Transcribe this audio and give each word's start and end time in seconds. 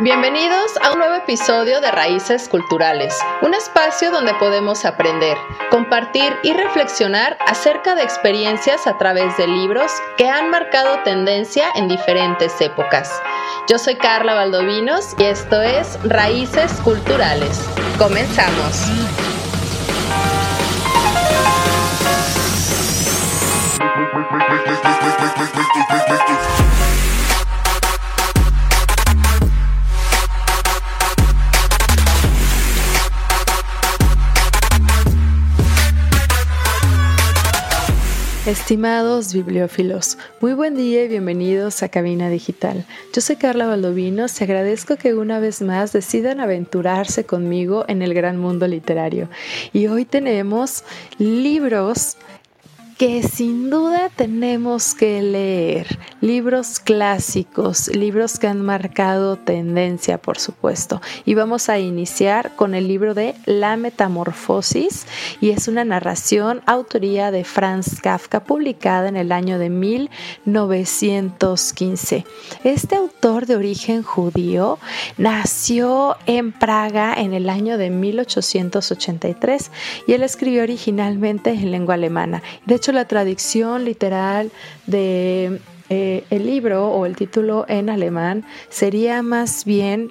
Bienvenidos 0.00 0.76
a 0.80 0.92
un 0.92 1.00
nuevo 1.00 1.16
episodio 1.16 1.80
de 1.80 1.90
Raíces 1.90 2.48
Culturales, 2.48 3.18
un 3.42 3.52
espacio 3.52 4.12
donde 4.12 4.32
podemos 4.34 4.84
aprender, 4.84 5.36
compartir 5.72 6.32
y 6.44 6.52
reflexionar 6.52 7.36
acerca 7.44 7.96
de 7.96 8.04
experiencias 8.04 8.86
a 8.86 8.96
través 8.96 9.36
de 9.36 9.48
libros 9.48 9.90
que 10.16 10.28
han 10.28 10.50
marcado 10.50 11.02
tendencia 11.02 11.64
en 11.74 11.88
diferentes 11.88 12.60
épocas. 12.60 13.10
Yo 13.68 13.76
soy 13.76 13.96
Carla 13.96 14.34
Valdovinos 14.34 15.16
y 15.18 15.24
esto 15.24 15.62
es 15.62 15.98
Raíces 16.04 16.70
Culturales. 16.84 17.60
Comenzamos. 17.98 19.27
Estimados 38.48 39.34
bibliófilos, 39.34 40.16
muy 40.40 40.54
buen 40.54 40.74
día 40.74 41.04
y 41.04 41.08
bienvenidos 41.08 41.82
a 41.82 41.90
Cabina 41.90 42.30
Digital. 42.30 42.86
Yo 43.12 43.20
soy 43.20 43.36
Carla 43.36 43.66
Valdovinos 43.66 44.40
y 44.40 44.44
agradezco 44.44 44.96
que 44.96 45.12
una 45.12 45.38
vez 45.38 45.60
más 45.60 45.92
decidan 45.92 46.40
aventurarse 46.40 47.26
conmigo 47.26 47.84
en 47.88 48.00
el 48.00 48.14
gran 48.14 48.38
mundo 48.38 48.66
literario. 48.66 49.28
Y 49.74 49.88
hoy 49.88 50.06
tenemos 50.06 50.84
libros 51.18 52.16
que 52.98 53.22
sin 53.22 53.70
duda 53.70 54.10
tenemos 54.14 54.92
que 54.92 55.22
leer. 55.22 55.98
Libros 56.20 56.78
clásicos, 56.80 57.86
libros 57.94 58.40
que 58.40 58.48
han 58.48 58.60
marcado 58.60 59.36
tendencia, 59.36 60.18
por 60.18 60.40
supuesto. 60.40 61.00
Y 61.24 61.34
vamos 61.34 61.68
a 61.68 61.78
iniciar 61.78 62.56
con 62.56 62.74
el 62.74 62.88
libro 62.88 63.14
de 63.14 63.36
La 63.46 63.76
Metamorfosis 63.76 65.06
y 65.40 65.50
es 65.50 65.68
una 65.68 65.84
narración 65.84 66.60
autoría 66.66 67.30
de 67.30 67.44
Franz 67.44 68.00
Kafka 68.00 68.42
publicada 68.42 69.08
en 69.08 69.16
el 69.16 69.30
año 69.30 69.60
de 69.60 69.70
1915. 69.70 72.26
Este 72.64 72.96
autor 72.96 73.46
de 73.46 73.54
origen 73.54 74.02
judío 74.02 74.80
nació 75.18 76.16
en 76.26 76.50
Praga 76.50 77.14
en 77.16 77.32
el 77.32 77.48
año 77.48 77.78
de 77.78 77.90
1883 77.90 79.70
y 80.08 80.14
él 80.14 80.24
escribió 80.24 80.64
originalmente 80.64 81.50
en 81.50 81.70
lengua 81.70 81.94
alemana. 81.94 82.42
De 82.66 82.74
hecho, 82.74 82.87
la 82.92 83.06
traducción 83.06 83.84
literal 83.84 84.50
de 84.86 85.60
eh, 85.90 86.24
el 86.30 86.46
libro 86.46 86.88
o 86.88 87.06
el 87.06 87.16
título 87.16 87.64
en 87.68 87.88
alemán 87.88 88.44
sería 88.68 89.22
más 89.22 89.64
bien 89.64 90.10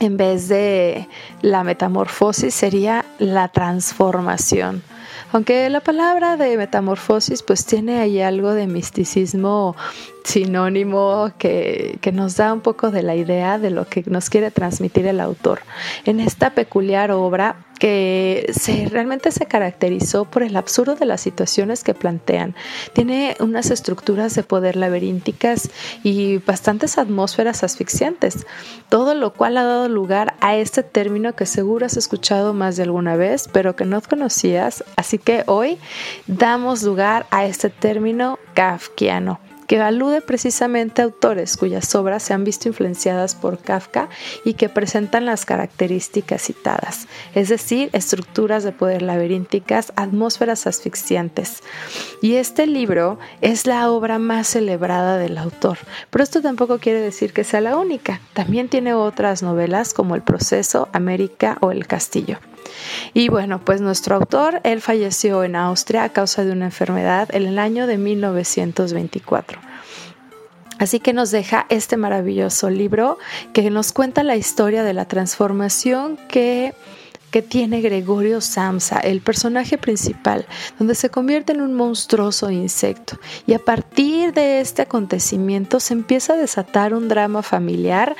en 0.00 0.16
vez 0.16 0.48
de 0.48 1.08
la 1.42 1.64
metamorfosis 1.64 2.54
sería 2.54 3.04
la 3.18 3.48
transformación. 3.48 4.82
Aunque 5.32 5.68
la 5.70 5.80
palabra 5.80 6.36
de 6.36 6.56
metamorfosis 6.56 7.42
pues 7.42 7.66
tiene 7.66 8.00
ahí 8.00 8.20
algo 8.20 8.52
de 8.52 8.66
misticismo 8.66 9.76
sinónimo 10.24 11.32
que, 11.38 11.98
que, 12.00 12.12
nos 12.12 12.36
da 12.36 12.52
un 12.52 12.60
poco 12.60 12.90
de 12.90 13.02
la 13.02 13.16
idea 13.16 13.58
de 13.58 13.70
lo 13.70 13.86
que 13.86 14.02
nos 14.06 14.30
quiere 14.30 14.50
transmitir 14.50 15.06
el 15.06 15.20
autor. 15.20 15.60
En 16.04 16.20
esta 16.20 16.50
peculiar 16.50 17.10
obra 17.10 17.65
que 17.78 18.52
se, 18.58 18.86
realmente 18.86 19.30
se 19.32 19.46
caracterizó 19.46 20.24
por 20.24 20.42
el 20.42 20.56
absurdo 20.56 20.94
de 20.94 21.06
las 21.06 21.20
situaciones 21.20 21.84
que 21.84 21.94
plantean. 21.94 22.54
Tiene 22.92 23.36
unas 23.40 23.70
estructuras 23.70 24.34
de 24.34 24.42
poder 24.42 24.76
laberínticas 24.76 25.70
y 26.02 26.38
bastantes 26.38 26.98
atmósferas 26.98 27.62
asfixiantes, 27.62 28.46
todo 28.88 29.14
lo 29.14 29.32
cual 29.32 29.56
ha 29.56 29.64
dado 29.64 29.88
lugar 29.88 30.34
a 30.40 30.56
este 30.56 30.82
término 30.82 31.34
que 31.34 31.46
seguro 31.46 31.86
has 31.86 31.96
escuchado 31.96 32.54
más 32.54 32.76
de 32.76 32.84
alguna 32.84 33.16
vez, 33.16 33.48
pero 33.52 33.76
que 33.76 33.84
no 33.84 34.00
conocías, 34.00 34.84
así 34.96 35.18
que 35.18 35.44
hoy 35.46 35.78
damos 36.26 36.82
lugar 36.82 37.26
a 37.30 37.46
este 37.46 37.70
término 37.70 38.38
kafkiano 38.54 39.45
que 39.66 39.80
alude 39.80 40.20
precisamente 40.20 41.02
a 41.02 41.06
autores 41.06 41.56
cuyas 41.56 41.94
obras 41.94 42.22
se 42.22 42.34
han 42.34 42.44
visto 42.44 42.68
influenciadas 42.68 43.34
por 43.34 43.58
Kafka 43.58 44.08
y 44.44 44.54
que 44.54 44.68
presentan 44.68 45.26
las 45.26 45.44
características 45.44 46.42
citadas, 46.42 47.06
es 47.34 47.48
decir, 47.48 47.90
estructuras 47.92 48.64
de 48.64 48.72
poder 48.72 49.02
laberínticas, 49.02 49.92
atmósferas 49.96 50.66
asfixiantes. 50.66 51.62
Y 52.22 52.34
este 52.34 52.66
libro 52.66 53.18
es 53.40 53.66
la 53.66 53.90
obra 53.90 54.18
más 54.18 54.48
celebrada 54.48 55.18
del 55.18 55.38
autor, 55.38 55.78
pero 56.10 56.22
esto 56.22 56.42
tampoco 56.42 56.78
quiere 56.78 57.00
decir 57.00 57.32
que 57.32 57.44
sea 57.44 57.60
la 57.60 57.76
única, 57.76 58.20
también 58.34 58.68
tiene 58.68 58.94
otras 58.94 59.42
novelas 59.42 59.94
como 59.94 60.14
El 60.14 60.22
proceso, 60.22 60.88
América 60.92 61.58
o 61.60 61.72
El 61.72 61.86
castillo. 61.86 62.38
Y 63.14 63.28
bueno, 63.28 63.60
pues 63.64 63.80
nuestro 63.80 64.16
autor, 64.16 64.60
él 64.64 64.80
falleció 64.80 65.44
en 65.44 65.56
Austria 65.56 66.04
a 66.04 66.08
causa 66.10 66.44
de 66.44 66.52
una 66.52 66.66
enfermedad 66.66 67.28
en 67.32 67.46
el 67.46 67.58
año 67.58 67.86
de 67.86 67.98
1924. 67.98 69.60
Así 70.78 71.00
que 71.00 71.12
nos 71.12 71.30
deja 71.30 71.66
este 71.70 71.96
maravilloso 71.96 72.68
libro 72.68 73.18
que 73.52 73.70
nos 73.70 73.92
cuenta 73.92 74.22
la 74.22 74.36
historia 74.36 74.84
de 74.84 74.92
la 74.92 75.06
transformación 75.06 76.18
que 76.28 76.74
que 77.30 77.42
tiene 77.42 77.82
Gregorio 77.82 78.40
Samsa, 78.40 78.98
el 79.00 79.20
personaje 79.20 79.76
principal, 79.76 80.46
donde 80.78 80.94
se 80.94 81.10
convierte 81.10 81.52
en 81.52 81.60
un 81.60 81.74
monstruoso 81.74 82.50
insecto. 82.50 83.18
Y 83.46 83.52
a 83.52 83.58
partir 83.58 84.32
de 84.32 84.60
este 84.60 84.82
acontecimiento 84.82 85.80
se 85.80 85.92
empieza 85.94 86.34
a 86.34 86.36
desatar 86.36 86.94
un 86.94 87.08
drama 87.08 87.42
familiar 87.42 88.16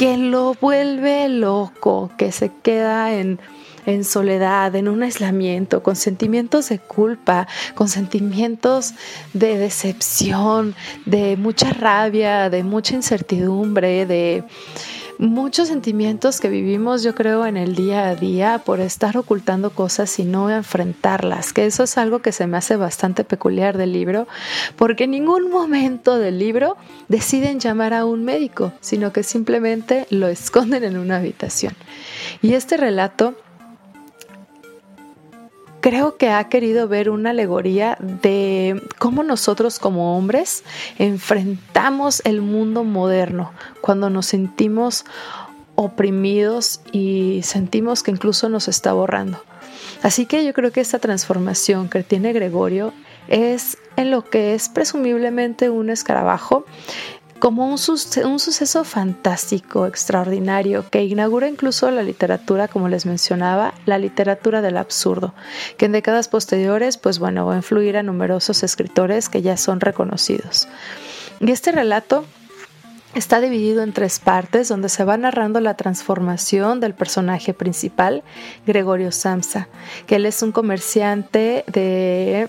que 0.00 0.16
lo 0.16 0.54
vuelve 0.54 1.28
loco, 1.28 2.10
que 2.16 2.32
se 2.32 2.50
queda 2.62 3.12
en, 3.12 3.38
en 3.84 4.02
soledad, 4.04 4.74
en 4.74 4.88
un 4.88 5.02
aislamiento, 5.02 5.82
con 5.82 5.94
sentimientos 5.94 6.70
de 6.70 6.78
culpa, 6.78 7.46
con 7.74 7.86
sentimientos 7.86 8.94
de 9.34 9.58
decepción, 9.58 10.74
de 11.04 11.36
mucha 11.36 11.74
rabia, 11.74 12.48
de 12.48 12.64
mucha 12.64 12.94
incertidumbre, 12.94 14.06
de 14.06 14.42
muchos 15.20 15.68
sentimientos 15.68 16.40
que 16.40 16.48
vivimos 16.48 17.02
yo 17.02 17.14
creo 17.14 17.44
en 17.44 17.58
el 17.58 17.76
día 17.76 18.08
a 18.08 18.16
día 18.16 18.62
por 18.64 18.80
estar 18.80 19.18
ocultando 19.18 19.68
cosas 19.70 20.18
y 20.18 20.24
no 20.24 20.48
enfrentarlas, 20.48 21.52
que 21.52 21.66
eso 21.66 21.82
es 21.82 21.98
algo 21.98 22.20
que 22.20 22.32
se 22.32 22.46
me 22.46 22.56
hace 22.56 22.76
bastante 22.76 23.22
peculiar 23.22 23.76
del 23.76 23.92
libro, 23.92 24.26
porque 24.76 25.04
en 25.04 25.10
ningún 25.10 25.50
momento 25.50 26.18
del 26.18 26.38
libro 26.38 26.78
deciden 27.08 27.60
llamar 27.60 27.92
a 27.92 28.06
un 28.06 28.24
médico, 28.24 28.72
sino 28.80 29.12
que 29.12 29.22
simplemente 29.22 30.06
lo 30.08 30.26
esconden 30.26 30.84
en 30.84 30.96
una 30.96 31.16
habitación. 31.16 31.74
Y 32.40 32.54
este 32.54 32.78
relato 32.78 33.34
creo 35.80 36.16
que 36.16 36.28
ha 36.30 36.48
querido 36.48 36.88
ver 36.88 37.10
una 37.10 37.30
alegoría 37.30 37.96
de 38.00 38.82
cómo 38.98 39.22
nosotros 39.22 39.78
como 39.78 40.16
hombres 40.16 40.64
enfrentamos 40.98 42.22
el 42.24 42.42
mundo 42.42 42.84
moderno 42.84 43.52
cuando 43.80 44.10
nos 44.10 44.26
sentimos 44.26 45.04
oprimidos 45.74 46.80
y 46.92 47.40
sentimos 47.42 48.02
que 48.02 48.10
incluso 48.10 48.48
nos 48.48 48.68
está 48.68 48.92
borrando. 48.92 49.42
Así 50.02 50.26
que 50.26 50.44
yo 50.44 50.52
creo 50.52 50.72
que 50.72 50.80
esta 50.80 50.98
transformación 50.98 51.88
que 51.88 52.02
tiene 52.02 52.32
Gregorio 52.32 52.92
es 53.28 53.78
en 53.96 54.10
lo 54.10 54.24
que 54.24 54.54
es 54.54 54.68
presumiblemente 54.68 55.70
un 55.70 55.90
escarabajo, 55.90 56.64
como 57.40 57.66
un, 57.66 57.78
suceso 57.78 58.84
fantástico, 58.84 59.86
extraordinario, 59.86 60.84
que 60.88 61.04
inaugura 61.04 61.48
incluso 61.48 61.90
la 61.90 62.02
literatura, 62.02 62.68
como 62.68 62.88
les 62.88 63.06
mencionaba, 63.06 63.74
la 63.86 63.98
literatura 63.98 64.60
del 64.60 64.76
absurdo, 64.76 65.34
que 65.76 65.86
en 65.86 65.92
décadas 65.92 66.28
posteriores, 66.28 66.98
pues 66.98 67.18
bueno, 67.18 67.46
va 67.46 67.54
a 67.54 67.56
influir 67.56 67.96
a 67.96 68.02
numerosos 68.02 68.62
escritores 68.62 69.28
que 69.28 69.42
ya 69.42 69.56
son 69.56 69.80
reconocidos. 69.80 70.68
Y 71.40 71.50
este 71.50 71.72
relato 71.72 72.24
Está 73.12 73.40
dividido 73.40 73.82
en 73.82 73.92
tres 73.92 74.20
partes 74.20 74.68
donde 74.68 74.88
se 74.88 75.02
va 75.02 75.16
narrando 75.16 75.58
la 75.58 75.74
transformación 75.74 76.78
del 76.78 76.94
personaje 76.94 77.52
principal, 77.52 78.22
Gregorio 78.68 79.10
Samsa, 79.10 79.66
que 80.06 80.14
él 80.14 80.26
es 80.26 80.42
un 80.42 80.52
comerciante 80.52 81.64
de 81.66 82.48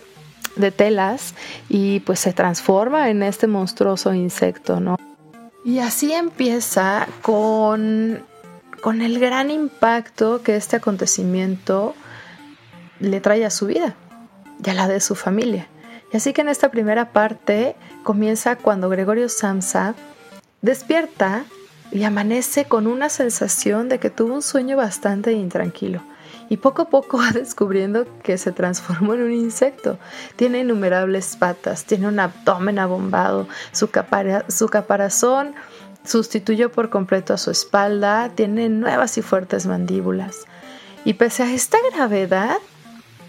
de 0.55 0.71
telas 0.71 1.33
y 1.69 2.01
pues 2.01 2.19
se 2.19 2.33
transforma 2.33 3.09
en 3.09 3.23
este 3.23 3.47
monstruoso 3.47 4.13
insecto, 4.13 4.79
¿no? 4.79 4.97
Y 5.63 5.79
así 5.79 6.11
empieza 6.11 7.07
con, 7.21 8.23
con 8.81 9.01
el 9.01 9.19
gran 9.19 9.51
impacto 9.51 10.41
que 10.41 10.55
este 10.55 10.77
acontecimiento 10.77 11.93
le 12.99 13.21
trae 13.21 13.45
a 13.45 13.49
su 13.49 13.67
vida 13.67 13.95
y 14.63 14.69
a 14.69 14.73
la 14.73 14.87
de 14.87 14.99
su 14.99 15.15
familia. 15.15 15.67
Y 16.11 16.17
así 16.17 16.33
que 16.33 16.41
en 16.41 16.49
esta 16.49 16.69
primera 16.69 17.11
parte 17.11 17.75
comienza 18.03 18.55
cuando 18.55 18.89
Gregorio 18.89 19.29
Samsa 19.29 19.95
despierta 20.61 21.45
y 21.91 22.03
amanece 22.03 22.65
con 22.65 22.87
una 22.87 23.09
sensación 23.09 23.89
de 23.89 23.99
que 23.99 24.09
tuvo 24.09 24.33
un 24.33 24.41
sueño 24.41 24.77
bastante 24.77 25.33
intranquilo 25.33 26.01
y 26.51 26.57
poco 26.57 26.81
a 26.81 26.89
poco 26.89 27.17
va 27.19 27.31
descubriendo 27.31 28.05
que 28.23 28.37
se 28.37 28.51
transformó 28.51 29.13
en 29.13 29.23
un 29.23 29.31
insecto. 29.31 29.97
Tiene 30.35 30.59
innumerables 30.59 31.37
patas, 31.37 31.85
tiene 31.85 32.09
un 32.09 32.19
abdomen 32.19 32.77
abombado, 32.77 33.47
su, 33.71 33.87
caparazón 33.89 35.55
sustituyó 36.03 36.69
por 36.69 36.89
completo 36.89 37.33
a 37.33 37.37
su 37.37 37.51
espalda, 37.51 38.31
tiene 38.35 38.67
nuevas 38.67 39.17
y 39.17 39.21
fuertes 39.21 39.65
mandíbulas. 39.65 40.39
Y 41.05 41.13
pese 41.13 41.43
a 41.43 41.53
esta 41.53 41.77
gravedad 41.93 42.57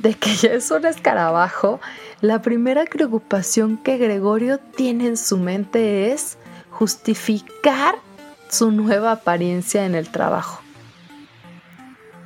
de 0.01 0.15
que 0.15 0.35
ya 0.35 0.51
es 0.51 0.69
un 0.73 0.85
escarabajo, 0.85 1.81
la 2.23 2.43
primera 2.43 2.85
preocupación 2.87 3.77
que 3.77 3.99
Gregorio 3.99 4.59
tiene 4.59 5.07
en 5.07 5.17
su 5.17 5.39
mente 5.39 6.11
es 6.11 6.39
justificar 6.71 7.95
su 8.49 8.73
nueva 8.73 9.13
apariencia 9.13 9.87
en 9.87 9.95
el 9.95 10.09
trabajo. 10.09 10.61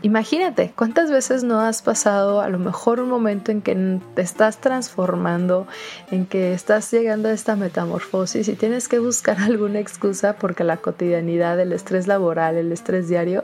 Imagínate, 0.07 0.73
¿cuántas 0.77 1.11
veces 1.11 1.43
no 1.43 1.59
has 1.59 1.83
pasado 1.83 2.41
a 2.41 2.49
lo 2.49 2.61
mejor 2.61 3.01
un 3.01 3.09
momento 3.09 3.51
en 3.51 3.61
que 3.61 3.99
te 4.15 4.23
estás 4.23 4.59
transformando, 4.59 5.67
en 6.13 6.27
que 6.27 6.53
estás 6.55 6.93
llegando 6.93 7.29
a 7.29 7.33
esta 7.33 7.57
metamorfosis 7.57 8.47
y 8.47 8.55
tienes 8.55 8.87
que 8.87 9.01
buscar 9.01 9.41
alguna 9.41 9.81
excusa 9.81 10.35
porque 10.35 10.63
la 10.63 10.77
cotidianidad, 10.77 11.59
el 11.59 11.73
estrés 11.73 12.07
laboral, 12.07 12.55
el 12.55 12.71
estrés 12.71 13.09
diario, 13.09 13.43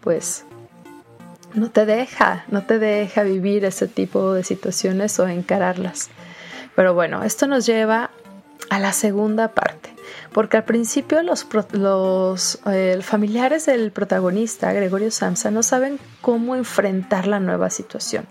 pues 0.00 0.44
no 1.54 1.72
te 1.72 1.86
deja, 1.86 2.44
no 2.52 2.62
te 2.62 2.78
deja 2.78 3.24
vivir 3.24 3.64
ese 3.64 3.88
tipo 3.88 4.32
de 4.32 4.44
situaciones 4.44 5.18
o 5.18 5.26
encararlas. 5.26 6.10
Pero 6.76 6.94
bueno, 6.94 7.24
esto 7.24 7.48
nos 7.48 7.66
lleva 7.66 8.12
a 8.70 8.78
la 8.78 8.92
segunda 8.92 9.48
parte, 9.48 9.95
porque 10.32 10.56
al 10.56 10.64
principio 10.64 11.22
los, 11.22 11.46
eh, 12.66 12.98
familiares 13.02 13.66
del 13.66 13.90
protagonista, 13.90 14.72
Gregorio 14.72 15.10
Samsa, 15.10 15.50
no 15.50 15.62
saben 15.62 15.98
cómo 16.20 16.54
enfrentar 16.54 17.26
la 17.26 17.40
nueva 17.40 17.70
situación. 17.70 18.26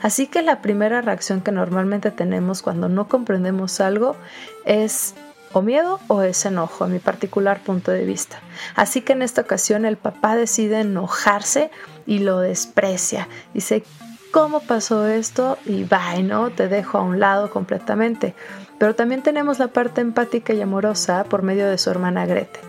Así 0.00 0.26
que 0.26 0.42
la 0.42 0.62
primera 0.62 1.00
reacción 1.00 1.40
que 1.40 1.52
normalmente 1.52 2.10
tenemos 2.10 2.62
cuando 2.62 2.88
no 2.88 3.08
comprendemos 3.08 3.80
algo 3.80 4.16
es 4.64 5.14
o 5.52 5.62
miedo 5.62 6.00
o 6.06 6.22
es 6.22 6.44
enojo, 6.46 6.84
a 6.84 6.88
mi 6.88 6.98
particular 6.98 7.60
punto 7.60 7.90
de 7.90 8.04
vista. 8.04 8.40
Así 8.76 9.00
que 9.00 9.14
en 9.14 9.22
esta 9.22 9.40
ocasión 9.40 9.84
el 9.84 9.96
papá 9.96 10.36
decide 10.36 10.80
enojarse 10.80 11.70
y 12.06 12.20
lo 12.20 12.38
desprecia. 12.38 13.28
Dice, 13.52 13.82
¿cómo 14.30 14.60
pasó 14.60 15.08
esto? 15.08 15.58
Y 15.66 15.84
va, 15.84 16.14
¿no? 16.22 16.50
Te 16.50 16.68
dejo 16.68 16.98
a 16.98 17.02
un 17.02 17.18
lado 17.18 17.50
completamente. 17.50 18.34
Pero 18.80 18.94
también 18.94 19.22
tenemos 19.22 19.58
la 19.58 19.68
parte 19.68 20.00
empática 20.00 20.54
y 20.54 20.62
amorosa 20.62 21.24
por 21.24 21.42
medio 21.42 21.68
de 21.68 21.76
su 21.76 21.90
hermana 21.90 22.24
Grete, 22.24 22.60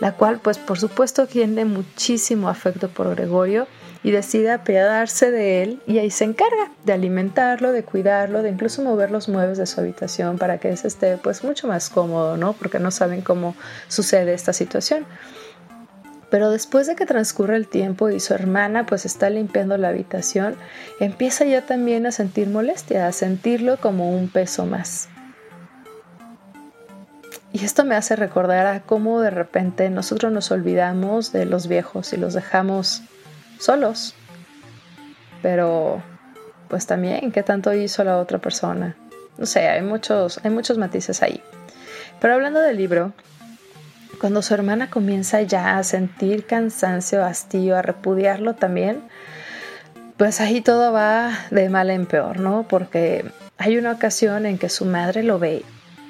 la 0.00 0.10
cual 0.10 0.40
pues 0.42 0.58
por 0.58 0.80
supuesto 0.80 1.28
tiene 1.28 1.64
muchísimo 1.64 2.48
afecto 2.48 2.88
por 2.88 3.14
Gregorio 3.14 3.68
y 4.02 4.10
decide 4.10 4.50
apiadarse 4.50 5.30
de 5.30 5.62
él 5.62 5.80
y 5.86 5.98
ahí 5.98 6.10
se 6.10 6.24
encarga 6.24 6.72
de 6.84 6.92
alimentarlo, 6.92 7.70
de 7.70 7.84
cuidarlo, 7.84 8.42
de 8.42 8.48
incluso 8.48 8.82
mover 8.82 9.12
los 9.12 9.28
muebles 9.28 9.58
de 9.58 9.66
su 9.66 9.78
habitación 9.78 10.38
para 10.38 10.58
que 10.58 10.70
ese 10.70 10.88
esté 10.88 11.18
pues 11.18 11.44
mucho 11.44 11.68
más 11.68 11.88
cómodo, 11.88 12.36
¿no? 12.36 12.52
Porque 12.54 12.80
no 12.80 12.90
saben 12.90 13.20
cómo 13.20 13.54
sucede 13.86 14.34
esta 14.34 14.52
situación. 14.52 15.06
Pero 16.30 16.50
después 16.50 16.88
de 16.88 16.96
que 16.96 17.06
transcurre 17.06 17.54
el 17.54 17.68
tiempo 17.68 18.10
y 18.10 18.18
su 18.18 18.34
hermana 18.34 18.86
pues 18.86 19.06
está 19.06 19.30
limpiando 19.30 19.78
la 19.78 19.90
habitación, 19.90 20.56
empieza 20.98 21.44
ya 21.44 21.64
también 21.64 22.06
a 22.06 22.10
sentir 22.10 22.48
molestia, 22.48 23.06
a 23.06 23.12
sentirlo 23.12 23.76
como 23.76 24.10
un 24.10 24.28
peso 24.28 24.66
más. 24.66 25.08
Y 27.52 27.64
esto 27.64 27.84
me 27.84 27.96
hace 27.96 28.14
recordar 28.16 28.66
a 28.66 28.80
cómo 28.80 29.20
de 29.20 29.30
repente 29.30 29.90
nosotros 29.90 30.32
nos 30.32 30.50
olvidamos 30.50 31.32
de 31.32 31.46
los 31.46 31.66
viejos 31.66 32.12
y 32.12 32.16
los 32.16 32.34
dejamos 32.34 33.02
solos. 33.58 34.14
Pero, 35.42 36.02
pues 36.68 36.86
también, 36.86 37.32
¿qué 37.32 37.42
tanto 37.42 37.74
hizo 37.74 38.04
la 38.04 38.18
otra 38.18 38.38
persona? 38.38 38.96
No 39.36 39.46
sé, 39.46 39.68
hay 39.68 39.82
muchos, 39.82 40.40
hay 40.44 40.50
muchos 40.50 40.78
matices 40.78 41.22
ahí. 41.22 41.42
Pero 42.20 42.34
hablando 42.34 42.60
del 42.60 42.76
libro, 42.76 43.12
cuando 44.20 44.42
su 44.42 44.54
hermana 44.54 44.90
comienza 44.90 45.40
ya 45.42 45.78
a 45.78 45.82
sentir 45.82 46.46
cansancio, 46.46 47.24
hastío, 47.24 47.76
a 47.76 47.82
repudiarlo 47.82 48.54
también, 48.54 49.02
pues 50.18 50.40
ahí 50.40 50.60
todo 50.60 50.92
va 50.92 51.32
de 51.50 51.68
mal 51.70 51.90
en 51.90 52.06
peor, 52.06 52.38
¿no? 52.38 52.66
Porque 52.68 53.24
hay 53.56 53.78
una 53.78 53.92
ocasión 53.92 54.44
en 54.44 54.58
que 54.58 54.68
su 54.68 54.84
madre 54.84 55.22
lo 55.22 55.38
ve 55.38 55.64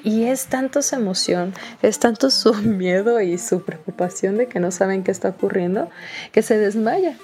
y 0.05 0.25
es 0.25 0.47
tanto 0.47 0.83
su 0.83 0.95
emoción, 0.97 1.53
es 1.83 1.99
tanto 1.99 2.31
su 2.31 2.55
miedo 2.63 3.21
y 3.21 3.39
su 3.39 3.63
preocupación 3.63 4.37
de 4.37 4.47
que 4.47 4.61
no 4.61 4.71
saben 4.71 5.03
qué 5.03 5.11
está 5.11 5.29
ocurriendo, 5.29 5.91
que 6.33 6.43
se 6.43 6.59
desmaya. 6.59 7.17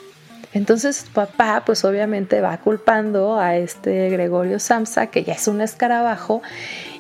Entonces 0.53 1.05
papá 1.13 1.65
pues 1.67 1.85
obviamente 1.85 2.41
va 2.41 2.57
culpando 2.59 3.39
a 3.39 3.57
este 3.57 4.09
Gregorio 4.11 4.59
Samsa, 4.59 5.09
que 5.09 5.25
ya 5.25 5.35
es 5.35 5.49
un 5.49 5.61
escarabajo, 5.61 6.43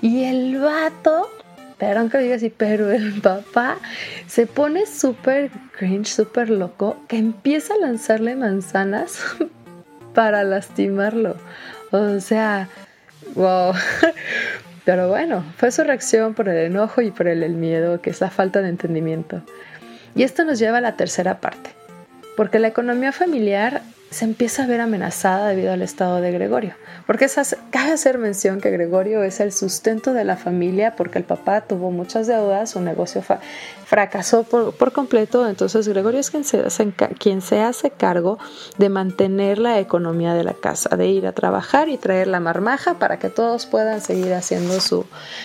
y 0.03 0.25
el 0.25 0.59
vato, 0.59 1.31
perdón 1.79 2.11
que 2.11 2.19
diga 2.19 2.37
así, 2.37 2.51
pero 2.51 2.91
el 2.91 3.21
papá 3.23 3.79
se 4.27 4.47
pone 4.47 4.87
súper 4.87 5.51
cringe, 5.79 6.09
súper 6.09 6.51
loco, 6.51 6.99
que 7.09 7.17
empieza 7.17 7.75
a 7.75 7.79
lanzarle 7.79 8.37
manzanas 8.37 9.21
para 10.15 10.45
lastimarlo. 10.45 11.37
O 11.93 12.21
sea, 12.21 12.69
wow. 13.35 13.73
Pero 14.87 15.09
bueno, 15.09 15.45
fue 15.57 15.73
su 15.73 15.83
reacción 15.83 16.35
por 16.35 16.49
el 16.49 16.59
enojo 16.59 17.03
y 17.03 17.11
por 17.11 17.27
el, 17.27 17.51
miedo, 17.55 18.01
que 18.01 18.11
es 18.11 18.21
la 18.21 18.31
falta 18.31 18.63
de 18.63 18.69
entendimiento. 18.69 19.43
Y 20.15 20.23
esto 20.23 20.45
nos 20.45 20.61
lleva 20.61 20.79
a 20.79 20.81
la 20.81 20.97
tercera 20.97 21.41
parte, 21.41 21.71
porque 22.37 22.61
la 22.61 22.69
economía 22.69 23.11
familiar 23.11 23.83
se 24.17 24.25
empieza 24.25 24.65
a 24.65 24.67
ver 24.67 24.81
amenazada 24.81 25.49
debido 25.49 25.73
al 25.73 25.83
estado 25.83 26.23
de 26.23 26.33
Gregorio. 26.33 26.73
Porque 27.07 27.27
cabe 27.71 27.93
hacer 27.93 28.17
mención 28.17 28.63
que 28.63 28.71
Gregorio 28.71 29.23
es 29.23 29.41
el 29.41 29.53
sustento 29.53 30.15
de 30.15 30.25
la 30.25 30.39
familia 30.39 30.97
porque 30.97 31.19
el 31.19 31.25
papá 31.25 31.61
tuvo 31.61 31.91
muchas 31.91 32.27
deudas, 32.27 32.71
su 32.71 32.81
negocio 32.81 33.23
fracasó 33.85 34.45
por, 34.45 34.93
completo, 34.93 35.47
entonces 35.47 35.87
Gregorio 35.87 36.19
es 36.19 36.31
quien 36.31 36.45
se, 36.45 36.61
hace, 36.61 36.93
quien 37.19 37.43
se 37.43 37.61
hace 37.61 37.91
cargo 37.91 38.39
de 38.79 38.89
mantener 38.89 39.59
la 39.59 39.79
economía 39.81 40.33
de 40.33 40.45
la 40.45 40.55
casa, 40.55 40.97
de 40.97 41.09
ir 41.09 41.27
a 41.27 41.33
trabajar 41.33 41.91
y 41.91 41.99
traer 41.99 42.27
la 42.27 42.41
marmaja 42.41 42.99
para 42.99 43.19
que 43.19 43.29
todos 43.29 43.67
puedan 43.67 44.01
seguir 44.01 44.33
haciendo 44.33 44.81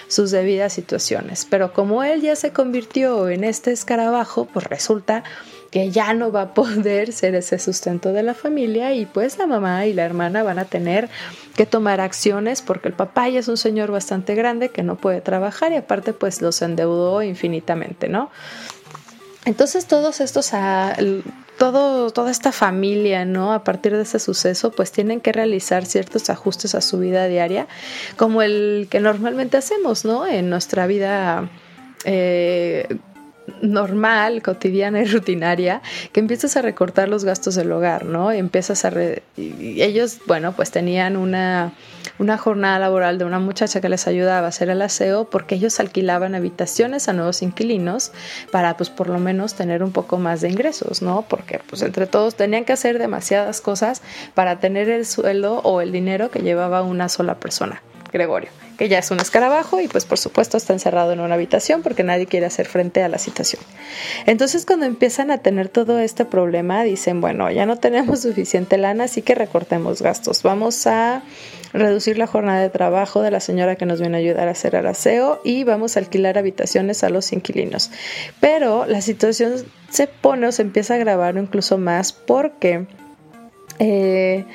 sus 0.08 0.32
debidas 0.32 0.72
situaciones. 0.72 1.46
Pero 1.50 1.74
como 1.74 2.04
él 2.04 2.22
ya 2.22 2.38
se 2.38 2.54
convirtió 2.54 3.28
en 3.28 3.44
este 3.44 3.74
escarabajo, 3.74 4.46
pues 4.46 4.66
resulta 4.66 5.26
que 5.72 5.90
ya 5.90 6.14
no 6.14 6.32
va 6.32 6.42
a 6.42 6.54
poder 6.54 7.14
ser 7.14 7.34
ese 7.34 7.58
sustento 7.58 8.12
de 8.12 8.24
la 8.24 8.34
familia 8.34 8.94
y 8.94 9.06
pues 9.06 9.38
la 9.38 9.48
mamá 9.48 9.86
y 9.88 9.94
la 9.94 10.04
hermana 10.04 10.44
van 10.44 10.60
a 10.60 10.66
tener 10.66 11.10
que 11.56 11.66
tomar 11.66 12.02
acciones 12.02 12.62
porque 12.62 12.90
el 12.90 12.94
papá 12.94 13.30
ya 13.30 13.40
es 13.40 13.48
un 13.48 13.58
señor 13.58 13.90
bastante 13.90 14.36
grande 14.36 14.70
que 14.70 14.84
no 14.84 14.98
puede 14.98 15.22
trabajar 15.22 15.72
y 15.72 15.78
aparte 15.78 16.14
pues 16.14 16.42
los 16.42 16.62
endeudó 16.62 17.24
infinitamente, 17.24 18.10
¿no? 18.10 18.30
Entonces 19.46 19.88
todos 19.88 20.22
estos, 20.22 20.54
ah, 20.54 20.96
todo, 21.58 22.12
toda 22.12 22.30
esta 22.30 22.52
familia, 22.52 23.26
¿no? 23.26 23.54
A 23.54 23.64
partir 23.64 23.96
de 23.96 24.04
ese 24.04 24.20
suceso, 24.20 24.72
pues 24.72 24.92
tienen 24.92 25.20
que 25.20 25.32
realizar 25.32 25.86
ciertos 25.86 26.30
ajustes 26.30 26.76
a 26.76 26.82
su 26.82 27.00
vida 27.00 27.28
diaria, 27.28 27.68
como 28.18 28.44
el 28.44 28.88
que 28.92 29.00
normalmente 29.00 29.58
hacemos, 29.58 30.06
¿no? 30.06 30.28
En 30.28 30.50
nuestra 30.50 30.86
vida 30.86 31.50
eh, 32.06 32.88
normal, 33.62 34.42
cotidiana 34.42 35.02
y 35.02 35.06
rutinaria, 35.06 35.82
que 36.12 36.20
empiezas 36.20 36.58
a 36.58 36.62
recortar 36.62 37.10
los 37.10 37.26
gastos 37.26 37.56
del 37.56 37.72
hogar, 37.72 38.06
¿no? 38.06 38.32
Empiezas 38.32 38.86
a... 38.86 38.92
y 39.38 39.82
ellos, 39.82 40.20
bueno, 40.28 40.54
pues 40.54 40.72
tenían 40.72 41.18
una, 41.18 41.74
una 42.20 42.38
jornada 42.38 42.80
laboral 42.80 43.18
de 43.18 43.26
una 43.26 43.40
muchacha 43.40 43.82
que 43.82 43.90
les 43.90 44.08
ayudaba 44.08 44.46
a 44.46 44.50
hacer 44.50 44.70
el 44.70 44.82
aseo 44.82 45.30
porque 45.30 45.56
ellos 45.56 45.80
alquilaban 45.80 46.36
habitaciones 46.36 47.10
a 47.10 47.14
nuevos 47.14 47.42
inquilinos 47.42 48.12
para, 48.52 48.78
pues, 48.78 48.90
por 48.90 49.10
lo 49.10 49.20
menos 49.20 49.56
tener 49.56 49.84
un 49.84 49.92
poco 49.92 50.18
más 50.18 50.42
de 50.42 50.50
ingresos, 50.50 51.02
¿no? 51.02 51.26
Porque, 51.28 51.60
pues, 51.68 51.82
entre 51.82 52.08
todos 52.08 52.36
tenían 52.36 52.66
que 52.66 52.74
hacer 52.74 53.00
demasiadas 53.00 53.62
cosas 53.62 54.02
para 54.34 54.60
tener 54.60 54.90
el 54.90 55.06
sueldo 55.06 55.60
o 55.64 55.82
el 55.82 55.92
dinero 55.92 56.32
que 56.32 56.40
llevaba 56.40 56.82
una 56.84 57.10
sola 57.10 57.36
persona, 57.40 57.82
Gregorio 58.12 58.50
que 58.82 58.90
ya 58.90 58.98
es 58.98 59.12
un 59.12 59.20
escarabajo 59.20 59.80
y 59.80 59.88
pues 59.88 60.06
por 60.06 60.18
supuesto 60.18 60.58
está 60.58 60.74
encerrado 60.74 61.12
en 61.12 61.20
una 61.20 61.36
habitación 61.36 61.84
porque 61.84 62.02
nadie 62.04 62.26
quiere 62.26 62.48
hacer 62.48 62.66
frente 62.66 63.04
a 63.04 63.10
la 63.10 63.20
situación. 63.20 63.62
Entonces 64.26 64.66
cuando 64.66 64.88
empiezan 64.88 65.30
a 65.30 65.38
tener 65.38 65.70
todo 65.70 66.00
este 66.00 66.26
problema 66.26 66.82
dicen, 66.82 67.22
bueno, 67.22 67.52
ya 67.52 67.68
no 67.68 67.78
tenemos 67.78 68.22
suficiente 68.24 68.80
lana, 68.80 69.04
así 69.04 69.22
que 69.22 69.36
recortemos 69.36 70.02
gastos. 70.02 70.42
Vamos 70.42 70.88
a 70.88 71.22
reducir 71.74 72.18
la 72.18 72.26
jornada 72.26 72.60
de 72.60 72.72
trabajo 72.72 73.22
de 73.22 73.30
la 73.30 73.40
señora 73.40 73.76
que 73.76 73.86
nos 73.86 74.00
viene 74.00 74.18
a 74.18 74.20
ayudar 74.20 74.48
a 74.48 74.52
hacer 74.54 74.74
el 74.74 74.88
aseo 74.88 75.42
y 75.44 75.64
vamos 75.64 75.96
a 75.96 76.00
alquilar 76.00 76.40
habitaciones 76.40 77.04
a 77.04 77.10
los 77.10 77.32
inquilinos. 77.34 77.92
Pero 78.40 78.88
la 78.88 79.02
situación 79.02 79.64
se 79.92 80.08
pone 80.08 80.48
o 80.48 80.52
se 80.52 80.64
empieza 80.64 80.96
a 80.96 80.98
agravar 80.98 81.38
incluso 81.38 81.78
más 81.78 82.14
porque... 82.14 82.88
Eh, 83.78 84.46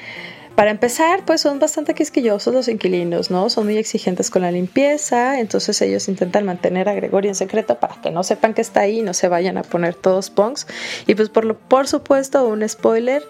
para 0.56 0.70
empezar, 0.70 1.22
pues 1.26 1.42
son 1.42 1.58
bastante 1.58 1.92
quisquillosos 1.92 2.52
los 2.52 2.68
inquilinos, 2.68 3.30
¿no? 3.30 3.50
Son 3.50 3.66
muy 3.66 3.76
exigentes 3.76 4.30
con 4.30 4.40
la 4.40 4.50
limpieza, 4.50 5.38
entonces 5.38 5.82
ellos 5.82 6.08
intentan 6.08 6.46
mantener 6.46 6.88
a 6.88 6.94
Gregorio 6.94 7.30
en 7.30 7.34
secreto 7.34 7.78
para 7.78 8.00
que 8.00 8.10
no 8.10 8.24
sepan 8.24 8.54
que 8.54 8.62
está 8.62 8.80
ahí 8.80 9.00
y 9.00 9.02
no 9.02 9.12
se 9.12 9.28
vayan 9.28 9.58
a 9.58 9.62
poner 9.62 9.94
todos 9.94 10.30
punks. 10.30 10.66
Y 11.06 11.14
pues 11.14 11.28
por, 11.28 11.44
lo, 11.44 11.58
por 11.58 11.88
supuesto, 11.88 12.46
un 12.48 12.66
spoiler, 12.66 13.22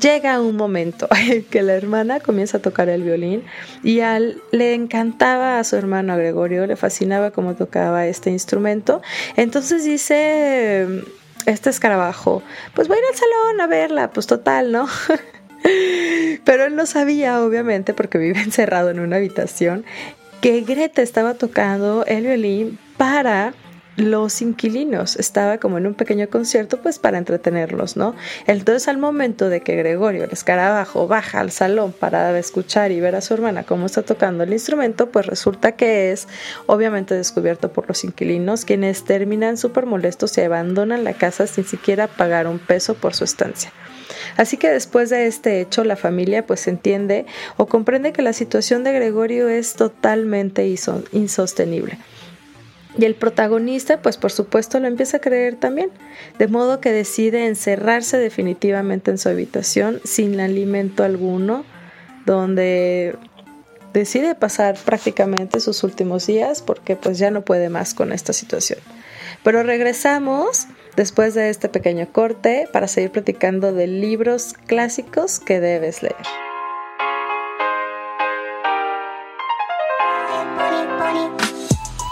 llega 0.00 0.40
un 0.40 0.56
momento 0.56 1.06
en 1.16 1.44
que 1.44 1.62
la 1.62 1.74
hermana 1.74 2.18
comienza 2.18 2.58
a 2.58 2.62
tocar 2.62 2.88
el 2.88 3.04
violín 3.04 3.44
y 3.84 4.00
al, 4.00 4.42
le 4.50 4.74
encantaba 4.74 5.60
a 5.60 5.64
su 5.64 5.76
hermano 5.76 6.14
a 6.14 6.16
Gregorio, 6.16 6.66
le 6.66 6.74
fascinaba 6.74 7.30
cómo 7.30 7.54
tocaba 7.54 8.08
este 8.08 8.30
instrumento. 8.30 9.02
Entonces 9.36 9.84
dice 9.84 10.88
este 11.46 11.70
escarabajo, 11.70 12.42
pues 12.74 12.88
voy 12.88 12.98
al 12.98 13.16
salón 13.16 13.60
a 13.60 13.68
verla, 13.68 14.10
pues 14.10 14.26
total, 14.26 14.72
¿no? 14.72 14.88
Pero 16.44 16.64
él 16.64 16.76
no 16.76 16.86
sabía, 16.86 17.42
obviamente, 17.42 17.94
porque 17.94 18.18
vive 18.18 18.40
encerrado 18.42 18.90
en 18.90 19.00
una 19.00 19.16
habitación, 19.16 19.84
que 20.40 20.60
Greta 20.62 21.02
estaba 21.02 21.34
tocando 21.34 22.04
el 22.06 22.24
violín 22.24 22.78
para 22.96 23.54
los 23.96 24.42
inquilinos. 24.42 25.16
Estaba 25.16 25.58
como 25.58 25.78
en 25.78 25.86
un 25.86 25.94
pequeño 25.94 26.28
concierto, 26.28 26.80
pues 26.80 26.98
para 26.98 27.18
entretenerlos, 27.18 27.96
¿no? 27.96 28.14
Entonces, 28.46 28.88
al 28.88 28.98
momento 28.98 29.48
de 29.48 29.60
que 29.60 29.76
Gregorio, 29.76 30.24
el 30.24 30.30
escarabajo, 30.30 31.06
baja 31.06 31.40
al 31.40 31.50
salón 31.50 31.92
para 31.92 32.36
escuchar 32.38 32.90
y 32.90 33.00
ver 33.00 33.14
a 33.14 33.20
su 33.20 33.34
hermana 33.34 33.64
cómo 33.64 33.86
está 33.86 34.02
tocando 34.02 34.44
el 34.44 34.52
instrumento, 34.52 35.10
pues 35.10 35.26
resulta 35.26 35.72
que 35.72 36.12
es 36.12 36.26
obviamente 36.66 37.14
descubierto 37.14 37.72
por 37.72 37.88
los 37.88 38.04
inquilinos, 38.04 38.64
quienes 38.64 39.04
terminan 39.04 39.56
súper 39.56 39.86
molestos 39.86 40.36
y 40.38 40.40
abandonan 40.40 41.04
la 41.04 41.12
casa 41.12 41.46
sin 41.46 41.64
siquiera 41.64 42.08
pagar 42.08 42.46
un 42.46 42.58
peso 42.58 42.94
por 42.94 43.14
su 43.14 43.24
estancia. 43.24 43.72
Así 44.36 44.56
que 44.56 44.70
después 44.70 45.10
de 45.10 45.26
este 45.26 45.60
hecho, 45.60 45.84
la 45.84 45.96
familia 45.96 46.46
pues 46.46 46.66
entiende 46.68 47.26
o 47.56 47.66
comprende 47.66 48.12
que 48.12 48.22
la 48.22 48.32
situación 48.32 48.84
de 48.84 48.92
Gregorio 48.92 49.48
es 49.48 49.74
totalmente 49.74 50.66
insostenible. 51.12 51.98
Y 52.98 53.06
el 53.06 53.14
protagonista, 53.14 54.02
pues 54.02 54.18
por 54.18 54.32
supuesto, 54.32 54.78
lo 54.78 54.86
empieza 54.86 55.16
a 55.16 55.20
creer 55.20 55.56
también, 55.56 55.90
de 56.38 56.46
modo 56.48 56.80
que 56.80 56.92
decide 56.92 57.46
encerrarse 57.46 58.18
definitivamente 58.18 59.10
en 59.10 59.18
su 59.18 59.30
habitación 59.30 60.00
sin 60.04 60.40
alimento 60.40 61.02
alguno, 61.02 61.64
donde 62.26 63.16
decide 63.94 64.34
pasar 64.34 64.76
prácticamente 64.84 65.60
sus 65.60 65.84
últimos 65.84 66.26
días 66.26 66.62
porque 66.62 66.96
pues 66.96 67.18
ya 67.18 67.30
no 67.30 67.42
puede 67.42 67.68
más 67.68 67.94
con 67.94 68.12
esta 68.12 68.32
situación. 68.32 68.78
Pero 69.42 69.62
regresamos 69.62 70.66
después 70.96 71.34
de 71.34 71.50
este 71.50 71.68
pequeño 71.68 72.10
corte 72.12 72.68
para 72.72 72.88
seguir 72.88 73.10
platicando 73.10 73.72
de 73.72 73.86
libros 73.86 74.54
clásicos 74.66 75.40
que 75.40 75.60
debes 75.60 76.02
leer. 76.02 76.16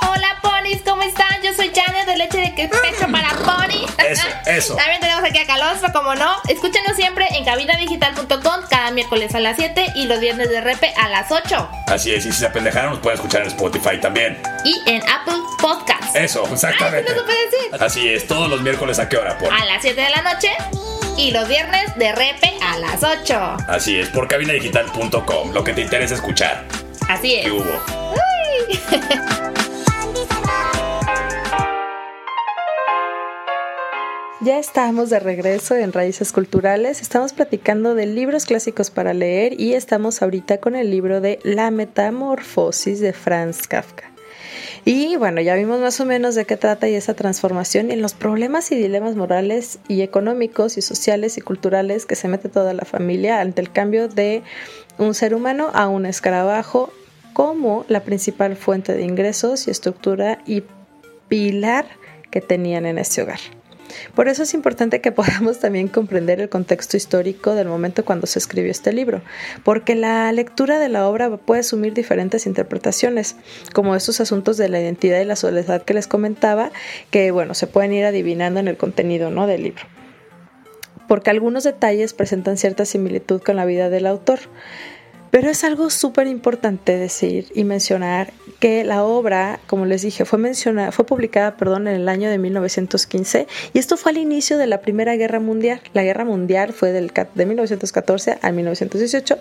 Hola 0.02 0.38
ponis, 0.42 0.82
¿cómo 0.82 1.02
están? 1.02 1.42
Yo 1.42 1.52
soy 1.54 1.70
Janet 1.74 2.06
de 2.06 2.16
Leche 2.16 2.38
de 2.38 2.68
Pecho 2.68 3.10
para. 3.10 3.39
Eso, 4.12 4.26
eso. 4.46 4.76
También 4.76 5.00
tenemos 5.00 5.24
aquí 5.24 5.38
a 5.38 5.46
Calostro, 5.46 5.92
como 5.92 6.14
no. 6.14 6.36
Escúchenos 6.48 6.96
siempre 6.96 7.26
en 7.30 7.44
cabinadigital.com 7.44 8.64
cada 8.68 8.90
miércoles 8.90 9.34
a 9.34 9.40
las 9.40 9.56
7 9.56 9.92
y 9.94 10.06
los 10.06 10.20
viernes 10.20 10.48
de 10.48 10.60
repe 10.60 10.92
a 10.96 11.08
las 11.08 11.30
8. 11.30 11.70
Así 11.86 12.12
es, 12.12 12.26
y 12.26 12.32
si 12.32 12.38
se 12.38 12.46
apendejaron, 12.46 12.90
nos 12.90 13.00
pueden 13.00 13.18
escuchar 13.18 13.42
en 13.42 13.48
Spotify 13.48 14.00
también. 14.00 14.40
Y 14.64 14.80
en 14.86 15.02
Apple 15.08 15.40
Podcasts. 15.60 16.14
Eso, 16.14 16.46
exactamente. 16.50 17.10
Ay, 17.10 17.14
no 17.14 17.20
se 17.20 17.26
puede 17.26 17.44
decir. 17.50 17.82
Así 17.82 18.08
es, 18.08 18.26
todos 18.26 18.48
los 18.48 18.60
miércoles 18.62 18.98
a 18.98 19.08
qué 19.08 19.16
hora, 19.16 19.38
por. 19.38 19.52
A 19.52 19.64
las 19.64 19.82
7 19.82 20.00
de 20.00 20.10
la 20.10 20.22
noche 20.22 20.50
y 21.16 21.30
los 21.32 21.48
viernes 21.48 21.96
de 21.96 22.12
repe 22.12 22.52
a 22.62 22.78
las 22.78 23.02
8. 23.02 23.56
Así 23.68 23.98
es, 23.98 24.08
por 24.08 24.28
cabinadigital.com, 24.28 25.52
lo 25.52 25.64
que 25.64 25.72
te 25.72 25.82
interesa 25.82 26.14
escuchar. 26.14 26.64
Así 27.08 27.34
es. 27.34 27.44
¿Qué 27.44 27.50
hubo? 27.50 27.64
Uy. 28.14 28.80
Ya 34.42 34.58
estamos 34.58 35.10
de 35.10 35.20
regreso 35.20 35.76
en 35.76 35.92
Raíces 35.92 36.32
Culturales. 36.32 37.02
Estamos 37.02 37.34
platicando 37.34 37.94
de 37.94 38.06
libros 38.06 38.46
clásicos 38.46 38.90
para 38.90 39.12
leer 39.12 39.60
y 39.60 39.74
estamos 39.74 40.22
ahorita 40.22 40.60
con 40.60 40.76
el 40.76 40.90
libro 40.90 41.20
de 41.20 41.40
La 41.42 41.70
Metamorfosis 41.70 43.00
de 43.00 43.12
Franz 43.12 43.68
Kafka. 43.68 44.10
Y 44.86 45.16
bueno, 45.16 45.42
ya 45.42 45.56
vimos 45.56 45.80
más 45.80 46.00
o 46.00 46.06
menos 46.06 46.36
de 46.36 46.46
qué 46.46 46.56
trata 46.56 46.88
y 46.88 46.94
esa 46.94 47.12
transformación 47.12 47.90
y 47.90 47.92
en 47.92 48.00
los 48.00 48.14
problemas 48.14 48.72
y 48.72 48.76
dilemas 48.76 49.14
morales 49.14 49.78
y 49.88 50.00
económicos 50.00 50.78
y 50.78 50.80
sociales 50.80 51.36
y 51.36 51.42
culturales 51.42 52.06
que 52.06 52.16
se 52.16 52.26
mete 52.26 52.48
toda 52.48 52.72
la 52.72 52.86
familia 52.86 53.42
ante 53.42 53.60
el 53.60 53.70
cambio 53.70 54.08
de 54.08 54.42
un 54.96 55.12
ser 55.12 55.34
humano 55.34 55.68
a 55.74 55.86
un 55.88 56.06
escarabajo 56.06 56.90
como 57.34 57.84
la 57.88 58.04
principal 58.04 58.56
fuente 58.56 58.94
de 58.94 59.02
ingresos 59.02 59.68
y 59.68 59.70
estructura 59.70 60.38
y 60.46 60.62
pilar 61.28 61.84
que 62.30 62.40
tenían 62.40 62.86
en 62.86 62.96
este 62.96 63.20
hogar. 63.20 63.59
Por 64.14 64.28
eso 64.28 64.42
es 64.42 64.54
importante 64.54 65.00
que 65.00 65.12
podamos 65.20 65.58
también 65.58 65.88
comprender 65.88 66.40
el 66.40 66.48
contexto 66.48 66.96
histórico 66.96 67.54
del 67.54 67.68
momento 67.68 68.04
cuando 68.04 68.26
se 68.26 68.38
escribió 68.38 68.70
este 68.70 68.92
libro, 68.92 69.22
porque 69.64 69.94
la 69.94 70.30
lectura 70.32 70.78
de 70.78 70.88
la 70.88 71.08
obra 71.08 71.36
puede 71.36 71.60
asumir 71.60 71.94
diferentes 71.94 72.46
interpretaciones, 72.46 73.36
como 73.72 73.94
estos 73.94 74.20
asuntos 74.20 74.56
de 74.56 74.68
la 74.68 74.80
identidad 74.80 75.20
y 75.20 75.24
la 75.24 75.36
soledad 75.36 75.82
que 75.82 75.94
les 75.94 76.06
comentaba, 76.06 76.70
que 77.10 77.30
bueno, 77.30 77.54
se 77.54 77.66
pueden 77.66 77.92
ir 77.92 78.04
adivinando 78.04 78.60
en 78.60 78.68
el 78.68 78.76
contenido 78.76 79.30
¿no? 79.30 79.46
del 79.46 79.62
libro 79.62 79.84
porque 81.10 81.30
algunos 81.30 81.64
detalles 81.64 82.14
presentan 82.14 82.56
cierta 82.56 82.84
similitud 82.84 83.42
con 83.42 83.56
la 83.56 83.64
vida 83.64 83.90
del 83.90 84.06
autor. 84.06 84.38
Pero 85.32 85.50
es 85.50 85.64
algo 85.64 85.90
súper 85.90 86.28
importante 86.28 86.98
decir 86.98 87.46
y 87.52 87.64
mencionar 87.64 88.32
que 88.60 88.84
la 88.84 89.04
obra, 89.04 89.58
como 89.66 89.86
les 89.86 90.02
dije, 90.02 90.26
fue, 90.26 90.38
mencionada, 90.38 90.92
fue 90.92 91.06
publicada 91.06 91.56
perdón, 91.56 91.88
en 91.88 91.96
el 91.96 92.08
año 92.08 92.28
de 92.30 92.36
1915 92.38 93.48
y 93.72 93.78
esto 93.78 93.96
fue 93.96 94.12
al 94.12 94.18
inicio 94.18 94.58
de 94.58 94.66
la 94.66 94.82
Primera 94.82 95.16
Guerra 95.16 95.40
Mundial. 95.40 95.80
La 95.94 96.04
Guerra 96.04 96.26
Mundial 96.26 96.74
fue 96.74 96.92
del, 96.92 97.10
de 97.34 97.46
1914 97.46 98.38
a 98.42 98.52
1918 98.52 99.38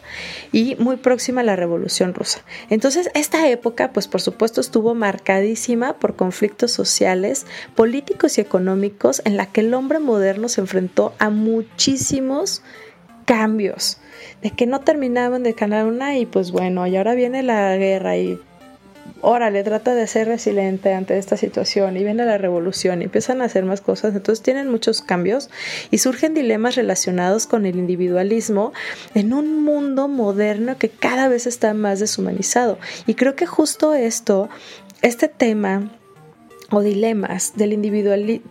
y 0.53 0.75
muy 0.79 0.95
próxima 0.95 1.41
a 1.41 1.43
la 1.43 1.57
Revolución 1.57 2.13
Rusa. 2.13 2.41
Entonces, 2.69 3.11
esta 3.13 3.47
época, 3.49 3.91
pues 3.91 4.07
por 4.07 4.21
supuesto, 4.21 4.61
estuvo 4.61 4.95
marcadísima 4.95 5.99
por 5.99 6.15
conflictos 6.15 6.71
sociales, 6.71 7.45
políticos 7.75 8.37
y 8.37 8.41
económicos 8.41 9.21
en 9.25 9.35
la 9.35 9.47
que 9.47 9.61
el 9.61 9.73
hombre 9.73 9.99
moderno 9.99 10.47
se 10.47 10.61
enfrentó 10.61 11.13
a 11.19 11.29
muchísimos 11.29 12.63
cambios 13.25 13.97
de 14.41 14.51
que 14.51 14.65
no 14.65 14.79
terminaban 14.79 15.43
de 15.43 15.51
ganar 15.51 15.85
una 15.85 16.17
y 16.17 16.25
pues 16.25 16.51
bueno, 16.51 16.87
y 16.87 16.95
ahora 16.95 17.13
viene 17.15 17.43
la 17.43 17.75
guerra 17.75 18.17
y 18.17 18.39
órale, 19.21 19.63
trata 19.63 19.95
de 19.95 20.07
ser 20.07 20.27
resiliente 20.27 20.93
ante 20.93 21.17
esta 21.17 21.37
situación 21.37 21.97
y 21.97 22.03
viene 22.03 22.25
la 22.25 22.37
revolución 22.37 23.01
y 23.01 23.05
empiezan 23.05 23.41
a 23.41 23.45
hacer 23.45 23.65
más 23.65 23.81
cosas, 23.81 24.15
entonces 24.15 24.43
tienen 24.43 24.69
muchos 24.69 25.01
cambios 25.01 25.49
y 25.91 25.97
surgen 25.97 26.33
dilemas 26.33 26.75
relacionados 26.75 27.47
con 27.47 27.65
el 27.65 27.77
individualismo 27.77 28.73
en 29.13 29.33
un 29.33 29.63
mundo 29.63 30.07
moderno 30.07 30.77
que 30.77 30.89
cada 30.89 31.27
vez 31.27 31.47
está 31.47 31.73
más 31.73 31.99
deshumanizado. 31.99 32.77
Y 33.07 33.15
creo 33.15 33.35
que 33.35 33.45
justo 33.45 33.93
esto, 33.93 34.49
este 35.01 35.27
tema 35.27 35.91
o 36.71 36.81
dilemas 36.81 37.53
del, 37.55 37.69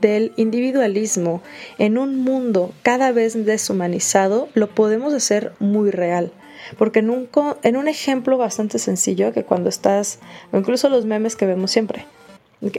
del, 0.00 0.33
individualismo 0.37 1.43
en 1.78 1.99
un 1.99 2.17
mundo 2.23 2.73
cada 2.83 3.12
vez 3.12 3.45
deshumanizado 3.47 4.49
lo 4.55 4.69
podemos 4.69 5.14
hacer 5.14 5.52
muy 5.61 5.90
real. 5.90 6.33
Porque 6.76 6.98
en 6.98 7.10
un, 7.10 7.28
en 7.62 7.76
un 7.76 7.88
ejemplo 7.88 8.37
bastante 8.37 8.78
sencillo, 8.78 9.32
que 9.32 9.44
cuando 9.44 9.68
estás, 9.68 10.18
o 10.52 10.58
incluso 10.58 10.88
los 10.88 11.06
memes 11.06 11.37
que 11.37 11.46
vemos 11.46 11.70
siempre, 11.70 12.06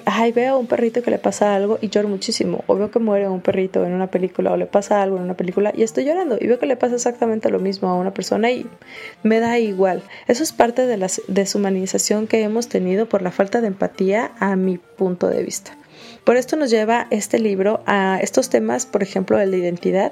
ay, 0.05 0.31
veo 0.31 0.55
a 0.55 0.57
un 0.57 0.67
perrito 0.67 1.01
que 1.01 1.11
le 1.11 1.19
pasa 1.19 1.55
algo 1.55 1.79
y 1.81 1.89
lloro 1.89 2.09
muchísimo, 2.09 2.63
o 2.67 2.75
veo 2.75 2.91
que 2.91 2.99
muere 2.99 3.29
un 3.29 3.41
perrito 3.41 3.85
en 3.85 3.93
una 3.93 4.07
película, 4.07 4.51
o 4.51 4.57
le 4.57 4.65
pasa 4.65 5.01
algo 5.01 5.17
en 5.17 5.23
una 5.23 5.35
película 5.35 5.71
y 5.75 5.83
estoy 5.83 6.05
llorando, 6.05 6.37
y 6.39 6.47
veo 6.47 6.59
que 6.59 6.65
le 6.65 6.75
pasa 6.75 6.95
exactamente 6.95 7.49
lo 7.49 7.59
mismo 7.59 7.89
a 7.89 7.95
una 7.95 8.13
persona 8.13 8.51
y 8.51 8.67
me 9.23 9.39
da 9.39 9.57
igual. 9.57 10.03
Eso 10.27 10.43
es 10.43 10.51
parte 10.51 10.85
de 10.85 10.97
la 10.97 11.07
deshumanización 11.27 12.27
que 12.27 12.43
hemos 12.43 12.67
tenido 12.67 13.07
por 13.07 13.21
la 13.21 13.31
falta 13.31 13.61
de 13.61 13.67
empatía 13.67 14.31
a 14.39 14.55
mi 14.55 14.77
punto 14.77 15.27
de 15.27 15.43
vista. 15.43 15.78
Por 16.29 16.37
esto 16.37 16.57
nos 16.57 16.69
lleva 16.69 17.07
este 17.09 17.39
libro 17.39 17.81
a 17.87 18.19
estos 18.21 18.49
temas, 18.49 18.85
por 18.85 19.01
ejemplo, 19.01 19.39
el 19.39 19.49
de 19.49 19.57
identidad, 19.57 20.11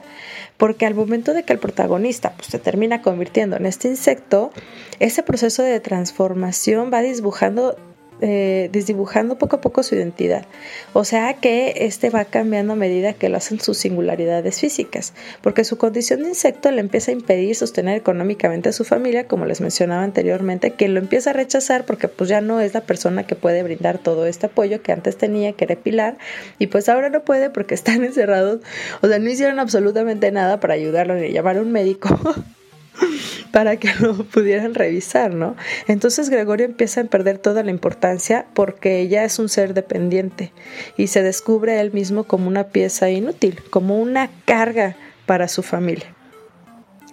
porque 0.57 0.87
al 0.87 0.95
momento 0.95 1.35
de 1.35 1.43
que 1.43 1.53
el 1.53 1.59
protagonista 1.59 2.33
pues, 2.35 2.47
se 2.47 2.57
termina 2.57 3.03
convirtiendo 3.03 3.55
en 3.55 3.67
este 3.67 3.87
insecto, 3.87 4.49
ese 4.97 5.21
proceso 5.21 5.61
de 5.61 5.79
transformación 5.79 6.89
va 6.91 7.03
dibujando 7.03 7.77
eh, 8.21 8.69
desdibujando 8.71 9.37
poco 9.37 9.57
a 9.57 9.61
poco 9.61 9.83
su 9.83 9.95
identidad. 9.95 10.45
O 10.93 11.03
sea 11.03 11.35
que 11.35 11.73
este 11.85 12.09
va 12.09 12.25
cambiando 12.25 12.73
a 12.73 12.75
medida 12.75 13.13
que 13.13 13.29
lo 13.29 13.37
hacen 13.37 13.59
sus 13.59 13.77
singularidades 13.77 14.59
físicas, 14.59 15.13
porque 15.41 15.63
su 15.63 15.77
condición 15.77 16.23
de 16.23 16.29
insecto 16.29 16.71
le 16.71 16.79
empieza 16.79 17.11
a 17.11 17.13
impedir 17.13 17.55
sostener 17.55 17.95
económicamente 17.97 18.69
a 18.69 18.71
su 18.71 18.83
familia, 18.85 19.27
como 19.27 19.45
les 19.45 19.61
mencionaba 19.61 20.03
anteriormente, 20.03 20.71
que 20.71 20.87
lo 20.87 20.99
empieza 20.99 21.29
a 21.29 21.33
rechazar 21.33 21.85
porque 21.85 22.07
pues 22.07 22.29
ya 22.29 22.41
no 22.41 22.59
es 22.59 22.73
la 22.73 22.81
persona 22.81 23.27
que 23.27 23.35
puede 23.35 23.63
brindar 23.63 23.97
todo 23.99 24.25
este 24.25 24.47
apoyo 24.47 24.81
que 24.81 24.91
antes 24.91 25.17
tenía, 25.17 25.53
que 25.53 25.65
era 25.65 25.75
Pilar, 25.75 26.17
y 26.59 26.67
pues 26.67 26.89
ahora 26.89 27.09
no 27.09 27.23
puede 27.23 27.49
porque 27.49 27.75
están 27.75 28.03
encerrados, 28.03 28.61
o 29.01 29.07
sea, 29.07 29.19
no 29.19 29.29
hicieron 29.29 29.59
absolutamente 29.59 30.31
nada 30.31 30.59
para 30.59 30.73
ayudarlo 30.73 31.15
ni 31.15 31.31
llamar 31.31 31.57
a 31.57 31.61
un 31.61 31.71
médico. 31.71 32.09
para 33.51 33.77
que 33.77 33.89
lo 33.99 34.15
pudieran 34.25 34.73
revisar, 34.73 35.33
¿no? 35.33 35.55
Entonces 35.87 36.29
Gregorio 36.29 36.65
empieza 36.65 37.01
a 37.01 37.05
perder 37.05 37.37
toda 37.37 37.63
la 37.63 37.71
importancia 37.71 38.45
porque 38.53 38.99
ella 38.99 39.23
es 39.23 39.39
un 39.39 39.49
ser 39.49 39.73
dependiente 39.73 40.51
y 40.97 41.07
se 41.07 41.23
descubre 41.23 41.73
a 41.73 41.81
él 41.81 41.91
mismo 41.91 42.23
como 42.25 42.47
una 42.47 42.65
pieza 42.65 43.09
inútil, 43.09 43.61
como 43.69 43.99
una 43.99 44.29
carga 44.45 44.95
para 45.25 45.47
su 45.47 45.63
familia. 45.63 46.13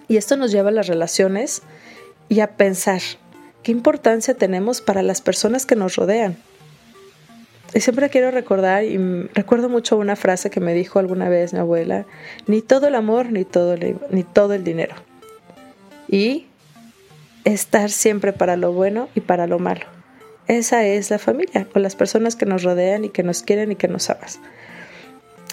Y 0.07 0.17
esto 0.17 0.37
nos 0.37 0.51
lleva 0.51 0.69
a 0.69 0.73
las 0.73 0.87
relaciones 0.87 1.63
y 2.29 2.39
a 2.39 2.55
pensar 2.55 3.01
qué 3.63 3.71
importancia 3.71 4.35
tenemos 4.35 4.81
para 4.81 5.01
las 5.01 5.21
personas 5.21 5.65
que 5.65 5.75
nos 5.75 5.95
rodean. 5.95 6.37
Y 7.73 7.81
siempre 7.81 8.09
quiero 8.09 8.31
recordar, 8.31 8.85
y 8.85 8.97
recuerdo 9.33 9.67
mucho 9.67 9.97
una 9.97 10.15
frase 10.15 10.49
que 10.49 10.61
me 10.61 10.73
dijo 10.73 10.99
alguna 10.99 11.27
vez 11.27 11.51
mi 11.51 11.59
abuela, 11.59 12.05
ni 12.47 12.61
todo 12.61 12.87
el 12.87 12.95
amor, 12.95 13.31
ni 13.31 13.43
todo 13.43 13.75
ni 14.11 14.23
todo 14.23 14.53
el 14.53 14.63
dinero. 14.63 14.95
Y 16.07 16.45
estar 17.43 17.89
siempre 17.89 18.33
para 18.33 18.57
lo 18.57 18.73
bueno 18.73 19.09
y 19.15 19.21
para 19.21 19.47
lo 19.47 19.59
malo. 19.59 19.85
Esa 20.47 20.85
es 20.85 21.09
la 21.09 21.19
familia, 21.19 21.67
o 21.73 21.79
las 21.79 21.95
personas 21.95 22.35
que 22.35 22.45
nos 22.45 22.63
rodean 22.63 23.05
y 23.05 23.09
que 23.09 23.23
nos 23.23 23.41
quieren 23.41 23.71
y 23.71 23.75
que 23.75 23.87
nos 23.87 24.09
aman. 24.09 24.29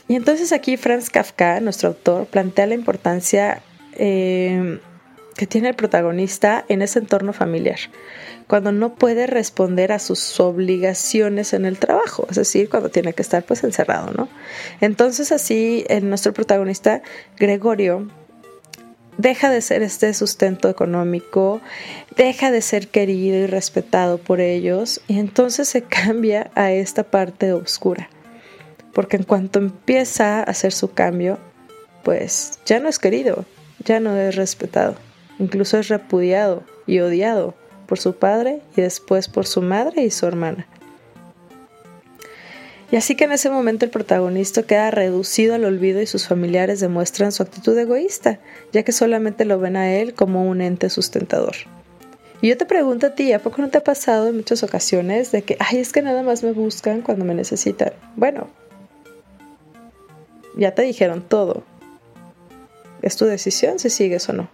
Y 0.08 0.16
entonces 0.16 0.52
aquí 0.52 0.76
Franz 0.76 1.08
Kafka, 1.08 1.60
nuestro 1.60 1.90
autor, 1.90 2.26
plantea 2.26 2.66
la 2.66 2.74
importancia 2.74 3.62
eh, 3.94 4.78
que 5.36 5.46
tiene 5.46 5.70
el 5.70 5.74
protagonista 5.74 6.64
en 6.68 6.82
ese 6.82 6.98
entorno 6.98 7.32
familiar, 7.32 7.78
cuando 8.46 8.72
no 8.72 8.94
puede 8.94 9.26
responder 9.26 9.92
a 9.92 9.98
sus 9.98 10.38
obligaciones 10.40 11.54
en 11.54 11.64
el 11.64 11.78
trabajo, 11.78 12.26
es 12.30 12.36
decir, 12.36 12.68
cuando 12.68 12.90
tiene 12.90 13.14
que 13.14 13.22
estar 13.22 13.42
pues 13.44 13.64
encerrado, 13.64 14.12
¿no? 14.12 14.28
Entonces 14.80 15.32
así 15.32 15.84
en 15.88 16.08
nuestro 16.10 16.34
protagonista, 16.34 17.02
Gregorio, 17.38 18.08
deja 19.18 19.50
de 19.50 19.60
ser 19.60 19.82
este 19.82 20.12
sustento 20.14 20.68
económico, 20.68 21.60
deja 22.16 22.50
de 22.50 22.62
ser 22.62 22.88
querido 22.88 23.38
y 23.38 23.46
respetado 23.46 24.18
por 24.18 24.40
ellos 24.40 25.00
y 25.08 25.18
entonces 25.18 25.68
se 25.68 25.82
cambia 25.82 26.50
a 26.54 26.72
esta 26.72 27.04
parte 27.04 27.52
oscura. 27.52 28.08
Porque 28.92 29.16
en 29.16 29.22
cuanto 29.22 29.58
empieza 29.58 30.40
a 30.40 30.42
hacer 30.42 30.72
su 30.72 30.92
cambio, 30.92 31.38
pues 32.02 32.58
ya 32.66 32.78
no 32.78 32.88
es 32.88 32.98
querido, 32.98 33.44
ya 33.84 34.00
no 34.00 34.16
es 34.16 34.36
respetado, 34.36 34.96
incluso 35.38 35.78
es 35.78 35.88
repudiado 35.88 36.62
y 36.86 37.00
odiado 37.00 37.54
por 37.86 37.98
su 37.98 38.16
padre 38.16 38.60
y 38.76 38.82
después 38.82 39.28
por 39.28 39.46
su 39.46 39.62
madre 39.62 40.02
y 40.02 40.10
su 40.10 40.26
hermana. 40.26 40.66
Y 42.92 42.96
así 42.96 43.16
que 43.16 43.24
en 43.24 43.32
ese 43.32 43.48
momento 43.48 43.86
el 43.86 43.90
protagonista 43.90 44.64
queda 44.64 44.90
reducido 44.90 45.54
al 45.54 45.64
olvido 45.64 46.02
y 46.02 46.06
sus 46.06 46.28
familiares 46.28 46.78
demuestran 46.78 47.32
su 47.32 47.42
actitud 47.42 47.76
egoísta, 47.78 48.38
ya 48.70 48.82
que 48.82 48.92
solamente 48.92 49.46
lo 49.46 49.58
ven 49.58 49.76
a 49.76 49.94
él 49.94 50.12
como 50.12 50.44
un 50.44 50.60
ente 50.60 50.90
sustentador. 50.90 51.54
Y 52.42 52.48
yo 52.48 52.58
te 52.58 52.66
pregunto 52.66 53.06
a 53.06 53.14
ti, 53.14 53.32
¿a 53.32 53.38
poco 53.38 53.62
no 53.62 53.70
te 53.70 53.78
ha 53.78 53.82
pasado 53.82 54.28
en 54.28 54.36
muchas 54.36 54.62
ocasiones 54.62 55.32
de 55.32 55.40
que, 55.40 55.56
ay, 55.58 55.78
es 55.78 55.90
que 55.90 56.02
nada 56.02 56.22
más 56.22 56.42
me 56.42 56.52
buscan 56.52 57.00
cuando 57.00 57.24
me 57.24 57.34
necesitan? 57.34 57.94
Bueno, 58.14 58.50
ya 60.54 60.74
te 60.74 60.82
dijeron 60.82 61.26
todo. 61.26 61.64
Es 63.00 63.16
tu 63.16 63.24
decisión 63.24 63.78
si 63.78 63.88
sigues 63.88 64.28
o 64.28 64.34
no. 64.34 64.50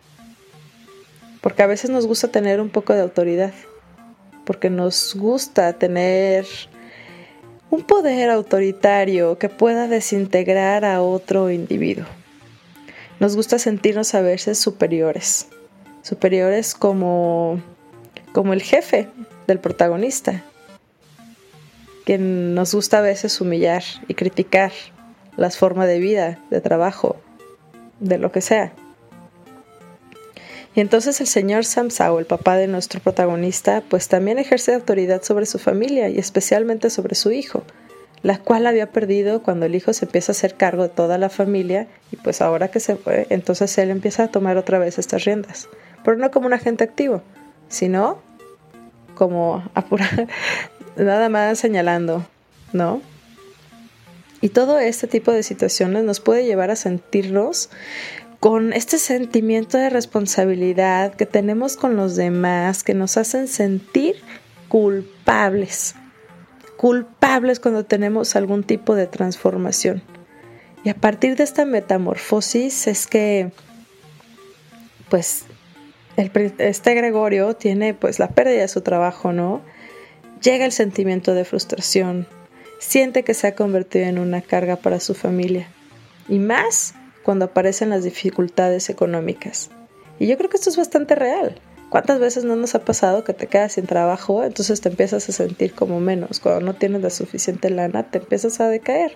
Porque 1.41 1.65
a 1.65 1.67
veces 1.67 1.91
nos 1.91 2.07
gusta 2.07 2.29
tener 2.29 2.61
un 2.61 2.71
poco 2.71 2.93
de 2.93 3.01
autoridad. 3.01 3.53
Porque 4.45 4.71
nos 4.71 5.17
gusta 5.17 5.73
tener 5.73 6.47
un 7.71 7.83
poder 7.83 8.31
autoritario 8.31 9.39
que 9.39 9.49
pueda 9.49 9.89
desintegrar 9.89 10.85
a 10.85 11.03
otro 11.03 11.51
individuo. 11.51 12.07
Nos 13.21 13.37
gusta 13.37 13.59
sentirnos 13.59 14.15
a 14.15 14.21
veces 14.21 14.59
superiores. 14.59 15.49
Superiores 16.03 16.75
como, 16.75 17.61
como 18.33 18.53
el 18.53 18.63
jefe 18.63 19.09
del 19.47 19.59
protagonista. 19.59 20.45
Que 22.07 22.17
nos 22.17 22.75
gusta 22.75 22.99
a 22.99 23.03
veces 23.03 23.41
humillar 23.41 23.83
y 24.07 24.15
criticar 24.15 24.73
las 25.37 25.59
formas 25.59 25.89
de 25.89 25.99
vida, 25.99 26.39
de 26.51 26.61
trabajo, 26.61 27.17
de 28.01 28.19
lo 28.19 28.33
que 28.33 28.41
sea. 28.41 28.73
Y 30.79 30.81
entonces 30.81 31.21
el 31.21 31.27
señor 31.27 31.65
Samsao, 31.65 32.21
el 32.21 32.27
papá 32.27 32.57
de 32.57 32.69
nuestro 32.69 33.01
protagonista, 33.01 33.83
pues 33.89 34.07
también 34.07 34.39
ejerce 34.39 34.73
autoridad 34.73 35.25
sobre 35.25 35.45
su 35.45 35.59
familia 35.59 36.09
y 36.09 36.21
especialmente 36.21 36.89
sobre 36.89 37.17
su 37.17 37.33
hijo, 37.33 37.65
la 38.23 38.39
cual 38.39 38.65
había 38.65 38.93
perdido 38.93 39.43
cuando 39.43 39.67
el 39.67 39.75
hijo 39.75 39.93
se 39.93 40.05
empieza 40.05 40.31
a 40.31 40.37
hacer 40.37 40.55
cargo 40.55 40.85
de 40.85 40.89
toda 40.91 41.19
la 41.19 41.31
familia 41.31 41.89
y 42.13 42.17
pues 42.17 42.41
ahora 42.41 42.69
que 42.69 42.79
se 42.79 42.95
fue, 42.95 43.27
entonces 43.29 43.77
él 43.77 43.91
empieza 43.91 44.23
a 44.23 44.29
tomar 44.29 44.57
otra 44.57 44.79
vez 44.79 45.01
estas 45.01 45.25
riendas, 45.25 45.69
pero 46.05 46.17
no 46.17 46.31
como 46.31 46.47
un 46.47 46.53
agente 46.53 46.85
activo, 46.85 47.23
sino 47.69 48.23
como 49.17 49.69
apurar, 49.75 50.29
nada 50.97 51.29
más 51.29 51.59
señalando, 51.59 52.25
¿no? 52.73 53.03
Y 54.41 54.51
todo 54.51 54.79
este 54.79 55.09
tipo 55.09 55.33
de 55.33 55.43
situaciones 55.43 56.05
nos 56.05 56.21
puede 56.21 56.45
llevar 56.45 56.71
a 56.71 56.77
sentirnos 56.77 57.69
con 58.41 58.73
este 58.73 58.99
sentimiento 58.99 59.79
de 59.79 59.91
responsabilidad 59.91 61.15
que 61.15 61.27
tenemos 61.27 61.77
con 61.77 61.97
los 61.97 62.15
demás, 62.15 62.85
que 62.85 62.95
nos 62.95 63.17
hacen 63.17 63.49
sentir 63.49 64.17
culpables. 64.69 65.97
Culpables 66.77 67.59
cuando 67.59 67.85
tenemos 67.85 68.37
algún 68.37 68.63
tipo 68.63 68.95
de 68.95 69.09
transformación. 69.09 70.03
Y 70.85 70.91
a 70.91 70.95
partir 70.95 71.37
de 71.37 71.43
esta 71.43 71.65
metamorfosis 71.65 72.87
es 72.87 73.09
que, 73.09 73.51
pues, 75.09 75.45
este 76.17 76.95
Gregorio 76.95 77.55
tiene 77.55 77.95
pues 77.95 78.19
la 78.19 78.29
pérdida 78.29 78.63
de 78.63 78.69
su 78.69 78.81
trabajo, 78.81 79.33
¿no? 79.33 79.61
Llega 80.43 80.65
el 80.65 80.73
sentimiento 80.73 81.35
de 81.35 81.45
frustración, 81.45 82.27
siente 82.79 83.25
que 83.25 83.35
se 83.35 83.49
ha 83.49 83.55
convertido 83.55 84.07
en 84.07 84.19
una 84.19 84.41
carga 84.41 84.77
para 84.77 85.01
su 85.01 85.15
familia. 85.15 85.69
Y 86.29 86.39
más 86.39 86.95
cuando 87.29 87.45
aparecen 87.45 87.91
las 87.91 88.05
dificultades 88.05 88.89
económicas. 88.89 89.69
Y 90.19 90.29
yo 90.29 90.39
creo 90.39 90.49
que 90.49 90.57
esto 90.57 90.71
es 90.71 90.79
bastante 90.79 91.15
real. 91.15 91.61
¿Cuántas 91.91 92.21
veces 92.21 92.45
no 92.45 92.57
nos 92.57 92.75
ha 92.75 92.87
pasado 92.87 93.23
que 93.23 93.35
te 93.35 93.49
quedas 93.49 93.75
sin 93.75 93.85
trabajo, 93.85 94.45
entonces 94.45 94.81
te 94.81 94.89
empiezas 94.89 95.29
a 95.29 95.33
sentir 95.33 95.75
como 95.75 96.01
menos? 96.01 96.41
Cuando 96.41 96.63
no 96.63 96.75
tienes 96.77 97.03
la 97.03 97.11
suficiente 97.11 97.69
lana, 97.69 98.05
te 98.05 98.17
empiezas 98.17 98.61
a 98.61 98.69
decaer. 98.69 99.13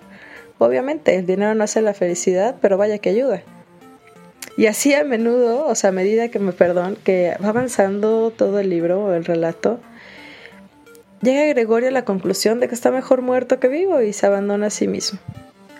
Obviamente, 0.59 1.15
el 1.15 1.25
dinero 1.25 1.55
no 1.55 1.63
hace 1.63 1.81
la 1.81 1.95
felicidad, 1.95 2.57
pero 2.61 2.77
vaya 2.77 2.99
que 2.99 3.09
ayuda. 3.09 3.41
Y 4.57 4.67
así 4.67 4.93
a 4.93 5.03
menudo, 5.03 5.65
o 5.65 5.73
sea, 5.73 5.89
a 5.89 5.93
medida 5.93 6.29
que 6.29 6.37
me 6.37 6.51
perdón, 6.51 6.99
que 7.03 7.35
va 7.43 7.49
avanzando 7.49 8.29
todo 8.29 8.59
el 8.59 8.69
libro 8.69 9.05
o 9.05 9.13
el 9.13 9.25
relato, 9.25 9.79
llega 11.23 11.45
Gregorio 11.45 11.89
a 11.89 11.91
la 11.91 12.05
conclusión 12.05 12.59
de 12.59 12.67
que 12.67 12.75
está 12.75 12.91
mejor 12.91 13.23
muerto 13.23 13.59
que 13.59 13.69
vivo 13.69 14.03
y 14.03 14.13
se 14.13 14.27
abandona 14.27 14.67
a 14.67 14.69
sí 14.69 14.87
mismo. 14.87 15.17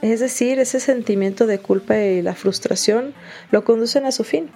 Es 0.03 0.19
decir, 0.19 0.59
ese 0.59 0.81
sentimiento 0.81 1.47
de 1.47 1.59
culpa 1.59 1.97
y 1.97 2.21
la 2.21 2.35
frustración 2.35 3.13
lo 3.51 3.63
conducen 3.63 4.05
a 4.05 4.11
su 4.11 4.25
fin. 4.25 4.51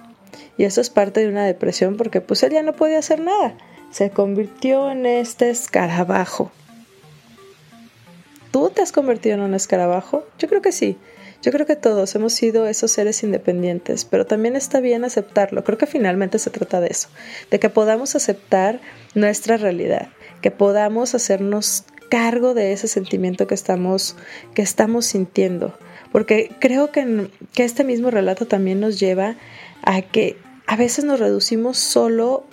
Y 0.58 0.64
eso 0.64 0.82
es 0.82 0.90
parte 0.90 1.20
de 1.20 1.28
una 1.28 1.46
depresión 1.46 1.96
porque 1.96 2.20
pues 2.20 2.42
él 2.42 2.52
ya 2.52 2.62
no 2.62 2.74
podía 2.74 2.98
hacer 2.98 3.20
nada. 3.20 3.56
Se 3.90 4.10
convirtió 4.10 4.90
en 4.90 5.06
este 5.06 5.48
escarabajo. 5.48 6.52
¿Tú 8.50 8.68
te 8.68 8.82
has 8.82 8.92
convertido 8.92 9.36
en 9.36 9.40
un 9.40 9.54
escarabajo? 9.54 10.26
Yo 10.38 10.48
creo 10.48 10.60
que 10.60 10.70
sí. 10.70 10.98
Yo 11.40 11.50
creo 11.50 11.64
que 11.64 11.76
todos 11.76 12.14
hemos 12.14 12.34
sido 12.34 12.66
esos 12.66 12.92
seres 12.92 13.22
independientes, 13.22 14.04
pero 14.04 14.26
también 14.26 14.54
está 14.54 14.80
bien 14.80 15.02
aceptarlo. 15.02 15.64
Creo 15.64 15.78
que 15.78 15.86
finalmente 15.86 16.38
se 16.38 16.50
trata 16.50 16.78
de 16.82 16.88
eso, 16.88 17.08
de 17.50 17.58
que 17.58 17.70
podamos 17.70 18.14
aceptar 18.14 18.82
nuestra 19.14 19.56
realidad, 19.56 20.08
que 20.42 20.50
podamos 20.50 21.14
hacernos 21.14 21.84
cargo 22.08 22.54
de 22.54 22.72
ese 22.72 22.88
sentimiento 22.88 23.46
que 23.46 23.54
estamos, 23.54 24.16
que 24.54 24.62
estamos 24.62 25.06
sintiendo. 25.06 25.74
Porque 26.12 26.50
creo 26.58 26.90
que, 26.90 27.30
que 27.52 27.64
este 27.64 27.84
mismo 27.84 28.10
relato 28.10 28.46
también 28.46 28.80
nos 28.80 28.98
lleva 28.98 29.36
a 29.82 30.02
que 30.02 30.36
a 30.66 30.76
veces 30.76 31.04
nos 31.04 31.20
reducimos 31.20 31.78
solo 31.78 32.44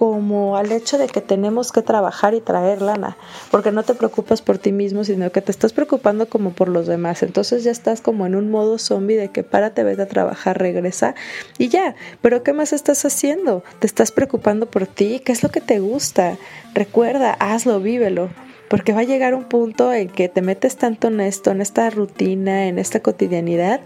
como 0.00 0.56
al 0.56 0.72
hecho 0.72 0.96
de 0.96 1.08
que 1.08 1.20
tenemos 1.20 1.72
que 1.72 1.82
trabajar 1.82 2.32
y 2.32 2.40
traer 2.40 2.80
lana, 2.80 3.18
porque 3.50 3.70
no 3.70 3.82
te 3.82 3.92
preocupas 3.92 4.40
por 4.40 4.56
ti 4.56 4.72
mismo, 4.72 5.04
sino 5.04 5.30
que 5.30 5.42
te 5.42 5.50
estás 5.50 5.74
preocupando 5.74 6.26
como 6.26 6.52
por 6.52 6.68
los 6.68 6.86
demás. 6.86 7.22
Entonces 7.22 7.64
ya 7.64 7.70
estás 7.70 8.00
como 8.00 8.24
en 8.24 8.34
un 8.34 8.50
modo 8.50 8.78
zombie 8.78 9.16
de 9.16 9.28
que 9.28 9.42
párate, 9.42 9.84
vete 9.84 10.00
a 10.00 10.08
trabajar, 10.08 10.58
regresa 10.58 11.14
y 11.58 11.68
ya. 11.68 11.96
Pero 12.22 12.42
¿qué 12.42 12.54
más 12.54 12.72
estás 12.72 13.04
haciendo? 13.04 13.62
Te 13.78 13.86
estás 13.86 14.10
preocupando 14.10 14.70
por 14.70 14.86
ti, 14.86 15.20
¿qué 15.22 15.32
es 15.32 15.42
lo 15.42 15.50
que 15.50 15.60
te 15.60 15.80
gusta? 15.80 16.38
Recuerda, 16.72 17.34
hazlo, 17.34 17.78
vívelo 17.80 18.30
porque 18.70 18.92
va 18.92 19.00
a 19.00 19.04
llegar 19.04 19.34
un 19.34 19.42
punto 19.42 19.92
en 19.92 20.08
que 20.08 20.28
te 20.28 20.42
metes 20.42 20.76
tanto 20.76 21.08
en 21.08 21.18
esto, 21.20 21.50
en 21.50 21.60
esta 21.60 21.90
rutina, 21.90 22.68
en 22.68 22.78
esta 22.78 23.00
cotidianidad, 23.00 23.80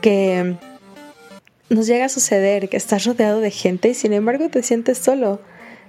que 0.00 0.56
nos 1.68 1.86
llega 1.86 2.06
a 2.06 2.08
suceder 2.08 2.70
que 2.70 2.78
estás 2.78 3.04
rodeado 3.04 3.40
de 3.40 3.50
gente 3.50 3.90
y 3.90 3.94
sin 3.94 4.14
embargo 4.14 4.48
te 4.48 4.62
sientes 4.62 4.96
solo. 4.96 5.42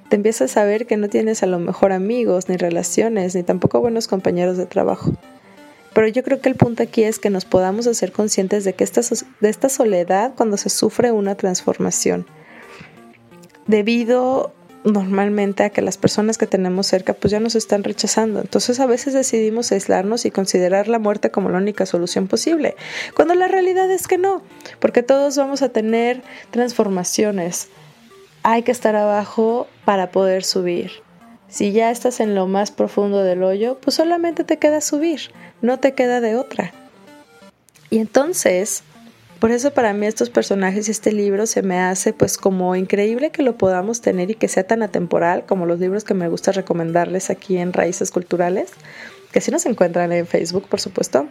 Te 0.10 0.18
empiezas 0.18 0.58
a 0.58 0.66
ver 0.66 0.86
que 0.86 0.98
no 0.98 1.08
tienes 1.08 1.44
a 1.44 1.46
lo 1.46 1.60
mejor 1.60 1.94
amigos, 1.94 2.50
ni 2.50 2.58
relaciones, 2.58 3.36
ni 3.36 3.44
tampoco 3.44 3.80
buenos 3.80 4.10
compañeros 4.10 4.58
de 4.58 4.66
trabajo. 4.66 5.14
Pero 5.94 6.10
yo 6.10 6.22
creo 6.22 6.42
que 6.42 6.50
el 6.50 6.56
punto 6.56 6.84
aquí 6.84 7.04
es 7.04 7.20
que 7.20 7.30
nos 7.30 7.46
podamos 7.46 7.88
hacer 7.88 8.12
conscientes 8.12 8.66
de 8.66 8.74
que 8.74 8.86
de 8.86 9.50
esta 9.50 9.70
soledad 9.70 10.34
cuando 10.36 10.58
se 10.58 10.70
sufre 10.70 11.14
una 11.14 11.36
transformación 11.36 12.28
debido 13.66 14.54
normalmente 14.84 15.64
a 15.64 15.70
que 15.70 15.82
las 15.82 15.98
personas 15.98 16.38
que 16.38 16.48
tenemos 16.48 16.88
cerca 16.88 17.14
pues 17.14 17.32
ya 17.32 17.40
nos 17.40 17.56
están 17.56 17.84
rechazando. 17.84 18.42
Entonces 18.42 18.80
a 18.80 18.86
veces 18.86 19.14
decidimos 19.14 19.72
aislarnos 19.72 20.26
y 20.26 20.32
considerar 20.32 20.88
la 20.88 21.00
muerte 21.00 21.32
como 21.32 21.50
la 21.50 21.58
única 21.58 21.86
solución 21.86 22.28
posible, 22.28 22.76
cuando 23.16 23.36
la 23.36 23.48
realidad 23.48 23.90
es 23.92 24.08
que 24.08 24.18
no, 24.18 24.42
porque 24.80 25.04
todos 25.04 25.38
vamos 25.38 25.62
a 25.62 25.70
tener 25.70 26.24
transformaciones. 26.52 27.70
Hay 28.44 28.64
que 28.64 28.72
estar 28.72 28.96
abajo 28.96 29.68
para 29.86 30.12
poder 30.12 30.44
subir. 30.44 30.92
Si 31.48 31.74
ya 31.74 31.92
estás 31.92 32.20
en 32.22 32.34
lo 32.34 32.48
más 32.48 32.72
profundo 32.72 33.24
del 33.24 33.44
hoyo, 33.44 33.78
pues 33.82 33.96
solamente 33.98 34.44
te 34.44 34.58
queda 34.58 34.82
subir, 34.82 35.32
no 35.62 35.80
te 35.80 35.94
queda 35.94 36.22
de 36.22 36.38
otra. 36.38 36.74
Y 37.90 38.00
entonces, 38.00 38.84
por 39.42 39.50
eso 39.50 39.74
para 39.74 39.92
mí 39.94 40.06
estos 40.06 40.30
personajes 40.30 40.88
y 40.88 40.92
este 40.92 41.12
libro 41.12 41.48
se 41.48 41.64
me 41.64 41.80
hace 41.80 42.14
pues 42.14 42.38
como 42.38 42.76
increíble 42.76 43.32
que 43.32 43.42
lo 43.42 43.58
podamos 43.58 44.00
tener 44.00 44.30
y 44.30 44.36
que 44.36 44.48
sea 44.48 44.66
tan 44.66 44.84
atemporal 44.84 45.48
como 45.48 45.66
los 45.66 45.80
libros 45.80 46.04
que 46.04 46.14
me 46.14 46.30
gusta 46.30 46.52
recomendarles 46.52 47.32
aquí 47.32 47.58
en 47.58 47.74
Raíces 47.74 48.12
Culturales, 48.12 48.70
que 49.32 49.42
sí 49.42 49.50
nos 49.50 49.66
encuentran 49.66 50.12
en 50.12 50.28
Facebook, 50.28 50.68
por 50.68 50.80
supuesto, 50.80 51.28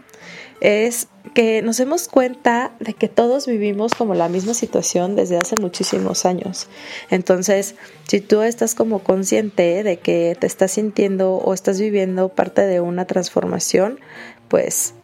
es 0.61 1.07
que 1.35 1.63
nos 1.63 1.77
demos 1.77 2.09
cuenta 2.09 2.73
de 2.81 2.95
que 2.95 3.07
todos 3.07 3.47
vivimos 3.47 3.95
como 3.95 4.15
la 4.15 4.29
misma 4.29 4.55
situación 4.55 5.15
desde 5.15 5.39
hace 5.39 5.57
muchísimos 5.57 6.27
años. 6.27 6.67
Entonces, 7.11 7.77
si 8.09 8.21
tú 8.21 8.43
estás 8.43 8.75
como 8.75 9.05
consciente 9.05 9.85
de 9.85 9.99
que 10.01 10.37
te 10.37 10.49
estás 10.49 10.73
sintiendo 10.73 11.35
o 11.35 11.55
estás 11.55 11.79
viviendo 11.79 12.29
parte 12.31 12.67
de 12.67 12.81
una 12.81 13.07
transformación, 13.07 14.01
pues 14.49 14.95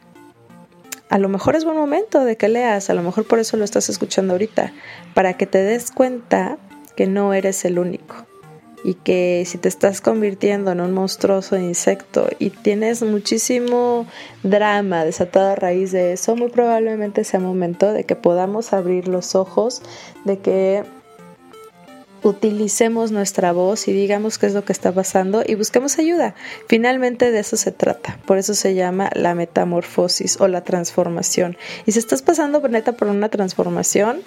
a 1.08 1.18
lo 1.18 1.28
mejor 1.28 1.56
es 1.56 1.64
buen 1.64 1.76
momento 1.76 2.24
de 2.24 2.36
que 2.36 2.48
leas, 2.48 2.90
a 2.90 2.94
lo 2.94 3.02
mejor 3.02 3.26
por 3.26 3.38
eso 3.38 3.56
lo 3.56 3.64
estás 3.64 3.88
escuchando 3.88 4.34
ahorita, 4.34 4.72
para 5.14 5.34
que 5.34 5.46
te 5.46 5.58
des 5.58 5.90
cuenta 5.90 6.58
que 6.96 7.06
no 7.06 7.34
eres 7.34 7.64
el 7.64 7.78
único 7.78 8.26
y 8.84 8.94
que 8.94 9.42
si 9.46 9.58
te 9.58 9.68
estás 9.68 10.00
convirtiendo 10.00 10.70
en 10.70 10.80
un 10.80 10.92
monstruoso 10.92 11.56
insecto 11.56 12.28
y 12.38 12.50
tienes 12.50 13.02
muchísimo 13.02 14.06
drama 14.42 15.04
desatado 15.04 15.50
a 15.50 15.54
raíz 15.56 15.92
de 15.92 16.12
eso, 16.12 16.36
muy 16.36 16.50
probablemente 16.50 17.24
sea 17.24 17.40
momento 17.40 17.92
de 17.92 18.04
que 18.04 18.16
podamos 18.16 18.72
abrir 18.72 19.08
los 19.08 19.34
ojos, 19.34 19.82
de 20.24 20.38
que 20.38 20.84
utilicemos 22.22 23.12
nuestra 23.12 23.52
voz 23.52 23.88
y 23.88 23.92
digamos 23.92 24.38
qué 24.38 24.46
es 24.46 24.54
lo 24.54 24.64
que 24.64 24.72
está 24.72 24.92
pasando 24.92 25.42
y 25.46 25.54
busquemos 25.54 25.98
ayuda. 25.98 26.34
Finalmente 26.68 27.30
de 27.30 27.38
eso 27.40 27.56
se 27.56 27.72
trata. 27.72 28.18
Por 28.26 28.38
eso 28.38 28.54
se 28.54 28.74
llama 28.74 29.10
la 29.14 29.34
metamorfosis 29.34 30.40
o 30.40 30.48
la 30.48 30.62
transformación. 30.62 31.56
Y 31.84 31.92
si 31.92 31.98
estás 31.98 32.22
pasando 32.22 32.66
neta 32.68 32.92
por 32.92 33.08
una 33.08 33.28
transformación, 33.28 34.22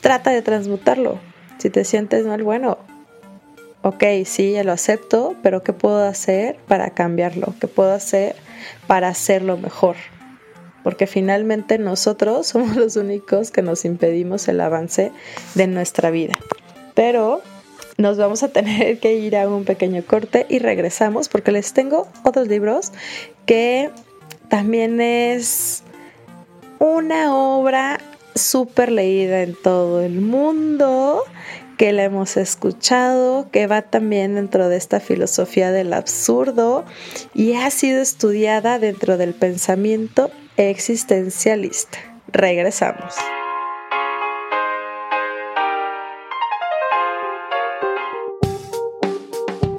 trata 0.00 0.30
de 0.30 0.42
transmutarlo. 0.42 1.18
Si 1.58 1.70
te 1.70 1.84
sientes 1.84 2.26
mal, 2.26 2.42
bueno, 2.42 2.78
ok, 3.82 4.04
sí, 4.24 4.52
ya 4.52 4.64
lo 4.64 4.72
acepto, 4.72 5.36
pero 5.42 5.62
¿qué 5.62 5.72
puedo 5.72 6.04
hacer 6.04 6.56
para 6.66 6.90
cambiarlo? 6.90 7.54
¿Qué 7.60 7.68
puedo 7.68 7.92
hacer 7.92 8.36
para 8.86 9.08
hacerlo 9.08 9.56
mejor? 9.56 9.96
Porque 10.82 11.06
finalmente 11.06 11.78
nosotros 11.78 12.46
somos 12.48 12.76
los 12.76 12.96
únicos 12.96 13.50
que 13.50 13.62
nos 13.62 13.84
impedimos 13.84 14.48
el 14.48 14.60
avance 14.60 15.12
de 15.54 15.66
nuestra 15.66 16.10
vida. 16.10 16.38
Pero 16.94 17.42
nos 17.96 18.16
vamos 18.16 18.42
a 18.42 18.48
tener 18.48 18.98
que 18.98 19.14
ir 19.14 19.36
a 19.36 19.48
un 19.48 19.64
pequeño 19.64 20.02
corte 20.04 20.46
y 20.48 20.58
regresamos 20.58 21.28
porque 21.28 21.52
les 21.52 21.72
tengo 21.72 22.08
otros 22.24 22.48
libros 22.48 22.92
que 23.46 23.90
también 24.48 25.00
es 25.00 25.82
una 26.78 27.34
obra 27.34 27.98
súper 28.34 28.90
leída 28.90 29.42
en 29.42 29.54
todo 29.54 30.02
el 30.02 30.20
mundo, 30.20 31.22
que 31.78 31.92
la 31.92 32.04
hemos 32.04 32.36
escuchado, 32.36 33.48
que 33.50 33.66
va 33.66 33.82
también 33.82 34.34
dentro 34.34 34.68
de 34.68 34.76
esta 34.76 35.00
filosofía 35.00 35.72
del 35.72 35.92
absurdo 35.92 36.84
y 37.32 37.54
ha 37.54 37.70
sido 37.70 38.00
estudiada 38.00 38.78
dentro 38.78 39.16
del 39.16 39.34
pensamiento 39.34 40.30
existencialista. 40.56 41.98
Regresamos. 42.28 43.14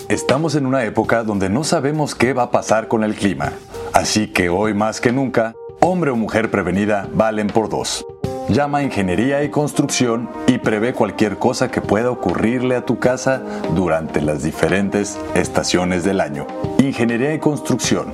Estamos 0.09 0.53
en 0.53 0.67
una 0.67 0.83
época 0.83 1.23
donde 1.23 1.49
no 1.49 1.63
sabemos 1.63 2.13
qué 2.13 2.33
va 2.33 2.43
a 2.43 2.51
pasar 2.51 2.87
con 2.87 3.03
el 3.03 3.15
clima, 3.15 3.53
así 3.91 4.27
que 4.27 4.49
hoy 4.49 4.75
más 4.75 5.01
que 5.01 5.11
nunca, 5.11 5.55
hombre 5.79 6.11
o 6.11 6.15
mujer 6.15 6.51
prevenida 6.51 7.09
valen 7.11 7.47
por 7.47 7.69
dos. 7.69 8.05
Llama 8.47 8.79
a 8.79 8.83
Ingeniería 8.83 9.43
y 9.43 9.49
Construcción 9.49 10.29
y 10.45 10.59
prevé 10.59 10.93
cualquier 10.93 11.39
cosa 11.39 11.71
que 11.71 11.81
pueda 11.81 12.11
ocurrirle 12.11 12.75
a 12.75 12.85
tu 12.85 12.99
casa 12.99 13.41
durante 13.73 14.21
las 14.21 14.43
diferentes 14.43 15.17
estaciones 15.33 16.03
del 16.03 16.21
año. 16.21 16.45
Ingeniería 16.77 17.33
y 17.33 17.39
Construcción. 17.39 18.11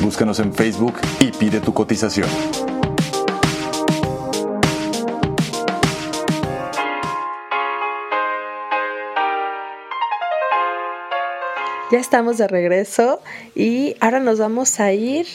Búscanos 0.00 0.40
en 0.40 0.54
Facebook 0.54 0.94
y 1.20 1.30
pide 1.30 1.60
tu 1.60 1.74
cotización. 1.74 2.28
Ya 11.90 11.98
estamos 11.98 12.38
de 12.38 12.48
regreso 12.48 13.20
y 13.54 13.94
ahora 14.00 14.18
nos 14.18 14.38
vamos 14.38 14.80
a 14.80 14.92
ir 14.94 15.26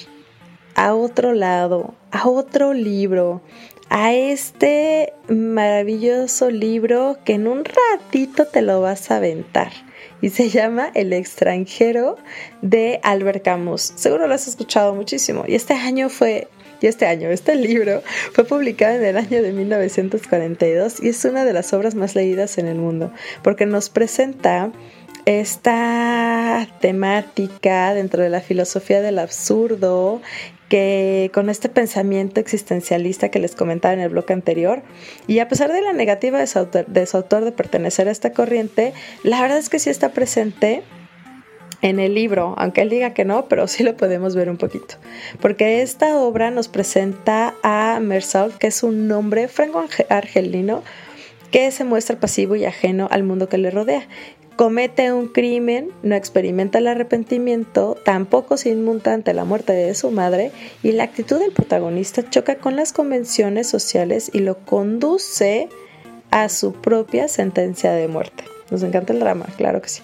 a 0.73 0.95
otro 0.95 1.33
lado, 1.33 1.93
a 2.11 2.27
otro 2.27 2.73
libro, 2.73 3.41
a 3.89 4.13
este 4.13 5.13
maravilloso 5.27 6.49
libro 6.49 7.17
que 7.23 7.33
en 7.33 7.47
un 7.47 7.63
ratito 7.65 8.45
te 8.47 8.63
lo 8.63 8.81
vas 8.81 9.11
a 9.11 9.17
aventar. 9.17 9.71
Y 10.21 10.31
se 10.31 10.49
llama 10.49 10.89
El 10.95 11.13
extranjero 11.13 12.17
de 12.63 12.99
Albert 13.03 13.43
Camus. 13.43 13.93
Seguro 13.95 14.27
lo 14.27 14.33
has 14.33 14.47
escuchado 14.47 14.95
muchísimo. 14.95 15.43
Y 15.47 15.53
este 15.53 15.75
año 15.75 16.09
fue 16.09 16.47
y 16.81 16.87
este 16.87 17.05
año, 17.05 17.29
este 17.29 17.55
libro 17.55 18.01
fue 18.31 18.45
publicado 18.45 18.95
en 18.95 19.03
el 19.03 19.17
año 19.17 19.41
de 19.41 19.51
1942 19.51 21.03
y 21.03 21.09
es 21.09 21.25
una 21.25 21.43
de 21.43 21.53
las 21.53 21.73
obras 21.73 21.93
más 21.93 22.15
leídas 22.15 22.57
en 22.57 22.67
el 22.67 22.77
mundo 22.77 23.11
porque 23.43 23.65
nos 23.65 23.89
presenta 23.89 24.71
esta 25.25 26.67
temática 26.79 27.93
dentro 27.93 28.23
de 28.23 28.29
la 28.29 28.41
filosofía 28.41 29.01
del 29.01 29.19
absurdo 29.19 30.21
que 30.69 31.31
con 31.33 31.49
este 31.49 31.67
pensamiento 31.67 32.39
existencialista 32.39 33.29
que 33.29 33.39
les 33.39 33.55
comentaba 33.55 33.93
en 33.93 33.99
el 33.99 34.09
bloque 34.09 34.33
anterior, 34.33 34.83
y 35.27 35.39
a 35.39 35.47
pesar 35.47 35.73
de 35.73 35.81
la 35.81 35.93
negativa 35.93 36.39
de 36.39 36.47
su, 36.47 36.59
autor, 36.59 36.85
de 36.85 37.05
su 37.05 37.17
autor 37.17 37.43
de 37.43 37.51
pertenecer 37.51 38.07
a 38.07 38.11
esta 38.11 38.31
corriente, 38.31 38.93
la 39.23 39.41
verdad 39.41 39.57
es 39.57 39.69
que 39.69 39.79
sí 39.79 39.89
está 39.89 40.09
presente 40.09 40.83
en 41.81 41.99
el 41.99 42.13
libro, 42.13 42.55
aunque 42.57 42.81
él 42.81 42.89
diga 42.89 43.13
que 43.13 43.25
no, 43.25 43.47
pero 43.47 43.67
sí 43.67 43.83
lo 43.83 43.95
podemos 43.97 44.35
ver 44.35 44.49
un 44.49 44.57
poquito. 44.57 44.95
Porque 45.41 45.81
esta 45.81 46.17
obra 46.17 46.51
nos 46.51 46.67
presenta 46.67 47.55
a 47.63 47.99
Mersault, 47.99 48.57
que 48.57 48.67
es 48.67 48.83
un 48.83 49.11
hombre 49.11 49.47
franco-argelino 49.47 50.83
que 51.51 51.71
se 51.71 51.83
muestra 51.83 52.19
pasivo 52.19 52.55
y 52.55 52.65
ajeno 52.65 53.07
al 53.09 53.23
mundo 53.23 53.49
que 53.49 53.57
le 53.57 53.71
rodea 53.71 54.07
comete 54.59 55.13
un 55.13 55.29
crimen, 55.29 55.89
no 56.03 56.15
experimenta 56.15 56.79
el 56.79 56.87
arrepentimiento, 56.87 57.95
tampoco 58.03 58.57
se 58.57 58.67
inmuta 58.67 59.13
ante 59.13 59.33
la 59.33 59.45
muerte 59.45 59.71
de 59.71 59.95
su 59.95 60.11
madre 60.11 60.51
y 60.83 60.91
la 60.91 61.05
actitud 61.05 61.39
del 61.39 61.53
protagonista 61.53 62.29
choca 62.29 62.55
con 62.57 62.75
las 62.75 62.91
convenciones 62.91 63.69
sociales 63.69 64.29
y 64.33 64.39
lo 64.39 64.57
conduce 64.57 65.69
a 66.29 66.49
su 66.49 66.73
propia 66.73 67.29
sentencia 67.29 67.93
de 67.93 68.09
muerte. 68.09 68.43
Nos 68.69 68.83
encanta 68.83 69.13
el 69.13 69.21
drama, 69.21 69.45
claro 69.55 69.81
que 69.81 69.87
sí. 69.87 70.01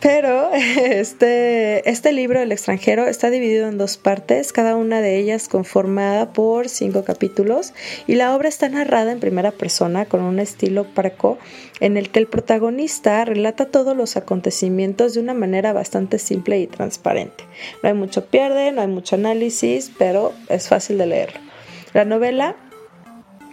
Pero 0.00 0.50
este, 0.52 1.88
este 1.88 2.12
libro, 2.12 2.40
El 2.40 2.52
extranjero, 2.52 3.06
está 3.06 3.30
dividido 3.30 3.68
en 3.68 3.78
dos 3.78 3.96
partes, 3.96 4.52
cada 4.52 4.76
una 4.76 5.00
de 5.00 5.16
ellas 5.16 5.48
conformada 5.48 6.32
por 6.32 6.68
cinco 6.68 7.04
capítulos, 7.04 7.72
y 8.06 8.16
la 8.16 8.34
obra 8.34 8.48
está 8.48 8.68
narrada 8.68 9.12
en 9.12 9.20
primera 9.20 9.52
persona 9.52 10.04
con 10.04 10.22
un 10.22 10.38
estilo 10.38 10.84
parco 10.84 11.38
en 11.80 11.96
el 11.96 12.10
que 12.10 12.18
el 12.18 12.26
protagonista 12.26 13.24
relata 13.24 13.66
todos 13.66 13.96
los 13.96 14.16
acontecimientos 14.16 15.14
de 15.14 15.20
una 15.20 15.34
manera 15.34 15.72
bastante 15.72 16.18
simple 16.18 16.58
y 16.58 16.66
transparente. 16.66 17.44
No 17.82 17.88
hay 17.88 17.94
mucho 17.94 18.26
pierde, 18.26 18.72
no 18.72 18.82
hay 18.82 18.88
mucho 18.88 19.16
análisis, 19.16 19.90
pero 19.98 20.32
es 20.48 20.68
fácil 20.68 20.98
de 20.98 21.06
leerlo. 21.06 21.40
La 21.94 22.04
novela 22.04 22.56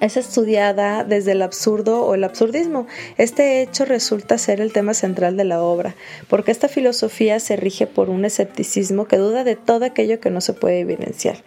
es 0.04 0.18
estudiada 0.18 1.06
desde 1.06 1.32
el 1.32 1.42
absurdo 1.42 2.04
o 2.04 2.14
el 2.14 2.26
absurdismo. 2.26 2.88
Este 3.18 3.62
hecho 3.62 3.86
resulta 3.86 4.38
ser 4.38 4.60
el 4.60 4.74
tema 4.74 4.94
central 4.94 5.38
de 5.38 5.46
la 5.46 5.62
obra, 5.62 5.96
porque 6.28 6.52
esta 6.52 6.68
filosofía 6.68 7.40
se 7.40 7.56
rige 7.56 7.88
por 7.88 8.10
un 8.10 8.26
escepticismo 8.26 9.06
que 9.08 9.18
duda 9.18 9.46
de 9.46 9.56
todo 9.56 9.86
aquello 9.86 10.20
que 10.20 10.30
no 10.30 10.42
se 10.42 10.52
puede 10.52 10.82
evidenciar. 10.82 11.38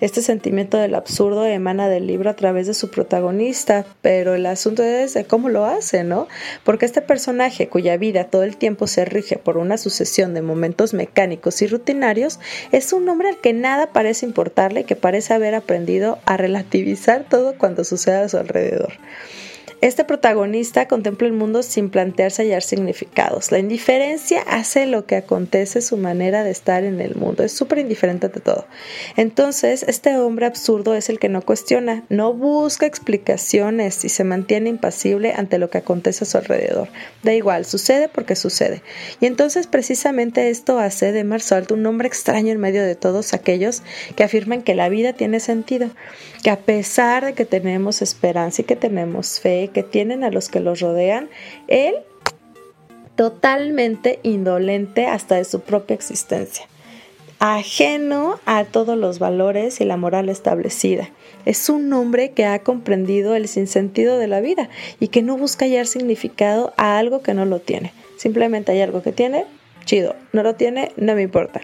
Este 0.00 0.22
sentimiento 0.22 0.76
del 0.76 0.94
absurdo 0.96 1.46
emana 1.46 1.88
del 1.88 2.06
libro 2.06 2.28
a 2.28 2.34
través 2.34 2.66
de 2.66 2.74
su 2.74 2.90
protagonista, 2.90 3.86
pero 4.02 4.34
el 4.34 4.44
asunto 4.46 4.82
es 4.82 5.14
de 5.14 5.24
cómo 5.24 5.48
lo 5.48 5.64
hace, 5.64 6.02
¿no? 6.02 6.26
Porque 6.64 6.84
este 6.84 7.00
personaje, 7.00 7.68
cuya 7.68 7.96
vida 7.96 8.24
todo 8.24 8.42
el 8.42 8.56
tiempo 8.56 8.86
se 8.88 9.04
rige 9.04 9.36
por 9.36 9.56
una 9.56 9.78
sucesión 9.78 10.34
de 10.34 10.42
momentos 10.42 10.94
mecánicos 10.94 11.62
y 11.62 11.68
rutinarios, 11.68 12.40
es 12.72 12.92
un 12.92 13.08
hombre 13.08 13.28
al 13.28 13.38
que 13.38 13.52
nada 13.52 13.92
parece 13.92 14.26
importarle 14.26 14.80
y 14.80 14.84
que 14.84 14.96
parece 14.96 15.32
haber 15.32 15.54
aprendido 15.54 16.18
a 16.26 16.36
relativizar 16.36 17.26
todo 17.28 17.56
cuando 17.56 17.84
sucede 17.84 18.16
a 18.16 18.28
su 18.28 18.36
alrededor. 18.36 18.94
Este 19.80 20.04
protagonista 20.04 20.88
contempla 20.88 21.26
el 21.26 21.32
mundo 21.34 21.62
sin 21.62 21.90
plantearse 21.90 22.42
hallar 22.42 22.62
significados. 22.62 23.52
La 23.52 23.58
indiferencia 23.58 24.42
hace 24.42 24.86
lo 24.86 25.06
que 25.06 25.16
acontece 25.16 25.82
su 25.82 25.96
manera 25.96 26.44
de 26.44 26.50
estar 26.50 26.84
en 26.84 27.00
el 27.00 27.14
mundo. 27.16 27.42
Es 27.42 27.52
súper 27.52 27.78
indiferente 27.78 28.28
de 28.28 28.40
todo. 28.40 28.66
Entonces, 29.16 29.84
este 29.86 30.16
hombre 30.18 30.46
absurdo 30.46 30.94
es 30.94 31.08
el 31.10 31.18
que 31.18 31.28
no 31.28 31.42
cuestiona, 31.42 32.04
no 32.08 32.32
busca 32.32 32.86
explicaciones 32.86 34.04
y 34.04 34.08
se 34.08 34.24
mantiene 34.24 34.70
impasible 34.70 35.32
ante 35.32 35.58
lo 35.58 35.70
que 35.70 35.78
acontece 35.78 36.24
a 36.24 36.26
su 36.26 36.38
alrededor. 36.38 36.88
Da 37.22 37.32
igual, 37.34 37.64
sucede 37.64 38.08
porque 38.08 38.36
sucede. 38.36 38.82
Y 39.20 39.26
entonces 39.26 39.66
precisamente 39.66 40.50
esto 40.50 40.78
hace 40.78 41.12
de 41.12 41.24
Marsault 41.24 41.72
un 41.72 41.84
hombre 41.86 42.08
extraño 42.08 42.52
en 42.52 42.60
medio 42.60 42.82
de 42.82 42.94
todos 42.94 43.34
aquellos 43.34 43.82
que 44.16 44.24
afirman 44.24 44.62
que 44.62 44.74
la 44.74 44.88
vida 44.88 45.12
tiene 45.12 45.40
sentido, 45.40 45.90
que 46.42 46.50
a 46.50 46.58
pesar 46.58 47.24
de 47.24 47.34
que 47.34 47.44
tenemos 47.44 48.02
esperanza 48.02 48.62
y 48.62 48.64
que 48.64 48.76
tenemos 48.76 49.40
fe, 49.40 49.63
que 49.68 49.82
tienen 49.82 50.24
a 50.24 50.30
los 50.30 50.48
que 50.48 50.60
los 50.60 50.80
rodean, 50.80 51.28
él 51.68 51.94
totalmente 53.16 54.18
indolente 54.22 55.06
hasta 55.06 55.36
de 55.36 55.44
su 55.44 55.60
propia 55.60 55.94
existencia, 55.94 56.66
ajeno 57.38 58.40
a 58.46 58.64
todos 58.64 58.98
los 58.98 59.18
valores 59.18 59.80
y 59.80 59.84
la 59.84 59.96
moral 59.96 60.28
establecida. 60.28 61.10
Es 61.44 61.68
un 61.68 61.92
hombre 61.92 62.30
que 62.32 62.46
ha 62.46 62.58
comprendido 62.60 63.34
el 63.34 63.48
sinsentido 63.48 64.18
de 64.18 64.28
la 64.28 64.40
vida 64.40 64.68
y 64.98 65.08
que 65.08 65.22
no 65.22 65.36
busca 65.36 65.66
hallar 65.66 65.86
significado 65.86 66.72
a 66.76 66.98
algo 66.98 67.22
que 67.22 67.34
no 67.34 67.44
lo 67.44 67.60
tiene. 67.60 67.92
Simplemente 68.16 68.72
hay 68.72 68.80
algo 68.80 69.02
que 69.02 69.12
tiene, 69.12 69.44
chido, 69.84 70.16
no 70.32 70.42
lo 70.42 70.54
tiene, 70.54 70.92
no 70.96 71.14
me 71.14 71.22
importa. 71.22 71.60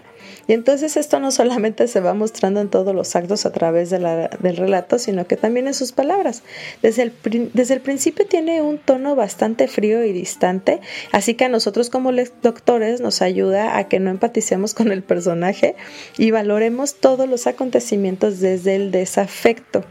Y 0.47 0.53
entonces 0.53 0.97
esto 0.97 1.19
no 1.19 1.31
solamente 1.31 1.87
se 1.87 1.99
va 1.99 2.13
mostrando 2.13 2.61
en 2.61 2.69
todos 2.69 2.93
los 2.95 3.15
actos 3.15 3.45
a 3.45 3.51
través 3.51 3.89
de 3.89 3.99
la, 3.99 4.27
del 4.27 4.57
relato, 4.57 4.99
sino 4.99 5.27
que 5.27 5.37
también 5.37 5.67
en 5.67 5.73
sus 5.73 5.91
palabras. 5.91 6.43
Desde 6.81 7.03
el, 7.03 7.13
desde 7.53 7.73
el 7.73 7.81
principio 7.81 8.25
tiene 8.25 8.61
un 8.61 8.77
tono 8.77 9.15
bastante 9.15 9.67
frío 9.67 10.03
y 10.03 10.13
distante, 10.13 10.81
así 11.11 11.35
que 11.35 11.45
a 11.45 11.49
nosotros 11.49 11.89
como 11.89 12.11
doctores 12.41 13.01
nos 13.01 13.21
ayuda 13.21 13.77
a 13.77 13.87
que 13.87 13.99
no 13.99 14.09
empaticemos 14.09 14.73
con 14.73 14.91
el 14.91 15.03
personaje 15.03 15.75
y 16.17 16.31
valoremos 16.31 16.95
todos 16.95 17.27
los 17.27 17.47
acontecimientos 17.47 18.39
desde 18.39 18.75
el 18.75 18.91
desafecto. 18.91 19.83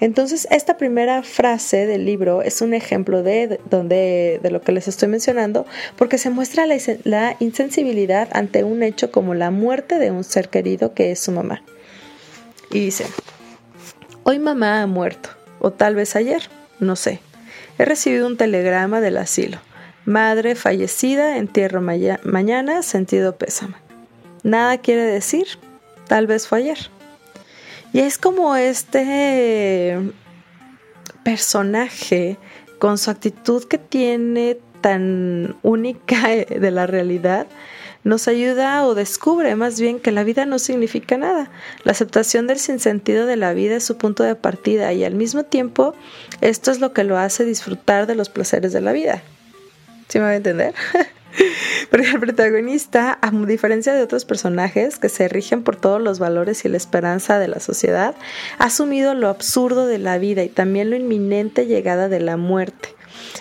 Entonces, 0.00 0.46
esta 0.50 0.76
primera 0.76 1.22
frase 1.22 1.86
del 1.86 2.04
libro 2.04 2.42
es 2.42 2.60
un 2.60 2.74
ejemplo 2.74 3.22
de, 3.22 3.60
donde, 3.70 4.40
de 4.42 4.50
lo 4.50 4.60
que 4.60 4.72
les 4.72 4.88
estoy 4.88 5.08
mencionando, 5.08 5.66
porque 5.96 6.18
se 6.18 6.30
muestra 6.30 6.66
la, 6.66 6.76
la 7.04 7.36
insensibilidad 7.40 8.28
ante 8.32 8.64
un 8.64 8.82
hecho 8.82 9.10
como 9.10 9.34
la 9.34 9.50
muerte 9.50 9.98
de 9.98 10.10
un 10.10 10.24
ser 10.24 10.48
querido 10.48 10.94
que 10.94 11.12
es 11.12 11.20
su 11.20 11.32
mamá. 11.32 11.62
Y 12.70 12.80
dice, 12.80 13.06
hoy 14.24 14.38
mamá 14.38 14.82
ha 14.82 14.86
muerto, 14.86 15.30
o 15.60 15.70
tal 15.70 15.94
vez 15.94 16.16
ayer, 16.16 16.42
no 16.80 16.96
sé. 16.96 17.20
He 17.78 17.84
recibido 17.84 18.26
un 18.26 18.36
telegrama 18.36 19.00
del 19.00 19.16
asilo. 19.16 19.58
Madre 20.04 20.54
fallecida, 20.54 21.38
entierro 21.38 21.80
mañana, 21.80 22.82
sentido 22.82 23.36
pésame. 23.36 23.74
Nada 24.42 24.78
quiere 24.78 25.02
decir, 25.02 25.46
tal 26.06 26.26
vez 26.26 26.46
fue 26.46 26.58
ayer. 26.58 26.78
Y 27.94 28.00
es 28.00 28.18
como 28.18 28.56
este 28.56 29.96
personaje 31.22 32.38
con 32.80 32.98
su 32.98 33.08
actitud 33.08 33.62
que 33.64 33.78
tiene 33.78 34.58
tan 34.80 35.56
única 35.62 36.28
de 36.28 36.70
la 36.72 36.88
realidad, 36.88 37.46
nos 38.02 38.26
ayuda 38.26 38.84
o 38.84 38.96
descubre 38.96 39.54
más 39.54 39.80
bien 39.80 40.00
que 40.00 40.10
la 40.10 40.24
vida 40.24 40.44
no 40.44 40.58
significa 40.58 41.16
nada. 41.16 41.52
La 41.84 41.92
aceptación 41.92 42.48
del 42.48 42.58
sinsentido 42.58 43.26
de 43.26 43.36
la 43.36 43.54
vida 43.54 43.76
es 43.76 43.84
su 43.84 43.96
punto 43.96 44.24
de 44.24 44.34
partida 44.34 44.92
y 44.92 45.04
al 45.04 45.14
mismo 45.14 45.44
tiempo 45.44 45.94
esto 46.40 46.72
es 46.72 46.80
lo 46.80 46.92
que 46.92 47.04
lo 47.04 47.16
hace 47.16 47.44
disfrutar 47.44 48.08
de 48.08 48.16
los 48.16 48.28
placeres 48.28 48.72
de 48.72 48.80
la 48.80 48.90
vida. 48.90 49.22
¿Sí 50.08 50.18
me 50.18 50.24
va 50.24 50.30
a 50.30 50.36
entender? 50.36 50.74
Porque 51.90 52.10
el 52.10 52.20
protagonista, 52.20 53.18
a 53.20 53.30
diferencia 53.30 53.94
de 53.94 54.02
otros 54.02 54.24
personajes 54.24 54.98
que 54.98 55.08
se 55.08 55.28
rigen 55.28 55.62
por 55.62 55.76
todos 55.76 56.00
los 56.00 56.18
valores 56.18 56.64
y 56.64 56.68
la 56.68 56.76
esperanza 56.76 57.38
de 57.38 57.48
la 57.48 57.60
sociedad, 57.60 58.14
ha 58.58 58.64
asumido 58.64 59.14
lo 59.14 59.28
absurdo 59.28 59.86
de 59.86 59.98
la 59.98 60.18
vida 60.18 60.42
y 60.42 60.48
también 60.48 60.90
la 60.90 60.96
inminente 60.96 61.66
llegada 61.66 62.08
de 62.08 62.20
la 62.20 62.36
muerte. 62.36 62.90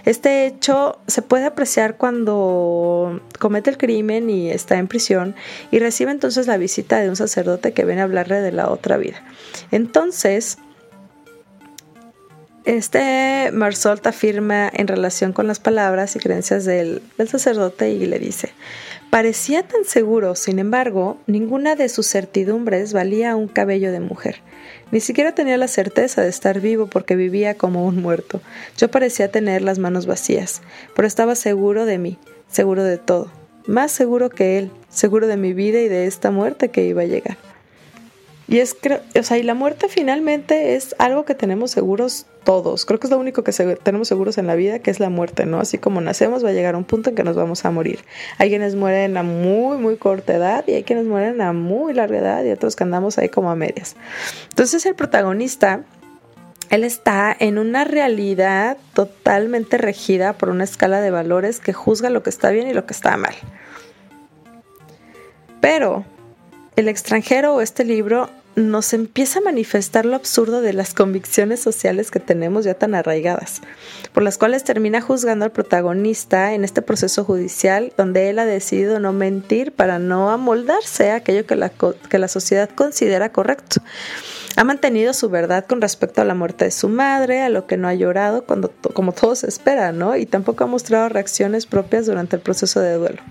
Este 0.06 0.46
hecho 0.46 1.00
se 1.08 1.22
puede 1.22 1.46
apreciar 1.46 1.98
cuando 1.98 3.22
comete 3.40 3.70
el 3.70 3.78
crimen 3.78 4.30
y 4.30 4.50
está 4.50 4.78
en 4.78 4.88
prisión 4.88 5.36
y 5.72 5.80
recibe 5.80 6.12
entonces 6.12 6.48
la 6.48 6.58
visita 6.58 7.00
de 7.00 7.10
un 7.10 7.16
sacerdote 7.16 7.74
que 7.74 7.86
viene 7.86 8.02
a 8.02 8.06
hablarle 8.06 8.42
de 8.42 8.52
la 8.52 8.70
otra 8.70 8.98
vida. 8.98 9.24
Entonces, 9.72 10.58
este 12.66 13.52
Marsolt 13.52 14.08
afirma 14.08 14.70
en 14.72 14.88
relación 14.88 15.34
con 15.34 15.48
las 15.48 15.60
palabras 15.60 16.16
y 16.16 16.20
creencias 16.20 16.64
del, 16.64 17.02
sacerdote 17.28 17.90
y 17.92 18.06
le 18.06 18.20
dice, 18.20 18.52
parecía 19.10 19.64
tan 19.64 19.84
seguro, 19.84 20.36
sin 20.36 20.60
embargo, 20.60 21.18
ninguna 21.28 21.76
de 21.76 21.90
sus 21.90 22.08
certidumbres 22.08 22.94
valía 22.94 23.36
un 23.36 23.48
cabello 23.48 23.92
de 23.92 24.00
mujer. 24.00 24.38
Ni 24.92 25.02
siquiera 25.02 25.36
tenía 25.36 25.58
la 25.58 25.68
certeza 25.68 26.22
de 26.22 26.30
estar 26.30 26.62
vivo 26.62 26.88
porque 26.88 27.16
vivía 27.16 27.56
como 27.56 27.86
un 27.86 28.02
muerto. 28.02 28.42
Yo 28.78 28.90
parecía 28.90 29.30
tener 29.30 29.62
las 29.62 29.80
manos 29.80 30.06
vacías, 30.06 30.62
pero 30.96 31.08
estaba 31.08 31.36
seguro 31.36 31.86
de 31.86 31.98
mí, 31.98 32.18
seguro 32.50 32.84
de 32.84 32.98
todo, 32.98 33.30
más 33.68 33.92
seguro 33.92 34.30
que 34.30 34.58
él, 34.58 34.72
seguro 34.90 35.28
de 35.28 35.38
mi 35.38 35.54
vida 35.54 35.82
y 35.82 35.90
de 35.90 36.06
esta 36.06 36.32
muerte 36.32 36.70
que 36.70 36.86
iba 36.86 37.02
a 37.02 37.06
llegar. 37.06 37.38
Y 38.54 38.60
es, 38.60 38.78
o 39.20 39.24
sea, 39.24 39.40
y 39.40 39.42
la 39.42 39.56
muerte 39.56 39.88
finalmente 39.90 40.76
es 40.76 40.94
algo 41.00 41.26
que 41.26 41.34
tenemos 41.34 41.72
seguros 41.72 42.28
todos. 42.44 42.86
Creo 42.86 43.00
que 43.00 43.08
es 43.08 43.12
lo 43.12 43.18
único 43.18 43.44
que 43.44 43.52
tenemos 43.52 44.08
seguros 44.08 44.38
en 44.38 44.46
la 44.46 44.54
vida, 44.54 44.78
que 44.78 44.92
es 44.92 45.00
la 45.00 45.10
muerte, 45.10 45.48
¿no? 45.48 45.60
Así 45.60 45.80
como 45.80 46.02
nacemos, 46.02 46.46
va 46.46 46.50
a 46.50 46.54
llegar 46.54 46.76
un 46.76 46.84
punto 46.84 47.10
en 47.10 47.16
que 47.16 47.24
nos 47.24 47.36
vamos 47.36 47.66
a 47.66 47.72
morir. 47.72 48.06
Hay 48.38 48.50
quienes 48.50 48.76
mueren 48.76 49.18
a 49.18 49.24
muy, 49.24 49.78
muy 49.80 49.98
corta 49.98 50.36
edad 50.36 50.66
y 50.68 50.74
hay 50.74 50.84
quienes 50.84 51.08
mueren 51.08 51.42
a 51.42 51.52
muy 51.52 51.96
larga 51.96 52.20
edad 52.20 52.44
y 52.44 52.52
otros 52.52 52.76
que 52.76 52.84
andamos 52.84 53.18
ahí 53.18 53.28
como 53.28 53.50
a 53.50 53.56
medias. 53.56 53.96
Entonces 54.50 54.86
el 54.86 54.94
protagonista, 54.94 55.82
él 56.70 56.84
está 56.84 57.36
en 57.40 57.58
una 57.58 57.86
realidad 57.86 58.78
totalmente 58.94 59.80
regida 59.80 60.34
por 60.34 60.50
una 60.50 60.66
escala 60.66 61.02
de 61.02 61.10
valores 61.10 61.60
que 61.60 61.74
juzga 61.74 62.12
lo 62.12 62.22
que 62.22 62.30
está 62.30 62.52
bien 62.52 62.68
y 62.68 62.74
lo 62.74 62.86
que 62.86 62.94
está 62.94 63.18
mal. 63.18 63.34
Pero 65.60 66.06
el 66.76 66.88
extranjero 66.88 67.56
o 67.56 67.62
este 67.62 67.84
libro 67.84 68.30
nos 68.56 68.94
empieza 68.94 69.40
a 69.40 69.44
manifestar 69.44 70.06
lo 70.06 70.16
absurdo 70.16 70.62
de 70.62 70.74
las 70.74 70.94
convicciones 70.94 71.60
sociales 71.60 72.12
que 72.12 72.20
tenemos 72.20 72.66
ya 72.66 72.76
tan 72.76 72.96
arraigadas, 72.96 73.62
por 74.14 74.24
las 74.24 74.38
cuales 74.38 74.64
termina 74.64 75.02
juzgando 75.02 75.46
al 75.46 75.52
protagonista 75.52 76.54
en 76.54 76.64
este 76.64 76.82
proceso 76.82 77.24
judicial 77.24 77.94
donde 77.98 78.30
él 78.30 78.40
ha 78.40 78.46
decidido 78.46 79.00
no 79.00 79.14
mentir 79.14 79.72
para 79.72 80.00
no 80.00 80.30
amoldarse 80.30 81.12
a 81.12 81.16
aquello 81.16 81.46
que 81.46 81.56
la, 81.56 81.70
que 81.70 82.20
la 82.20 82.28
sociedad 82.28 82.70
considera 82.70 83.32
correcto. 83.32 83.82
Ha 84.56 84.64
mantenido 84.64 85.14
su 85.14 85.30
verdad 85.30 85.66
con 85.66 85.82
respecto 85.82 86.22
a 86.22 86.26
la 86.26 86.36
muerte 86.36 86.66
de 86.66 86.72
su 86.72 86.88
madre, 86.88 87.42
a 87.42 87.50
lo 87.50 87.66
que 87.66 87.78
no 87.78 87.88
ha 87.88 87.96
llorado 87.96 88.44
cuando, 88.44 88.72
como 88.94 89.12
todos 89.12 89.44
esperan, 89.44 89.98
¿no? 89.98 90.16
Y 90.16 90.28
tampoco 90.28 90.64
ha 90.64 90.68
mostrado 90.68 91.10
reacciones 91.10 91.66
propias 91.66 92.06
durante 92.06 92.36
el 92.36 92.42
proceso 92.44 92.80
de 92.80 92.94
duelo. 92.94 93.22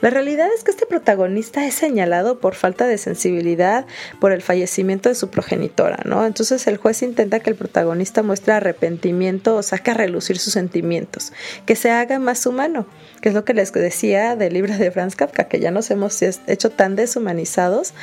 La 0.00 0.10
realidad 0.10 0.48
es 0.54 0.64
que 0.64 0.70
este 0.70 0.86
protagonista 0.86 1.66
es 1.66 1.74
señalado 1.74 2.38
por 2.38 2.54
falta 2.54 2.86
de 2.86 2.98
sensibilidad 2.98 3.86
por 4.20 4.32
el 4.32 4.42
fallecimiento 4.42 5.08
de 5.08 5.14
su 5.14 5.30
progenitora, 5.30 6.00
¿no? 6.04 6.24
Entonces 6.26 6.66
el 6.66 6.76
juez 6.76 7.02
intenta 7.02 7.40
que 7.40 7.50
el 7.50 7.56
protagonista 7.56 8.22
muestre 8.22 8.54
arrepentimiento 8.54 9.56
o 9.56 9.62
saque 9.62 9.90
a 9.90 9.94
relucir 9.94 10.38
sus 10.38 10.52
sentimientos, 10.52 11.32
que 11.66 11.76
se 11.76 11.90
haga 11.90 12.18
más 12.18 12.46
humano, 12.46 12.86
que 13.20 13.30
es 13.30 13.34
lo 13.34 13.44
que 13.44 13.54
les 13.54 13.72
decía 13.72 14.36
del 14.36 14.54
libro 14.54 14.76
de 14.76 14.90
Franz 14.90 15.16
Kafka, 15.16 15.44
que 15.44 15.60
ya 15.60 15.70
nos 15.70 15.90
hemos 15.90 16.20
hecho 16.22 16.70
tan 16.70 16.96
deshumanizados 16.96 17.94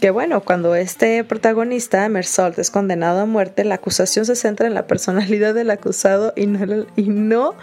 que 0.00 0.10
bueno, 0.10 0.42
cuando 0.42 0.76
este 0.76 1.24
protagonista, 1.24 2.08
Mersault, 2.08 2.58
es 2.58 2.70
condenado 2.70 3.20
a 3.20 3.26
muerte, 3.26 3.64
la 3.64 3.76
acusación 3.76 4.24
se 4.26 4.36
centra 4.36 4.68
en 4.68 4.74
la 4.74 4.86
personalidad 4.86 5.54
del 5.54 5.70
acusado 5.70 6.32
y 6.36 6.46
no, 6.46 6.86
y 6.94 7.02
no 7.08 7.54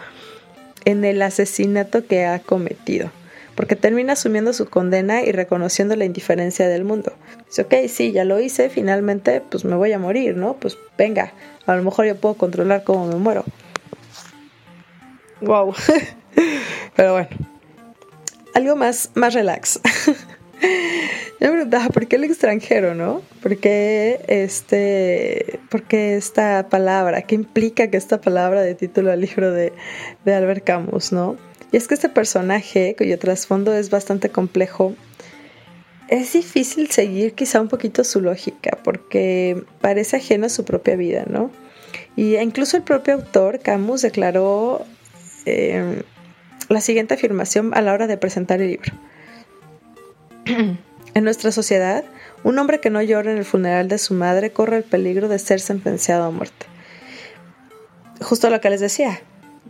en 0.84 1.06
el 1.06 1.22
asesinato 1.22 2.06
que 2.06 2.26
ha 2.26 2.40
cometido 2.40 3.10
porque 3.56 3.76
termina 3.76 4.14
asumiendo 4.14 4.54
su 4.54 4.68
condena 4.68 5.24
y 5.24 5.32
reconociendo 5.32 5.96
la 5.96 6.06
indiferencia 6.06 6.68
del 6.68 6.84
mundo. 6.84 7.14
Dice, 7.48 7.64
ok, 7.64 7.74
sí, 7.88 8.12
ya 8.12 8.26
lo 8.26 8.40
hice, 8.40 8.70
finalmente 8.70 9.42
pues 9.50 9.66
me 9.66 9.76
voy 9.76 9.94
a 9.94 10.00
morir, 10.00 10.36
¿no? 10.36 10.56
Pues 10.56 10.78
venga, 10.98 11.34
a 11.66 11.76
lo 11.76 11.84
mejor 11.84 12.06
yo 12.06 12.16
puedo 12.16 12.36
controlar 12.36 12.84
cómo 12.84 13.08
me 13.08 13.16
muero. 13.16 13.46
Wow. 15.42 15.74
Pero 16.96 17.14
bueno, 17.14 17.30
algo 18.54 18.76
más, 18.76 19.12
más 19.16 19.34
relax. 19.34 19.80
Yo 21.40 21.48
me 21.48 21.52
preguntaba, 21.52 21.90
¿por 21.90 22.08
qué 22.08 22.16
el 22.16 22.24
extranjero, 22.24 22.96
no? 22.96 23.22
¿Por 23.44 23.58
qué, 23.58 24.22
este, 24.28 25.60
¿Por 25.70 25.84
qué 25.84 26.16
esta 26.16 26.70
palabra? 26.70 27.24
¿Qué 27.24 27.36
implica 27.36 27.90
que 27.90 27.98
esta 27.98 28.22
palabra 28.22 28.62
de 28.62 28.74
título 28.74 29.12
al 29.12 29.20
libro 29.20 29.52
de, 29.52 29.74
de 30.24 30.34
Albert 30.34 30.64
Camus, 30.64 31.12
no? 31.12 31.36
Y 31.76 31.78
es 31.78 31.90
que 31.90 31.94
este 31.94 32.08
personaje, 32.08 32.96
cuyo 32.98 33.20
trasfondo 33.20 33.74
es 33.74 33.90
bastante 33.90 34.30
complejo, 34.30 34.96
es 36.08 36.32
difícil 36.32 36.90
seguir 36.90 37.34
quizá 37.34 37.60
un 37.60 37.68
poquito 37.68 38.06
su 38.06 38.22
lógica, 38.22 38.78
porque 38.82 39.62
parece 39.82 40.16
ajeno 40.16 40.46
a 40.46 40.50
su 40.50 40.64
propia 40.64 40.96
vida, 40.96 41.26
¿no? 41.28 41.52
Y 42.16 42.38
incluso 42.38 42.78
el 42.78 42.84
propio 42.84 43.16
autor, 43.16 43.60
Camus, 43.60 44.04
declaró 44.04 44.86
eh, 45.46 46.02
la 46.70 46.80
siguiente 46.80 47.16
afirmación 47.16 47.74
a 47.74 47.82
la 47.82 47.92
hora 47.92 48.08
de 48.08 48.16
presentar 48.16 48.62
el 48.62 48.70
libro. 48.70 48.94
en 50.46 51.24
nuestra 51.26 51.52
sociedad, 51.52 52.06
un 52.46 52.58
hombre 52.58 52.80
que 52.80 52.90
no 52.90 53.02
llora 53.02 53.34
en 53.34 53.38
el 53.38 53.44
funeral 53.44 53.90
de 53.90 53.98
su 53.98 54.14
madre 54.14 54.52
corre 54.52 54.78
el 54.78 54.86
peligro 54.86 55.28
de 55.28 55.40
ser 55.40 55.60
sentenciado 55.60 56.24
a 56.24 56.32
muerte. 56.32 56.68
Justo 58.22 58.50
lo 58.50 58.62
que 58.62 58.70
les 58.70 58.80
decía, 58.80 59.20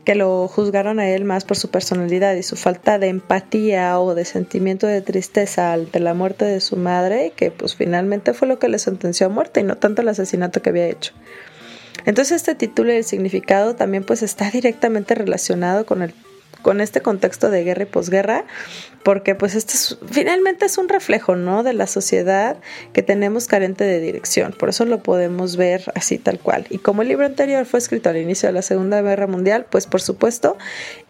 que 0.03 0.15
lo 0.15 0.47
juzgaron 0.47 0.99
a 0.99 1.09
él 1.09 1.25
más 1.25 1.45
por 1.45 1.57
su 1.57 1.69
personalidad 1.69 2.35
y 2.35 2.43
su 2.43 2.55
falta 2.55 2.99
de 2.99 3.07
empatía 3.07 3.99
o 3.99 4.13
de 4.13 4.25
sentimiento 4.25 4.85
de 4.87 5.01
tristeza 5.01 5.73
ante 5.73 5.99
la 5.99 6.13
muerte 6.13 6.45
de 6.45 6.59
su 6.61 6.77
madre, 6.77 7.33
que 7.35 7.51
pues 7.51 7.75
finalmente 7.75 8.33
fue 8.33 8.47
lo 8.47 8.59
que 8.59 8.69
le 8.69 8.77
sentenció 8.77 9.27
a 9.27 9.29
muerte 9.29 9.61
y 9.61 9.63
no 9.63 9.77
tanto 9.77 10.01
el 10.01 10.09
asesinato 10.09 10.61
que 10.61 10.69
había 10.69 10.87
hecho. 10.87 11.13
Entonces 12.05 12.35
este 12.35 12.55
título 12.55 12.93
y 12.93 12.97
el 12.97 13.03
significado 13.03 13.75
también 13.75 14.03
pues 14.03 14.21
está 14.21 14.51
directamente 14.51 15.15
relacionado 15.15 15.85
con 15.85 16.01
el 16.01 16.13
con 16.65 16.81
este 16.81 17.01
contexto 17.01 17.51
de 17.51 17.63
guerra 17.63 17.83
y 17.83 17.85
posguerra, 17.85 18.43
porque 19.03 19.35
pues 19.35 19.53
este 19.53 19.75
finalmente 20.09 20.65
es 20.65 20.79
un 20.79 20.89
reflejo, 20.89 21.35
¿no? 21.35 21.61
De 21.61 21.73
la 21.73 21.85
sociedad 21.85 22.57
que 22.91 23.03
tenemos 23.03 23.45
carente 23.45 23.83
de 23.83 23.99
dirección, 23.99 24.51
por 24.51 24.69
eso 24.69 24.83
lo 24.85 25.03
podemos 25.03 25.57
ver 25.57 25.83
así 25.93 26.17
tal 26.17 26.39
cual. 26.39 26.65
Y 26.71 26.79
como 26.79 27.03
el 27.03 27.09
libro 27.09 27.27
anterior 27.27 27.67
fue 27.67 27.77
escrito 27.77 28.09
al 28.09 28.17
inicio 28.17 28.49
de 28.49 28.53
la 28.53 28.63
Segunda 28.63 28.99
Guerra 29.03 29.27
Mundial, 29.27 29.67
pues 29.69 29.85
por 29.85 30.01
supuesto, 30.01 30.57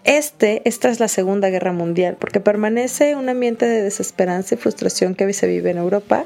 este 0.03 0.61
es 0.65 0.81
tras 0.81 0.99
la 0.99 1.07
Segunda 1.07 1.49
Guerra 1.49 1.71
Mundial, 1.71 2.17
porque 2.19 2.41
permanece 2.41 3.15
un 3.15 3.29
ambiente 3.29 3.65
de 3.65 3.81
desesperanza 3.81 4.55
y 4.55 4.57
frustración 4.57 5.15
que 5.15 5.31
se 5.31 5.47
vive 5.47 5.71
en 5.71 5.77
Europa. 5.77 6.25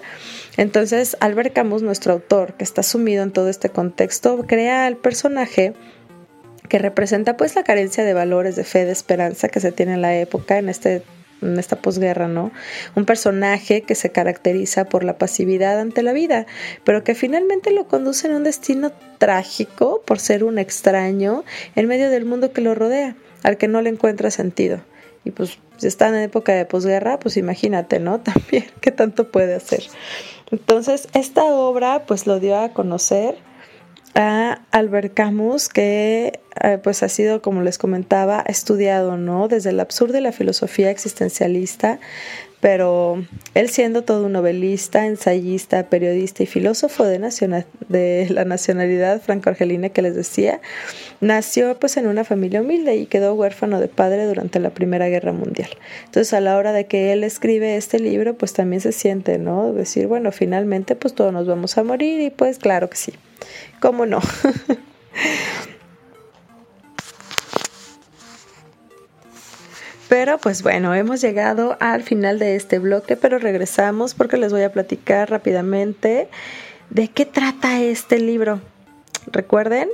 Entonces, 0.57 1.17
Albert 1.19 1.53
Camus, 1.53 1.83
nuestro 1.83 2.13
autor, 2.13 2.55
que 2.55 2.63
está 2.63 2.81
sumido 2.81 3.21
en 3.21 3.29
todo 3.29 3.47
este 3.47 3.69
contexto, 3.69 4.43
crea 4.47 4.87
al 4.87 4.97
personaje 4.97 5.75
que 6.69 6.79
representa 6.79 7.35
pues 7.35 7.55
la 7.55 7.63
carencia 7.63 8.05
de 8.05 8.13
valores, 8.13 8.55
de 8.55 8.63
fe, 8.63 8.85
de 8.85 8.91
esperanza 8.91 9.49
que 9.49 9.59
se 9.59 9.71
tiene 9.71 9.93
en 9.93 10.01
la 10.01 10.15
época, 10.15 10.57
en 10.57 10.69
este 10.69 11.03
en 11.41 11.57
esta 11.57 11.77
posguerra, 11.77 12.27
¿no? 12.27 12.51
Un 12.95 13.05
personaje 13.05 13.81
que 13.81 13.95
se 13.95 14.11
caracteriza 14.11 14.85
por 14.85 15.03
la 15.03 15.17
pasividad 15.17 15.79
ante 15.79 16.03
la 16.03 16.13
vida, 16.13 16.45
pero 16.83 17.03
que 17.03 17.15
finalmente 17.15 17.71
lo 17.71 17.87
conduce 17.87 18.27
en 18.27 18.33
un 18.33 18.43
destino 18.43 18.91
trágico 19.17 20.01
por 20.05 20.19
ser 20.19 20.43
un 20.43 20.59
extraño 20.59 21.43
en 21.75 21.87
medio 21.87 22.09
del 22.09 22.25
mundo 22.25 22.51
que 22.51 22.61
lo 22.61 22.75
rodea, 22.75 23.15
al 23.43 23.57
que 23.57 23.67
no 23.67 23.81
le 23.81 23.89
encuentra 23.89 24.31
sentido. 24.31 24.81
Y 25.23 25.31
pues 25.31 25.59
si 25.77 25.87
está 25.87 26.09
en 26.09 26.15
época 26.15 26.53
de 26.53 26.65
posguerra, 26.65 27.19
pues 27.19 27.37
imagínate, 27.37 27.99
¿no? 27.99 28.19
También 28.21 28.65
qué 28.81 28.91
tanto 28.91 29.31
puede 29.31 29.55
hacer. 29.55 29.83
Entonces, 30.51 31.07
esta 31.13 31.43
obra 31.45 32.05
pues 32.05 32.27
lo 32.27 32.39
dio 32.39 32.57
a 32.57 32.69
conocer 32.73 33.37
a 34.15 34.58
Albert 34.71 35.13
Camus, 35.13 35.69
que 35.69 36.39
eh, 36.61 36.79
pues 36.83 37.03
ha 37.03 37.09
sido, 37.09 37.41
como 37.41 37.61
les 37.61 37.77
comentaba, 37.77 38.43
estudiado, 38.47 39.17
¿no? 39.17 39.47
Desde 39.47 39.71
el 39.71 39.79
absurdo 39.79 40.13
de 40.13 40.21
la 40.21 40.31
filosofía 40.31 40.91
existencialista, 40.91 41.99
pero 42.59 43.23
él 43.53 43.69
siendo 43.69 44.03
todo 44.03 44.25
un 44.25 44.33
novelista, 44.33 45.05
ensayista, 45.05 45.87
periodista 45.87 46.43
y 46.43 46.45
filósofo 46.45 47.05
de, 47.05 47.19
de 47.87 48.27
la 48.29 48.43
nacionalidad 48.43 49.21
franco-argelina 49.21 49.89
que 49.89 50.01
les 50.01 50.15
decía, 50.15 50.59
nació 51.21 51.79
pues 51.79 51.95
en 51.97 52.07
una 52.07 52.23
familia 52.23 52.61
humilde 52.61 52.97
y 52.97 53.05
quedó 53.05 53.33
huérfano 53.33 53.79
de 53.79 53.87
padre 53.87 54.25
durante 54.25 54.59
la 54.59 54.71
Primera 54.71 55.07
Guerra 55.07 55.31
Mundial. 55.31 55.69
Entonces 56.05 56.33
a 56.33 56.41
la 56.41 56.57
hora 56.57 56.73
de 56.73 56.85
que 56.85 57.13
él 57.13 57.23
escribe 57.23 57.77
este 57.77 57.99
libro, 57.99 58.35
pues 58.35 58.53
también 58.53 58.81
se 58.81 58.91
siente, 58.91 59.37
¿no? 59.37 59.71
Decir, 59.71 60.07
bueno, 60.07 60.31
finalmente 60.31 60.95
pues 60.95 61.13
todos 61.13 61.31
nos 61.31 61.47
vamos 61.47 61.77
a 61.77 61.83
morir 61.83 62.19
y 62.19 62.29
pues 62.29 62.59
claro 62.59 62.89
que 62.89 62.97
sí. 62.97 63.13
¿Cómo 63.79 64.05
no? 64.05 64.19
Pero 70.09 70.39
pues 70.39 70.63
bueno, 70.63 70.93
hemos 70.95 71.21
llegado 71.21 71.77
al 71.79 72.01
final 72.01 72.39
de 72.39 72.55
este 72.55 72.79
bloque, 72.79 73.15
pero 73.15 73.37
regresamos 73.37 74.15
porque 74.15 74.37
les 74.37 74.51
voy 74.51 74.63
a 74.63 74.71
platicar 74.71 75.29
rápidamente 75.29 76.29
de 76.89 77.07
qué 77.09 77.27
trata 77.27 77.79
este 77.79 78.19
libro. 78.19 78.59
Recuerden, 79.27 79.87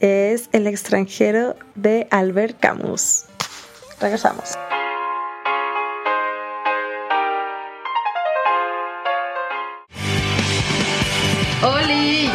es 0.00 0.48
El 0.52 0.66
extranjero 0.66 1.54
de 1.74 2.08
Albert 2.10 2.58
Camus. 2.58 3.26
Regresamos. 4.00 4.54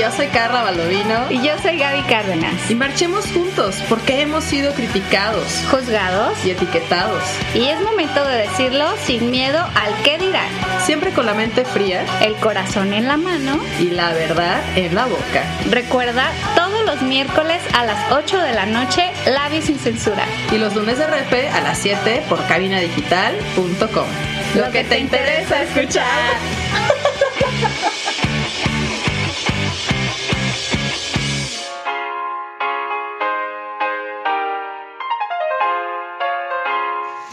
Yo 0.04 0.12
soy 0.12 0.28
Carla 0.28 0.64
Baldovino. 0.64 1.32
Y 1.32 1.42
yo 1.42 1.58
soy 1.62 1.78
Gaby 1.78 2.02
Cárdenas. 2.02 2.70
Y 2.70 2.76
marchemos 2.76 3.26
juntos 3.28 3.82
porque 3.88 4.20
hemos 4.20 4.44
sido 4.44 4.74
criticados, 4.74 5.64
juzgados 5.72 6.46
y 6.46 6.52
etiquetados. 6.52 7.24
Y 7.54 7.68
es 7.68 7.80
momento 7.80 8.26
de 8.26 8.40
decirlo 8.40 8.86
sin 9.06 9.32
miedo 9.32 9.60
al 9.60 9.94
qué 10.04 10.18
dirán. 10.18 10.50
Siempre 10.86 11.12
con 11.12 11.26
la 11.26 11.34
mente 11.34 11.64
fría, 11.64 12.04
el 12.22 12.36
corazón 12.36 12.92
en 12.92 13.08
la 13.08 13.16
mano 13.16 13.58
y 13.80 13.92
la 13.92 14.12
verdad 14.12 14.62
en 14.76 14.94
la 14.94 15.06
boca. 15.06 15.46
Recuerda 15.70 16.30
todos 16.54 16.86
los 16.86 17.02
miércoles 17.02 17.62
a 17.74 17.86
las 17.86 18.12
8 18.12 18.40
de 18.40 18.52
la 18.52 18.66
noche, 18.66 19.10
Labios 19.26 19.64
sin 19.64 19.80
censura. 19.80 20.26
Y 20.52 20.58
los 20.58 20.76
lunes 20.76 20.98
de 20.98 21.08
repe 21.08 21.48
a 21.48 21.62
las 21.62 21.78
7 21.78 22.24
por 22.28 22.46
cabinadigital.com. 22.48 24.08
Lo, 24.56 24.70
que, 24.70 24.84
te 24.84 25.00
interesa 25.00 25.64
escuchar. 25.64 26.04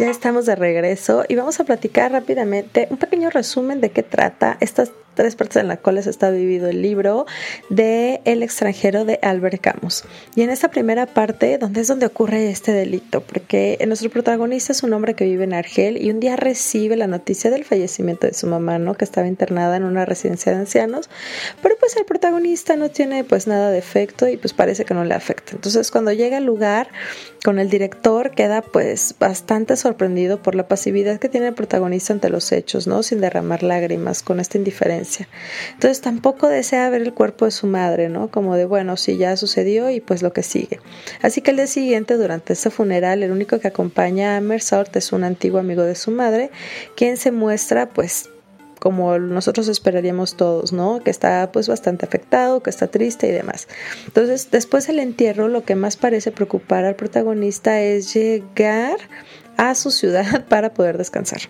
Ya 0.00 0.08
estamos 0.08 0.46
de 0.46 0.56
regreso 0.56 1.24
y 1.28 1.34
vamos 1.34 1.60
a 1.60 1.64
platicar 1.64 2.10
rápidamente 2.10 2.88
un 2.90 2.96
pequeño 2.96 3.28
resumen 3.28 3.82
de 3.82 3.90
qué 3.90 4.02
trata 4.02 4.56
estas 4.60 4.92
tres 5.14 5.36
partes 5.36 5.56
en 5.56 5.68
las 5.68 5.78
cuales 5.78 6.06
está 6.06 6.30
vivido 6.30 6.68
el 6.68 6.82
libro 6.82 7.26
de 7.68 8.20
El 8.24 8.42
extranjero 8.42 9.04
de 9.04 9.18
Albert 9.22 9.60
Camus. 9.60 10.04
Y 10.34 10.42
en 10.42 10.50
esta 10.50 10.68
primera 10.68 11.06
parte, 11.06 11.58
donde 11.58 11.80
es 11.80 11.88
donde 11.88 12.06
ocurre 12.06 12.50
este 12.50 12.72
delito, 12.72 13.20
porque 13.20 13.78
nuestro 13.86 14.10
protagonista 14.10 14.72
es 14.72 14.82
un 14.82 14.92
hombre 14.92 15.14
que 15.14 15.24
vive 15.24 15.44
en 15.44 15.54
Argel 15.54 16.02
y 16.02 16.10
un 16.10 16.20
día 16.20 16.36
recibe 16.36 16.96
la 16.96 17.06
noticia 17.06 17.50
del 17.50 17.64
fallecimiento 17.64 18.26
de 18.26 18.34
su 18.34 18.46
mamá, 18.46 18.78
¿no? 18.78 18.94
Que 18.94 19.04
estaba 19.04 19.26
internada 19.26 19.76
en 19.76 19.84
una 19.84 20.04
residencia 20.04 20.52
de 20.52 20.58
ancianos, 20.58 21.10
pero 21.62 21.74
pues 21.78 21.96
el 21.96 22.04
protagonista 22.04 22.76
no 22.76 22.90
tiene 22.90 23.24
pues 23.24 23.46
nada 23.46 23.70
de 23.70 23.78
efecto 23.78 24.28
y 24.28 24.36
pues 24.36 24.52
parece 24.52 24.84
que 24.84 24.94
no 24.94 25.04
le 25.04 25.14
afecta. 25.14 25.52
Entonces 25.52 25.90
cuando 25.90 26.12
llega 26.12 26.36
al 26.36 26.44
lugar 26.44 26.88
con 27.44 27.58
el 27.58 27.70
director 27.70 28.30
queda 28.32 28.62
pues 28.62 29.14
bastante 29.18 29.76
sorprendido 29.76 30.42
por 30.42 30.54
la 30.54 30.68
pasividad 30.68 31.18
que 31.18 31.28
tiene 31.28 31.48
el 31.48 31.54
protagonista 31.54 32.12
ante 32.12 32.28
los 32.28 32.52
hechos, 32.52 32.86
¿no? 32.86 33.02
Sin 33.02 33.20
derramar 33.20 33.62
lágrimas, 33.62 34.22
con 34.22 34.40
esta 34.40 34.58
indiferencia 34.58 34.99
entonces 35.74 36.00
tampoco 36.00 36.48
desea 36.48 36.90
ver 36.90 37.02
el 37.02 37.14
cuerpo 37.14 37.44
de 37.44 37.50
su 37.50 37.66
madre, 37.66 38.08
¿no? 38.08 38.30
Como 38.30 38.56
de, 38.56 38.64
bueno, 38.64 38.96
sí, 38.96 39.16
ya 39.16 39.36
sucedió 39.36 39.90
y 39.90 40.00
pues 40.00 40.22
lo 40.22 40.32
que 40.32 40.42
sigue. 40.42 40.80
Así 41.22 41.40
que 41.40 41.50
el 41.50 41.56
día 41.56 41.66
siguiente, 41.66 42.16
durante 42.16 42.52
este 42.52 42.70
funeral, 42.70 43.22
el 43.22 43.32
único 43.32 43.58
que 43.58 43.68
acompaña 43.68 44.36
a 44.36 44.40
Mersort 44.40 44.94
es 44.96 45.12
un 45.12 45.24
antiguo 45.24 45.60
amigo 45.60 45.82
de 45.82 45.94
su 45.94 46.10
madre, 46.10 46.50
quien 46.96 47.16
se 47.16 47.32
muestra 47.32 47.88
pues 47.88 48.28
como 48.80 49.18
nosotros 49.18 49.68
esperaríamos 49.68 50.36
todos, 50.36 50.72
¿no? 50.72 51.00
Que 51.00 51.10
está 51.10 51.52
pues 51.52 51.68
bastante 51.68 52.06
afectado, 52.06 52.62
que 52.62 52.70
está 52.70 52.88
triste 52.88 53.28
y 53.28 53.30
demás. 53.30 53.68
Entonces, 54.06 54.50
después 54.50 54.86
del 54.86 54.98
entierro, 54.98 55.48
lo 55.48 55.64
que 55.64 55.76
más 55.76 55.96
parece 55.96 56.32
preocupar 56.32 56.84
al 56.84 56.96
protagonista 56.96 57.80
es 57.80 58.14
llegar 58.14 58.96
a 59.56 59.74
su 59.74 59.90
ciudad 59.90 60.44
para 60.48 60.72
poder 60.72 60.98
descansar. 60.98 61.42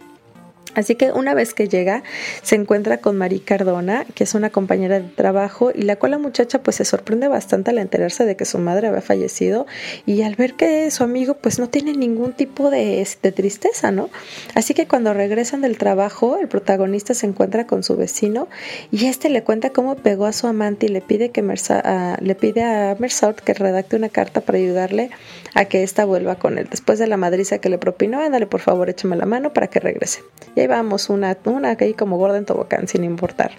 Así 0.75 0.95
que 0.95 1.13
una 1.13 1.35
vez 1.35 1.55
que 1.55 1.69
llega, 1.69 2.03
se 2.43 2.55
encuentra 2.55 2.99
con 2.99 3.17
Marie 3.17 3.43
Cardona, 3.43 4.05
que 4.15 4.25
es 4.25 4.35
una 4.35 4.51
compañera 4.51 5.01
de 5.01 5.09
trabajo, 5.09 5.73
y 5.75 5.83
la 5.83 5.97
cual 5.97 6.13
la 6.13 6.19
muchacha 6.19 6.63
pues 6.63 6.77
se 6.77 6.85
sorprende 6.85 7.29
bastante 7.29 7.71
al 7.71 7.79
enterarse 7.79 8.25
de 8.25 8.37
que 8.37 8.45
su 8.45 8.59
madre 8.59 8.89
había 8.89 9.01
fallecido 9.01 9.67
y 10.07 10.23
al 10.23 10.37
ver 10.37 10.55
que 10.55 10.91
su 10.91 11.03
amigo 11.03 11.35
pues 11.35 11.59
no 11.59 11.69
tiene 11.69 11.93
ningún 11.93 12.33
tipo 12.33 12.71
de, 12.71 13.07
tristeza, 13.35 13.91
¿no? 13.91 14.11
Así 14.55 14.75
que 14.75 14.87
cuando 14.87 15.13
regresan 15.13 15.61
del 15.61 15.79
trabajo, 15.79 16.39
el 16.41 16.49
protagonista 16.49 17.15
se 17.15 17.27
encuentra 17.27 17.67
con 17.67 17.83
su 17.83 17.97
vecino 17.97 18.49
y 18.91 19.07
este 19.07 19.29
le 19.29 19.43
cuenta 19.43 19.71
cómo 19.71 19.97
pegó 19.97 20.27
a 20.27 20.33
su 20.33 20.47
amante 20.47 20.87
y 20.87 20.89
le 20.89 21.01
pide, 21.01 21.31
que 21.31 21.43
le 21.43 22.35
pide 22.35 22.63
a 22.63 22.97
Mersault 22.99 23.41
que 23.41 23.55
redacte 23.55 23.97
una 23.97 24.09
carta 24.09 24.41
para 24.41 24.59
ayudarle 24.59 25.11
a 25.55 25.65
que 25.65 25.83
ésta 25.83 26.05
vuelva 26.05 26.37
con 26.37 26.59
él. 26.59 26.69
Después 26.71 26.99
de 26.99 27.07
la 27.07 27.17
madriza 27.17 27.59
que 27.59 27.69
le 27.69 27.79
propinó, 27.79 28.21
ándale 28.21 28.47
por 28.47 28.61
favor, 28.61 28.89
échame 28.89 29.17
la 29.17 29.27
mano 29.27 29.53
para 29.53 29.69
que 29.69 29.81
regrese. 29.81 30.21
Ahí 30.61 30.67
vamos, 30.67 31.11
una, 31.11 31.37
una 31.45 31.77
ahí 31.79 31.95
como 31.95 32.17
gorda 32.17 32.39
en 32.39 32.45
tobocán, 32.45 32.89
sin 32.89 33.05
importar. 33.05 33.53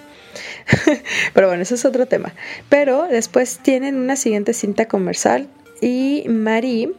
Pero 1.34 1.48
bueno, 1.48 1.64
eso 1.64 1.76
es 1.76 1.86
otro 1.86 2.06
tema. 2.06 2.34
Pero 2.70 3.08
después 3.08 3.60
tienen 3.60 3.96
una 3.96 4.16
siguiente 4.16 4.54
cinta 4.54 4.88
comercial 4.88 5.48
y 5.82 6.26
Marie 6.28 6.94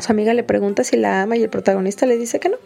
Su 0.00 0.12
amiga 0.12 0.32
le 0.32 0.44
pregunta 0.44 0.84
si 0.84 0.96
la 0.96 1.22
ama 1.22 1.36
y 1.36 1.42
el 1.42 1.48
protagonista 1.48 2.06
le 2.06 2.16
dice 2.16 2.38
que 2.38 2.48
no. 2.48 2.56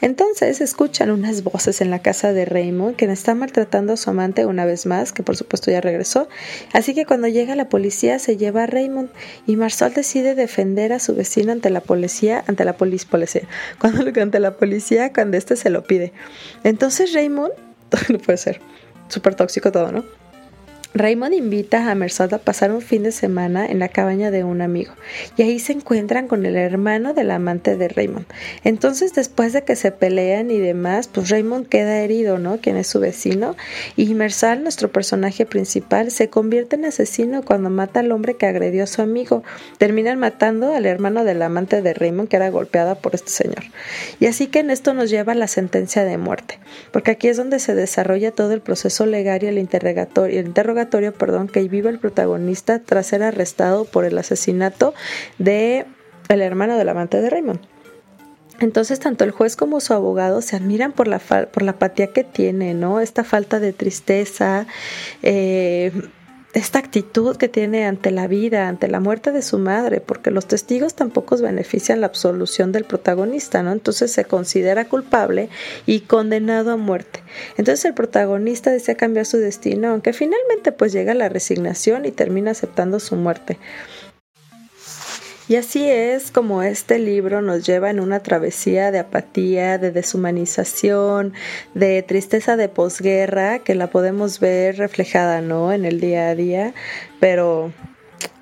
Entonces 0.00 0.60
escuchan 0.60 1.10
unas 1.10 1.44
voces 1.44 1.80
en 1.80 1.90
la 1.90 2.00
casa 2.00 2.32
de 2.32 2.44
Raymond, 2.44 2.96
quien 2.96 3.10
está 3.10 3.34
maltratando 3.34 3.92
a 3.92 3.96
su 3.96 4.10
amante 4.10 4.44
una 4.44 4.64
vez 4.64 4.86
más, 4.86 5.12
que 5.12 5.22
por 5.22 5.36
supuesto 5.36 5.70
ya 5.70 5.80
regresó. 5.80 6.28
Así 6.72 6.94
que 6.94 7.06
cuando 7.06 7.28
llega 7.28 7.54
la 7.54 7.68
policía 7.68 8.18
se 8.18 8.36
lleva 8.36 8.64
a 8.64 8.66
Raymond 8.66 9.10
y 9.46 9.56
Marsal 9.56 9.94
decide 9.94 10.34
defender 10.34 10.92
a 10.92 10.98
su 10.98 11.14
vecino 11.14 11.52
ante 11.52 11.70
la 11.70 11.80
policía, 11.80 12.44
ante 12.46 12.64
la 12.64 12.76
policía, 12.76 13.08
cuando 13.78 14.20
ante 14.20 14.40
la 14.40 14.56
policía 14.56 15.12
cuando 15.12 15.36
éste 15.36 15.56
se 15.56 15.70
lo 15.70 15.84
pide. 15.84 16.12
Entonces 16.64 17.12
Raymond, 17.12 17.52
no 18.08 18.18
puede 18.18 18.38
ser, 18.38 18.60
súper 19.08 19.36
tóxico 19.36 19.70
todo, 19.70 19.92
¿no? 19.92 20.04
Raymond 20.92 21.34
invita 21.34 21.88
a 21.88 21.94
Mersad 21.94 22.34
a 22.34 22.38
pasar 22.38 22.72
un 22.72 22.82
fin 22.82 23.04
de 23.04 23.12
semana 23.12 23.64
en 23.64 23.78
la 23.78 23.88
cabaña 23.88 24.32
de 24.32 24.42
un 24.42 24.60
amigo 24.60 24.92
y 25.36 25.42
ahí 25.42 25.60
se 25.60 25.72
encuentran 25.72 26.26
con 26.26 26.44
el 26.44 26.56
hermano 26.56 27.14
del 27.14 27.30
amante 27.30 27.76
de 27.76 27.86
Raymond. 27.88 28.26
Entonces 28.64 29.14
después 29.14 29.52
de 29.52 29.62
que 29.62 29.76
se 29.76 29.92
pelean 29.92 30.50
y 30.50 30.58
demás, 30.58 31.06
pues 31.06 31.28
Raymond 31.28 31.68
queda 31.68 32.00
herido, 32.00 32.38
¿no? 32.38 32.58
Quien 32.58 32.76
es 32.76 32.88
su 32.88 32.98
vecino 32.98 33.56
y 33.94 34.14
Mersal, 34.14 34.64
nuestro 34.64 34.90
personaje 34.90 35.46
principal, 35.46 36.10
se 36.10 36.28
convierte 36.28 36.74
en 36.74 36.84
asesino 36.84 37.44
cuando 37.44 37.70
mata 37.70 38.00
al 38.00 38.10
hombre 38.10 38.34
que 38.34 38.46
agredió 38.46 38.82
a 38.82 38.88
su 38.88 39.00
amigo. 39.00 39.44
Terminan 39.78 40.18
matando 40.18 40.74
al 40.74 40.86
hermano 40.86 41.22
del 41.22 41.42
amante 41.42 41.82
de 41.82 41.94
Raymond 41.94 42.28
que 42.28 42.34
era 42.34 42.50
golpeada 42.50 42.96
por 42.96 43.14
este 43.14 43.30
señor. 43.30 43.62
Y 44.18 44.26
así 44.26 44.48
que 44.48 44.58
en 44.58 44.70
esto 44.70 44.92
nos 44.92 45.08
lleva 45.08 45.36
la 45.36 45.46
sentencia 45.46 46.02
de 46.02 46.18
muerte, 46.18 46.58
porque 46.92 47.12
aquí 47.12 47.28
es 47.28 47.36
donde 47.36 47.60
se 47.60 47.76
desarrolla 47.76 48.32
todo 48.32 48.52
el 48.52 48.60
proceso 48.60 49.06
legal 49.06 49.44
y 49.44 49.46
el 49.46 49.58
interrogatorio 49.58 50.40
perdón, 50.88 51.48
que 51.48 51.60
vive 51.68 51.90
el 51.90 51.98
protagonista 51.98 52.78
tras 52.78 53.06
ser 53.06 53.22
arrestado 53.22 53.84
por 53.84 54.04
el 54.04 54.16
asesinato 54.16 54.94
de 55.38 55.86
el 56.28 56.42
hermano 56.42 56.76
del 56.76 56.88
amante 56.88 57.20
de 57.20 57.28
Raymond. 57.28 57.60
Entonces 58.60 59.00
tanto 59.00 59.24
el 59.24 59.30
juez 59.30 59.56
como 59.56 59.80
su 59.80 59.94
abogado 59.94 60.42
se 60.42 60.54
admiran 60.54 60.92
por 60.92 61.08
la, 61.08 61.18
por 61.18 61.62
la 61.62 61.72
apatía 61.72 62.08
que 62.08 62.24
tiene, 62.24 62.74
¿no? 62.74 63.00
Esta 63.00 63.24
falta 63.24 63.58
de 63.58 63.72
tristeza, 63.72 64.66
eh, 65.22 65.92
esta 66.52 66.80
actitud 66.80 67.36
que 67.36 67.48
tiene 67.48 67.86
ante 67.86 68.10
la 68.10 68.26
vida, 68.26 68.68
ante 68.68 68.88
la 68.88 68.98
muerte 68.98 69.30
de 69.30 69.42
su 69.42 69.58
madre, 69.58 70.00
porque 70.00 70.32
los 70.32 70.46
testigos 70.46 70.94
tampoco 70.94 71.36
benefician 71.36 72.00
la 72.00 72.08
absolución 72.08 72.72
del 72.72 72.84
protagonista, 72.84 73.62
¿no? 73.62 73.70
Entonces 73.70 74.10
se 74.10 74.24
considera 74.24 74.88
culpable 74.88 75.48
y 75.86 76.00
condenado 76.00 76.72
a 76.72 76.76
muerte. 76.76 77.22
Entonces 77.56 77.84
el 77.84 77.94
protagonista 77.94 78.70
desea 78.70 78.96
cambiar 78.96 79.26
su 79.26 79.38
destino, 79.38 79.88
aunque 79.88 80.12
finalmente 80.12 80.72
pues 80.72 80.92
llega 80.92 81.12
a 81.12 81.16
la 81.16 81.28
resignación 81.28 82.04
y 82.04 82.10
termina 82.10 82.50
aceptando 82.50 82.98
su 82.98 83.14
muerte. 83.14 83.58
Y 85.50 85.56
así 85.56 85.84
es 85.90 86.30
como 86.30 86.62
este 86.62 87.00
libro 87.00 87.42
nos 87.42 87.66
lleva 87.66 87.90
en 87.90 87.98
una 87.98 88.20
travesía 88.20 88.92
de 88.92 89.00
apatía, 89.00 89.78
de 89.78 89.90
deshumanización, 89.90 91.32
de 91.74 92.04
tristeza 92.04 92.56
de 92.56 92.68
posguerra, 92.68 93.58
que 93.58 93.74
la 93.74 93.88
podemos 93.88 94.38
ver 94.38 94.78
reflejada, 94.78 95.40
¿no? 95.40 95.72
En 95.72 95.84
el 95.84 95.98
día 95.98 96.28
a 96.28 96.36
día, 96.36 96.72
pero 97.18 97.72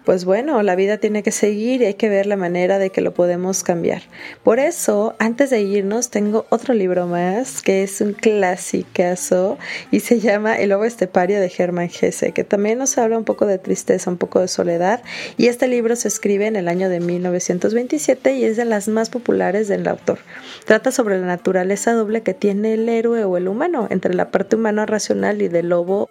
pues 0.09 0.25
bueno, 0.25 0.63
la 0.63 0.75
vida 0.75 0.97
tiene 0.97 1.23
que 1.23 1.33
seguir 1.33 1.83
y 1.83 1.85
hay 1.85 1.93
que 1.93 2.09
ver 2.09 2.25
la 2.25 2.39
manera 2.39 2.79
de 2.79 2.89
que 2.89 3.03
lo 3.03 3.13
podemos 3.13 3.63
cambiar. 3.63 4.01
Por 4.43 4.59
eso, 4.59 5.15
antes 5.19 5.51
de 5.51 5.61
irnos, 5.61 6.09
tengo 6.09 6.47
otro 6.49 6.73
libro 6.73 7.07
más 7.07 7.61
que 7.61 7.83
es 7.83 8.01
un 8.01 8.15
clasicazo 8.15 9.59
y 9.91 10.01
se 10.01 10.19
llama 10.19 10.57
El 10.57 10.71
lobo 10.71 10.87
estepario 10.87 11.39
de 11.43 11.51
Germán 11.51 11.91
Gese, 11.91 12.33
que 12.33 12.43
también 12.43 12.79
nos 12.79 12.97
habla 12.97 13.19
un 13.19 13.25
poco 13.25 13.45
de 13.45 13.59
tristeza, 13.59 14.09
un 14.09 14.17
poco 14.17 14.41
de 14.41 14.49
soledad. 14.49 15.03
Y 15.37 15.49
este 15.49 15.69
libro 15.69 15.95
se 15.95 16.09
escribe 16.09 16.47
en 16.47 16.57
el 16.57 16.69
año 16.69 16.89
de 16.89 17.01
1927 17.01 18.33
y 18.33 18.45
es 18.45 18.57
de 18.57 18.65
las 18.65 18.89
más 18.89 19.11
populares 19.11 19.69
del 19.69 19.87
autor. 19.87 20.21
Trata 20.65 20.91
sobre 20.91 21.21
la 21.21 21.27
naturaleza 21.27 21.93
doble 21.93 22.23
que 22.23 22.33
tiene 22.33 22.73
el 22.73 22.89
héroe 22.89 23.25
o 23.25 23.37
el 23.37 23.47
humano, 23.47 23.89
entre 23.91 24.15
la 24.15 24.31
parte 24.31 24.57
humana 24.57 24.87
racional 24.87 25.43
y 25.43 25.49
del 25.49 25.69
lobo 25.69 26.09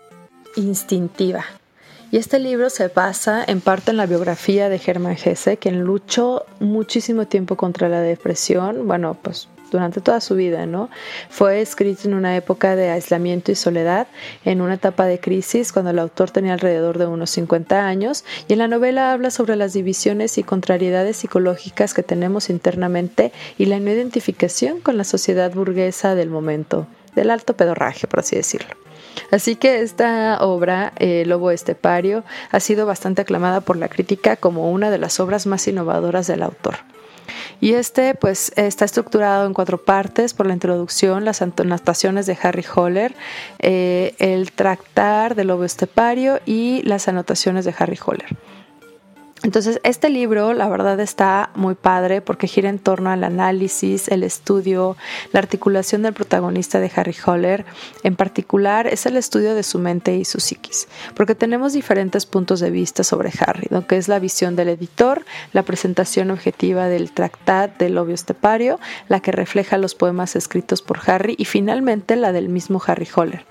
instintiva. 0.55 1.45
Y 2.09 2.17
este 2.17 2.39
libro 2.39 2.69
se 2.69 2.87
basa 2.87 3.43
en 3.45 3.59
parte 3.59 3.91
en 3.91 3.97
la 3.97 4.05
biografía 4.05 4.69
de 4.69 4.79
Germán 4.79 5.17
Hesse, 5.21 5.57
quien 5.59 5.81
luchó 5.81 6.45
muchísimo 6.61 7.27
tiempo 7.27 7.57
contra 7.57 7.89
la 7.89 7.99
depresión, 7.99 8.87
bueno, 8.87 9.17
pues 9.21 9.49
durante 9.71 9.99
toda 9.99 10.21
su 10.21 10.35
vida, 10.35 10.65
¿no? 10.65 10.89
Fue 11.29 11.59
escrito 11.59 12.07
en 12.07 12.13
una 12.13 12.37
época 12.37 12.77
de 12.77 12.91
aislamiento 12.91 13.51
y 13.51 13.55
soledad, 13.55 14.07
en 14.45 14.61
una 14.61 14.75
etapa 14.75 15.05
de 15.05 15.19
crisis 15.19 15.73
cuando 15.73 15.91
el 15.91 15.99
autor 15.99 16.31
tenía 16.31 16.53
alrededor 16.53 16.97
de 16.97 17.07
unos 17.07 17.29
50 17.31 17.85
años, 17.85 18.23
y 18.47 18.53
en 18.53 18.59
la 18.59 18.69
novela 18.69 19.11
habla 19.11 19.29
sobre 19.29 19.57
las 19.57 19.73
divisiones 19.73 20.37
y 20.37 20.43
contrariedades 20.43 21.17
psicológicas 21.17 21.93
que 21.93 22.03
tenemos 22.03 22.49
internamente 22.49 23.33
y 23.57 23.65
la 23.65 23.81
no 23.81 23.91
identificación 23.91 24.79
con 24.79 24.95
la 24.95 25.03
sociedad 25.03 25.53
burguesa 25.53 26.15
del 26.15 26.29
momento, 26.29 26.87
del 27.17 27.31
alto 27.31 27.55
pedorraje, 27.57 28.07
por 28.07 28.19
así 28.19 28.35
decirlo. 28.35 28.75
Así 29.31 29.55
que 29.55 29.81
esta 29.81 30.37
obra, 30.41 30.93
eh, 30.97 31.23
Lobo 31.25 31.51
Estepario, 31.51 32.23
ha 32.51 32.59
sido 32.59 32.85
bastante 32.85 33.23
aclamada 33.23 33.61
por 33.61 33.75
la 33.75 33.89
crítica 33.89 34.35
como 34.35 34.71
una 34.71 34.91
de 34.91 34.99
las 34.99 35.19
obras 35.19 35.47
más 35.47 35.67
innovadoras 35.67 36.27
del 36.27 36.43
autor. 36.43 36.75
Y 37.59 37.73
este 37.73 38.13
pues 38.13 38.53
está 38.55 38.85
estructurado 38.85 39.47
en 39.47 39.53
cuatro 39.53 39.83
partes 39.83 40.33
por 40.33 40.45
la 40.45 40.53
introducción, 40.53 41.25
las 41.25 41.41
anotaciones 41.41 42.25
de 42.27 42.37
Harry 42.41 42.63
Holler, 42.75 43.15
eh, 43.59 44.13
el 44.19 44.51
tractar 44.51 45.35
del 45.35 45.47
lobo 45.47 45.63
estepario 45.63 46.39
y 46.45 46.83
las 46.83 47.07
anotaciones 47.07 47.65
de 47.65 47.73
Harry 47.77 47.97
Holler. 48.05 48.29
Entonces, 49.43 49.79
este 49.83 50.09
libro, 50.09 50.53
la 50.53 50.67
verdad, 50.67 50.99
está 50.99 51.51
muy 51.53 51.75
padre 51.75 52.21
porque 52.21 52.47
gira 52.47 52.69
en 52.69 52.79
torno 52.79 53.11
al 53.11 53.23
análisis, 53.23 54.07
el 54.07 54.23
estudio, 54.23 54.97
la 55.31 55.39
articulación 55.39 56.01
del 56.01 56.13
protagonista 56.13 56.79
de 56.79 56.91
Harry 56.95 57.15
Holler. 57.25 57.63
En 58.03 58.15
particular, 58.15 58.87
es 58.87 59.05
el 59.05 59.15
estudio 59.15 59.53
de 59.53 59.61
su 59.61 59.77
mente 59.77 60.15
y 60.15 60.25
su 60.25 60.39
psiquis, 60.39 60.87
porque 61.15 61.35
tenemos 61.35 61.73
diferentes 61.73 62.25
puntos 62.25 62.59
de 62.59 62.71
vista 62.71 63.03
sobre 63.03 63.31
Harry, 63.39 63.67
lo 63.69 63.85
que 63.85 63.97
es 63.97 64.07
la 64.07 64.17
visión 64.19 64.55
del 64.55 64.69
editor, 64.69 65.23
la 65.53 65.63
presentación 65.63 66.31
objetiva 66.31 66.87
del 66.87 67.11
tractat 67.11 67.77
del 67.77 67.97
obvio 67.99 68.15
estepario, 68.15 68.79
la 69.07 69.19
que 69.19 69.31
refleja 69.31 69.77
los 69.77 69.93
poemas 69.93 70.35
escritos 70.35 70.81
por 70.81 70.99
Harry 71.05 71.35
y 71.37 71.45
finalmente 71.45 72.15
la 72.15 72.31
del 72.31 72.49
mismo 72.49 72.81
Harry 72.85 73.07
Holler. 73.15 73.45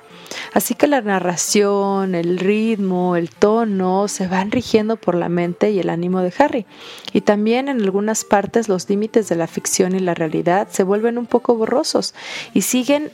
Así 0.52 0.74
que 0.74 0.86
la 0.86 1.00
narración, 1.00 2.14
el 2.14 2.38
ritmo, 2.38 3.16
el 3.16 3.30
tono 3.30 4.08
se 4.08 4.26
van 4.26 4.50
rigiendo 4.50 4.96
por 4.96 5.14
la 5.14 5.28
mente 5.28 5.70
y 5.70 5.80
el 5.80 5.90
ánimo 5.90 6.20
de 6.20 6.32
Harry. 6.38 6.66
Y 7.12 7.20
también 7.20 7.68
en 7.68 7.80
algunas 7.82 8.24
partes 8.24 8.68
los 8.68 8.88
límites 8.88 9.28
de 9.28 9.36
la 9.36 9.46
ficción 9.46 9.94
y 9.94 10.00
la 10.00 10.14
realidad 10.14 10.68
se 10.70 10.82
vuelven 10.82 11.18
un 11.18 11.26
poco 11.26 11.54
borrosos 11.54 12.14
y 12.54 12.62
siguen 12.62 13.10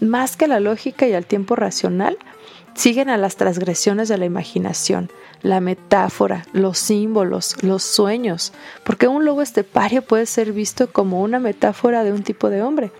más 0.00 0.36
que 0.36 0.48
la 0.48 0.60
lógica 0.60 1.06
y 1.06 1.14
al 1.14 1.26
tiempo 1.26 1.56
racional, 1.56 2.18
siguen 2.74 3.08
a 3.08 3.16
las 3.16 3.36
transgresiones 3.36 4.08
de 4.08 4.18
la 4.18 4.26
imaginación, 4.26 5.10
la 5.42 5.60
metáfora, 5.60 6.46
los 6.52 6.78
símbolos, 6.78 7.56
los 7.62 7.82
sueños, 7.82 8.52
porque 8.84 9.08
un 9.08 9.24
lobo 9.24 9.42
estepario 9.42 10.02
puede 10.02 10.26
ser 10.26 10.52
visto 10.52 10.92
como 10.92 11.22
una 11.22 11.38
metáfora 11.40 12.04
de 12.04 12.12
un 12.12 12.22
tipo 12.22 12.50
de 12.50 12.62
hombre 12.62 12.92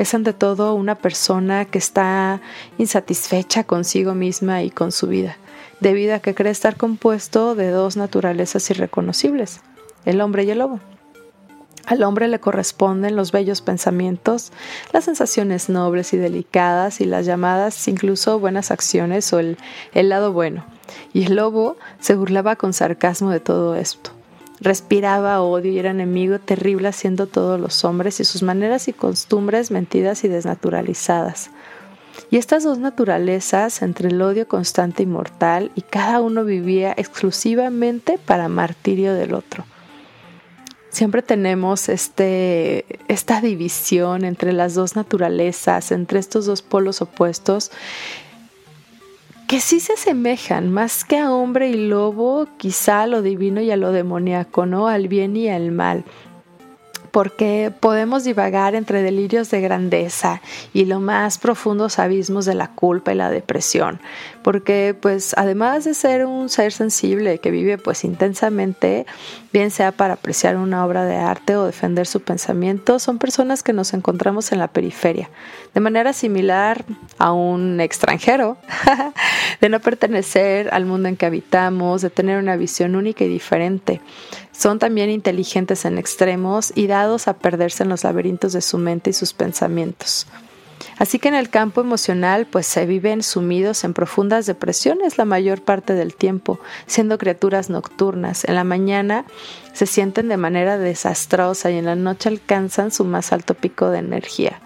es 0.00 0.14
ante 0.14 0.32
todo 0.32 0.72
una 0.72 0.94
persona 0.94 1.66
que 1.66 1.76
está 1.76 2.40
insatisfecha 2.78 3.64
consigo 3.64 4.14
misma 4.14 4.62
y 4.62 4.70
con 4.70 4.92
su 4.92 5.08
vida, 5.08 5.36
debido 5.80 6.14
a 6.14 6.20
que 6.20 6.34
cree 6.34 6.50
estar 6.50 6.78
compuesto 6.78 7.54
de 7.54 7.68
dos 7.68 7.98
naturalezas 7.98 8.70
irreconocibles, 8.70 9.60
el 10.06 10.22
hombre 10.22 10.44
y 10.44 10.50
el 10.52 10.60
lobo. 10.60 10.80
Al 11.84 12.02
hombre 12.02 12.28
le 12.28 12.40
corresponden 12.40 13.14
los 13.14 13.30
bellos 13.30 13.60
pensamientos, 13.60 14.52
las 14.94 15.04
sensaciones 15.04 15.68
nobles 15.68 16.14
y 16.14 16.16
delicadas 16.16 17.02
y 17.02 17.04
las 17.04 17.26
llamadas 17.26 17.86
incluso 17.86 18.38
buenas 18.38 18.70
acciones 18.70 19.30
o 19.34 19.38
el, 19.38 19.58
el 19.92 20.08
lado 20.08 20.32
bueno. 20.32 20.64
Y 21.12 21.24
el 21.24 21.36
lobo 21.36 21.76
se 21.98 22.14
burlaba 22.14 22.56
con 22.56 22.72
sarcasmo 22.72 23.30
de 23.30 23.40
todo 23.40 23.74
esto 23.74 24.12
respiraba 24.60 25.40
odio 25.40 25.72
y 25.72 25.78
era 25.78 25.90
enemigo 25.90 26.38
terrible 26.38 26.88
haciendo 26.88 27.26
todos 27.26 27.58
los 27.58 27.84
hombres 27.84 28.20
y 28.20 28.24
sus 28.24 28.42
maneras 28.42 28.88
y 28.88 28.92
costumbres 28.92 29.70
mentidas 29.70 30.24
y 30.24 30.28
desnaturalizadas. 30.28 31.50
Y 32.30 32.36
estas 32.36 32.64
dos 32.64 32.78
naturalezas, 32.78 33.82
entre 33.82 34.08
el 34.08 34.20
odio 34.20 34.46
constante 34.46 35.02
y 35.02 35.06
mortal, 35.06 35.72
y 35.74 35.82
cada 35.82 36.20
uno 36.20 36.44
vivía 36.44 36.92
exclusivamente 36.96 38.18
para 38.18 38.48
martirio 38.48 39.14
del 39.14 39.34
otro. 39.34 39.64
Siempre 40.90 41.22
tenemos 41.22 41.88
este, 41.88 42.84
esta 43.08 43.40
división 43.40 44.24
entre 44.24 44.52
las 44.52 44.74
dos 44.74 44.96
naturalezas, 44.96 45.92
entre 45.92 46.18
estos 46.18 46.46
dos 46.46 46.62
polos 46.62 47.00
opuestos, 47.00 47.70
que 49.50 49.58
sí 49.58 49.80
se 49.80 49.94
asemejan, 49.94 50.70
más 50.70 51.04
que 51.04 51.18
a 51.18 51.32
hombre 51.32 51.70
y 51.70 51.88
lobo, 51.88 52.46
quizá 52.56 53.02
a 53.02 53.08
lo 53.08 53.20
divino 53.20 53.60
y 53.60 53.72
a 53.72 53.76
lo 53.76 53.90
demoníaco, 53.90 54.64
¿no? 54.64 54.86
Al 54.86 55.08
bien 55.08 55.36
y 55.36 55.48
al 55.48 55.72
mal. 55.72 56.04
porque 57.10 57.72
podemos 57.80 58.22
divagar 58.22 58.76
entre 58.76 59.02
delirios 59.02 59.50
de 59.50 59.60
grandeza 59.60 60.40
y 60.72 60.84
los 60.84 61.00
más 61.00 61.38
profundos 61.38 61.98
abismos 61.98 62.44
de 62.44 62.54
la 62.54 62.68
culpa 62.68 63.12
y 63.12 63.16
la 63.16 63.28
depresión, 63.28 64.00
porque 64.42 64.96
pues 64.98 65.34
además 65.36 65.84
de 65.84 65.94
ser 65.94 66.24
un 66.24 66.48
ser 66.48 66.72
sensible 66.72 67.38
que 67.38 67.50
vive 67.50 67.78
pues 67.78 68.04
intensamente, 68.04 69.06
bien 69.52 69.70
sea 69.70 69.92
para 69.92 70.14
apreciar 70.14 70.56
una 70.56 70.84
obra 70.84 71.04
de 71.04 71.16
arte 71.16 71.56
o 71.56 71.66
defender 71.66 72.06
su 72.06 72.20
pensamiento, 72.20 72.98
son 72.98 73.18
personas 73.18 73.62
que 73.62 73.72
nos 73.72 73.92
encontramos 73.94 74.52
en 74.52 74.58
la 74.58 74.68
periferia, 74.68 75.30
de 75.74 75.80
manera 75.80 76.12
similar 76.12 76.84
a 77.18 77.32
un 77.32 77.80
extranjero, 77.80 78.56
de 79.60 79.68
no 79.68 79.80
pertenecer 79.80 80.68
al 80.72 80.86
mundo 80.86 81.08
en 81.08 81.16
que 81.16 81.26
habitamos, 81.26 82.02
de 82.02 82.10
tener 82.10 82.38
una 82.38 82.56
visión 82.56 82.96
única 82.96 83.24
y 83.24 83.28
diferente. 83.28 84.00
Son 84.52 84.78
también 84.78 85.10
inteligentes 85.10 85.84
en 85.84 85.98
extremos 85.98 86.72
y 86.74 86.86
dados 86.86 87.28
a 87.28 87.34
perderse 87.34 87.82
en 87.82 87.88
los 87.88 88.04
laberintos 88.04 88.52
de 88.52 88.60
su 88.60 88.78
mente 88.78 89.10
y 89.10 89.12
sus 89.12 89.32
pensamientos. 89.32 90.26
Así 91.00 91.18
que 91.18 91.28
en 91.28 91.34
el 91.34 91.48
campo 91.48 91.80
emocional, 91.80 92.46
pues 92.46 92.66
se 92.66 92.84
viven 92.84 93.22
sumidos 93.22 93.84
en 93.84 93.94
profundas 93.94 94.44
depresiones 94.44 95.16
la 95.16 95.24
mayor 95.24 95.62
parte 95.62 95.94
del 95.94 96.14
tiempo, 96.14 96.60
siendo 96.86 97.16
criaturas 97.16 97.70
nocturnas. 97.70 98.44
En 98.44 98.54
la 98.54 98.64
mañana 98.64 99.24
se 99.72 99.86
sienten 99.86 100.28
de 100.28 100.36
manera 100.36 100.76
desastrosa 100.76 101.70
y 101.70 101.78
en 101.78 101.86
la 101.86 101.96
noche 101.96 102.28
alcanzan 102.28 102.90
su 102.90 103.06
más 103.06 103.32
alto 103.32 103.54
pico 103.54 103.88
de 103.88 104.00
energía. 104.00 104.60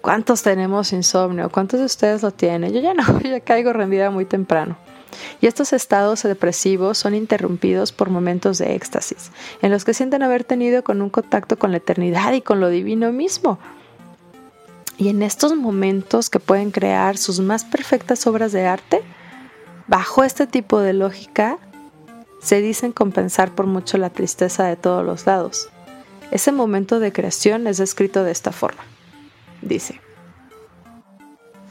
¿Cuántos 0.00 0.44
tenemos 0.44 0.92
insomnio? 0.92 1.50
¿Cuántos 1.50 1.80
de 1.80 1.86
ustedes 1.86 2.22
lo 2.22 2.30
tienen? 2.30 2.72
Yo 2.72 2.80
ya 2.80 2.94
no, 2.94 3.18
ya 3.24 3.40
caigo 3.40 3.72
rendida 3.72 4.12
muy 4.12 4.26
temprano. 4.26 4.76
Y 5.40 5.48
estos 5.48 5.72
estados 5.72 6.22
depresivos 6.22 6.98
son 6.98 7.16
interrumpidos 7.16 7.90
por 7.90 8.10
momentos 8.10 8.58
de 8.58 8.76
éxtasis, 8.76 9.32
en 9.60 9.72
los 9.72 9.84
que 9.84 9.92
sienten 9.92 10.22
haber 10.22 10.44
tenido 10.44 10.84
con 10.84 11.02
un 11.02 11.10
contacto 11.10 11.58
con 11.58 11.72
la 11.72 11.78
eternidad 11.78 12.32
y 12.32 12.42
con 12.42 12.60
lo 12.60 12.68
divino 12.68 13.10
mismo. 13.10 13.58
Y 14.96 15.08
en 15.08 15.22
estos 15.22 15.56
momentos 15.56 16.30
que 16.30 16.40
pueden 16.40 16.70
crear 16.70 17.16
sus 17.16 17.40
más 17.40 17.64
perfectas 17.64 18.26
obras 18.26 18.52
de 18.52 18.66
arte, 18.66 19.02
bajo 19.86 20.22
este 20.22 20.46
tipo 20.46 20.80
de 20.80 20.92
lógica, 20.92 21.58
se 22.40 22.60
dicen 22.60 22.92
compensar 22.92 23.54
por 23.54 23.66
mucho 23.66 23.98
la 23.98 24.10
tristeza 24.10 24.64
de 24.64 24.76
todos 24.76 25.04
los 25.04 25.26
lados. 25.26 25.68
Ese 26.30 26.52
momento 26.52 27.00
de 27.00 27.12
creación 27.12 27.66
es 27.66 27.78
descrito 27.78 28.22
de 28.22 28.32
esta 28.32 28.52
forma. 28.52 28.82
Dice, 29.62 30.00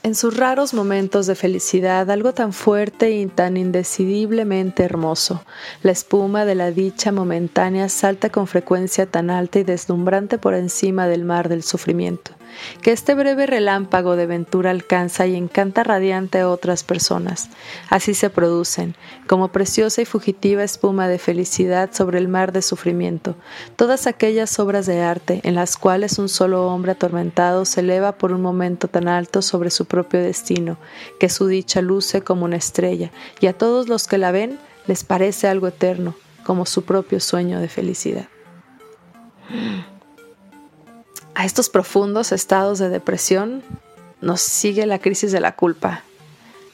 en 0.04 0.16
sus 0.16 0.36
raros 0.36 0.74
momentos 0.74 1.28
de 1.28 1.36
felicidad, 1.36 2.12
algo 2.12 2.34
tan 2.34 2.52
fuerte 2.52 3.12
y 3.12 3.26
tan 3.28 3.56
indecidiblemente 3.56 4.84
hermoso, 4.84 5.46
la 5.82 5.94
espuma 5.94 6.44
de 6.44 6.56
la 6.56 6.72
dicha 6.72 7.14
momentánea 7.14 7.88
salta 7.88 8.30
con 8.30 8.46
frecuencia 8.46 9.06
tan 9.06 9.30
alta 9.30 9.60
y 9.60 9.64
deslumbrante 9.64 10.38
por 10.38 10.56
encima 10.56 11.08
del 11.08 11.24
mar 11.24 11.48
del 11.48 11.64
sufrimiento 11.64 12.34
que 12.82 12.92
este 12.92 13.14
breve 13.14 13.46
relámpago 13.46 14.16
de 14.16 14.26
ventura 14.26 14.72
alcanza 14.72 15.26
y 15.28 15.36
encanta 15.36 15.84
radiante 15.84 16.40
a 16.40 16.50
otras 16.50 16.84
personas. 16.84 17.50
Así 17.90 18.14
se 18.14 18.30
producen, 18.30 18.96
como 19.28 19.50
preciosa 19.50 20.02
y 20.02 20.06
fugitiva 20.06 20.64
espuma 20.64 21.08
de 21.08 21.20
felicidad 21.20 21.92
sobre 21.94 22.20
el 22.20 22.28
mar 22.28 22.52
de 22.52 22.62
sufrimiento, 22.62 23.36
todas 23.76 24.08
aquellas 24.08 24.60
obras 24.60 24.86
de 24.86 25.02
arte 25.02 25.42
en 25.44 25.56
las 25.56 25.78
cuales 25.78 26.20
un 26.20 26.30
solo 26.30 26.68
hombre 26.68 26.94
atormentado 26.94 27.66
se 27.66 27.82
eleva 27.82 28.14
por 28.14 28.32
un 28.32 28.42
momento 28.42 28.88
tan 28.88 29.08
alto 29.08 29.42
sobre 29.42 29.70
su 29.70 29.86
propio 29.94 30.20
destino, 30.20 30.80
que 31.20 31.30
su 31.30 31.46
dicha 31.46 31.80
luce 31.84 32.24
como 32.24 32.46
una 32.46 32.56
estrella, 32.56 33.12
y 33.40 33.46
a 33.46 33.54
todos 33.54 33.88
los 33.88 34.08
que 34.08 34.18
la 34.18 34.32
ven 34.32 34.58
les 34.88 35.04
parece 35.04 35.48
algo 35.48 35.68
eterno, 35.68 36.16
como 36.44 36.66
su 36.66 36.84
propio 36.84 37.20
sueño 37.20 37.60
de 37.60 37.70
felicidad. 37.70 38.28
A 41.36 41.46
estos 41.46 41.70
profundos 41.70 42.32
estados 42.32 42.80
de 42.80 42.90
depresión 42.90 43.62
nos 44.20 44.42
sigue 44.42 44.88
la 44.88 44.98
crisis 44.98 45.32
de 45.32 45.40
la 45.40 45.56
culpa, 45.56 46.02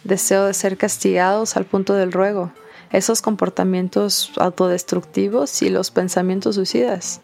deseo 0.05 0.45
de 0.45 0.53
ser 0.53 0.77
castigados 0.77 1.57
al 1.57 1.65
punto 1.65 1.95
del 1.95 2.13
ruego, 2.13 2.53
esos 2.89 3.21
comportamientos 3.21 4.31
autodestructivos 4.37 5.61
y 5.61 5.69
los 5.69 5.91
pensamientos 5.91 6.55
suicidas, 6.55 7.19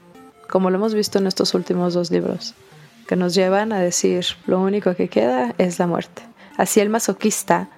como 0.50 0.70
lo 0.70 0.76
hemos 0.76 0.94
visto 0.94 1.20
en 1.20 1.28
estos 1.28 1.54
últimos 1.54 1.94
dos 1.94 2.12
libros, 2.12 2.54
que 3.08 3.16
nos 3.16 3.36
llevan 3.36 3.72
a 3.72 3.80
decir 3.80 4.26
lo 4.48 4.60
único 4.60 4.96
que 4.96 5.10
queda 5.10 5.54
es 5.58 5.80
la 5.80 5.88
muerte. 5.88 6.24
Así 6.58 6.80
el 6.80 6.90
masoquista 6.90 7.70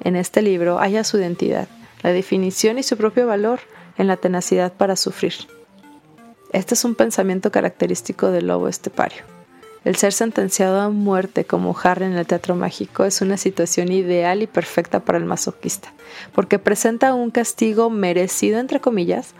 en 0.00 0.16
este 0.16 0.42
libro 0.42 0.78
halla 0.78 1.04
su 1.04 1.18
identidad, 1.18 1.68
la 2.02 2.12
definición 2.12 2.78
y 2.78 2.82
su 2.82 2.96
propio 2.96 3.26
valor 3.26 3.60
en 3.96 4.06
la 4.06 4.16
tenacidad 4.16 4.72
para 4.72 4.96
sufrir. 4.96 5.34
Este 6.52 6.74
es 6.74 6.84
un 6.84 6.94
pensamiento 6.94 7.50
característico 7.50 8.30
del 8.30 8.46
lobo 8.46 8.68
estepario. 8.68 9.22
El 9.84 9.96
ser 9.96 10.12
sentenciado 10.12 10.80
a 10.80 10.88
muerte 10.88 11.44
como 11.44 11.76
Harry 11.82 12.06
en 12.06 12.14
el 12.14 12.26
teatro 12.26 12.54
mágico 12.54 13.04
es 13.04 13.20
una 13.20 13.36
situación 13.36 13.92
ideal 13.92 14.40
y 14.40 14.46
perfecta 14.46 15.00
para 15.00 15.18
el 15.18 15.26
masoquista, 15.26 15.92
porque 16.32 16.58
presenta 16.58 17.12
un 17.12 17.30
castigo 17.30 17.90
merecido, 17.90 18.60
entre 18.60 18.80
comillas, 18.80 19.34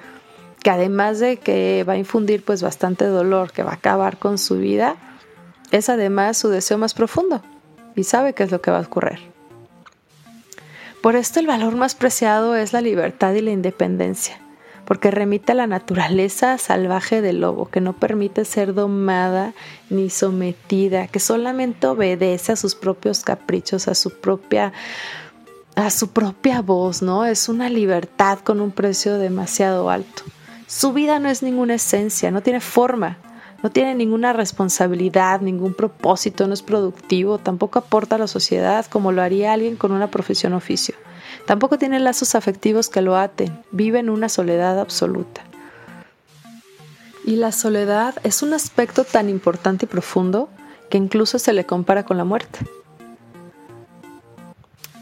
que 0.63 0.71
además 0.71 1.19
de 1.19 1.39
que 1.39 1.85
va 1.89 1.95
a 1.95 1.99
infundir 1.99 2.45
pues 2.45 2.63
bastante 2.63 3.07
dolor, 3.07 3.53
que 3.53 3.63
va 3.63 3.71
a 3.71 3.75
acabar 3.75 4.19
con 4.19 4.37
su 4.37 4.59
vida, 4.59 4.97
es 5.71 5.89
además 5.89 6.37
su 6.37 6.49
deseo 6.49 6.79
más 6.79 6.95
profundo 6.95 7.43
y 7.97 8.05
sabe 8.05 8.33
qué 8.33 8.43
es 8.43 8.51
lo 8.51 8.61
que 8.61 8.71
va 8.71 8.79
a 8.79 8.83
ocurrir. 8.83 9.19
Por 11.03 11.17
esto 11.17 11.41
el 11.41 11.47
valor 11.47 11.77
más 11.77 11.95
preciado 11.95 12.57
es 12.57 12.73
la 12.73 12.81
libertad 12.81 13.35
y 13.35 13.41
la 13.41 13.51
independencia 13.51 14.41
porque 14.85 15.11
remite 15.11 15.53
a 15.53 15.55
la 15.55 15.67
naturaleza 15.67 16.59
salvaje 16.59 17.23
del 17.23 17.41
lobo, 17.41 17.69
que 17.71 17.81
no 17.81 17.95
permite 17.95 18.45
ser 18.45 18.75
domada 18.75 19.55
ni 19.91 20.11
sometida, 20.11 21.07
que 21.09 21.21
solamente 21.21 21.87
obedece 21.87 22.53
a 22.53 22.57
sus 22.57 22.75
propios 22.75 23.23
caprichos, 23.23 23.89
a 23.89 23.95
su 23.95 24.11
propia 24.21 24.73
a 25.77 25.91
su 25.91 26.11
propia 26.11 26.63
voz, 26.63 27.03
¿no? 27.03 27.25
Es 27.25 27.49
una 27.49 27.69
libertad 27.69 28.39
con 28.39 28.61
un 28.61 28.71
precio 28.71 29.19
demasiado 29.19 29.91
alto. 29.91 30.23
Su 30.69 30.93
vida 30.93 31.19
no 31.19 31.29
es 31.29 31.43
ninguna 31.43 31.75
esencia, 31.75 32.31
no 32.31 32.43
tiene 32.43 32.61
forma, 32.61 33.19
no 33.65 33.71
tiene 33.71 33.95
ninguna 33.95 34.35
responsabilidad, 34.35 35.41
ningún 35.41 35.73
propósito, 35.73 36.47
no 36.47 36.53
es 36.53 36.61
productivo, 36.61 37.39
tampoco 37.39 37.79
aporta 37.79 38.17
a 38.17 38.19
la 38.19 38.27
sociedad 38.27 38.85
como 38.85 39.11
lo 39.11 39.23
haría 39.23 39.55
alguien 39.55 39.77
con 39.77 39.91
una 39.91 40.11
profesión 40.11 40.53
oficio. 40.53 40.95
Tampoco 41.47 41.79
tiene 41.79 41.99
lazos 41.99 42.35
afectivos 42.35 42.91
que 42.91 43.01
lo 43.01 43.17
aten, 43.17 43.59
vive 43.71 44.01
en 44.01 44.11
una 44.11 44.29
soledad 44.29 44.79
absoluta. 44.79 45.41
Y 47.25 47.37
la 47.37 47.53
soledad 47.53 48.15
es 48.23 48.43
un 48.43 48.53
aspecto 48.53 49.03
tan 49.03 49.31
importante 49.31 49.87
y 49.87 49.89
profundo 49.89 50.51
que 50.91 50.99
incluso 50.99 51.39
se 51.39 51.55
le 51.55 51.65
compara 51.65 52.05
con 52.05 52.19
la 52.19 52.25
muerte. 52.25 52.59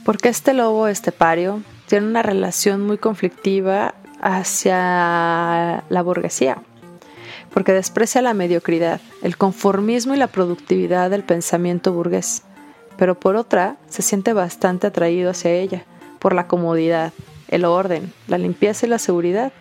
Porque 0.04 0.28
este 0.28 0.52
lobo 0.52 0.86
estepario 0.86 1.64
tiene 1.88 2.06
una 2.06 2.22
relación 2.22 2.86
muy 2.86 2.98
conflictiva 2.98 3.96
hacia 4.20 5.82
la 5.88 6.02
burguesía, 6.02 6.62
porque 7.52 7.72
desprecia 7.72 8.22
la 8.22 8.34
mediocridad, 8.34 9.00
el 9.22 9.36
conformismo 9.36 10.14
y 10.14 10.18
la 10.18 10.26
productividad 10.26 11.10
del 11.10 11.22
pensamiento 11.22 11.92
burgués, 11.92 12.42
pero 12.96 13.18
por 13.18 13.36
otra 13.36 13.76
se 13.88 14.02
siente 14.02 14.32
bastante 14.32 14.86
atraído 14.86 15.30
hacia 15.30 15.52
ella, 15.52 15.84
por 16.18 16.34
la 16.34 16.46
comodidad, 16.46 17.12
el 17.48 17.64
orden, 17.64 18.12
la 18.28 18.38
limpieza 18.38 18.86
y 18.86 18.88
la 18.88 18.98
seguridad, 18.98 19.52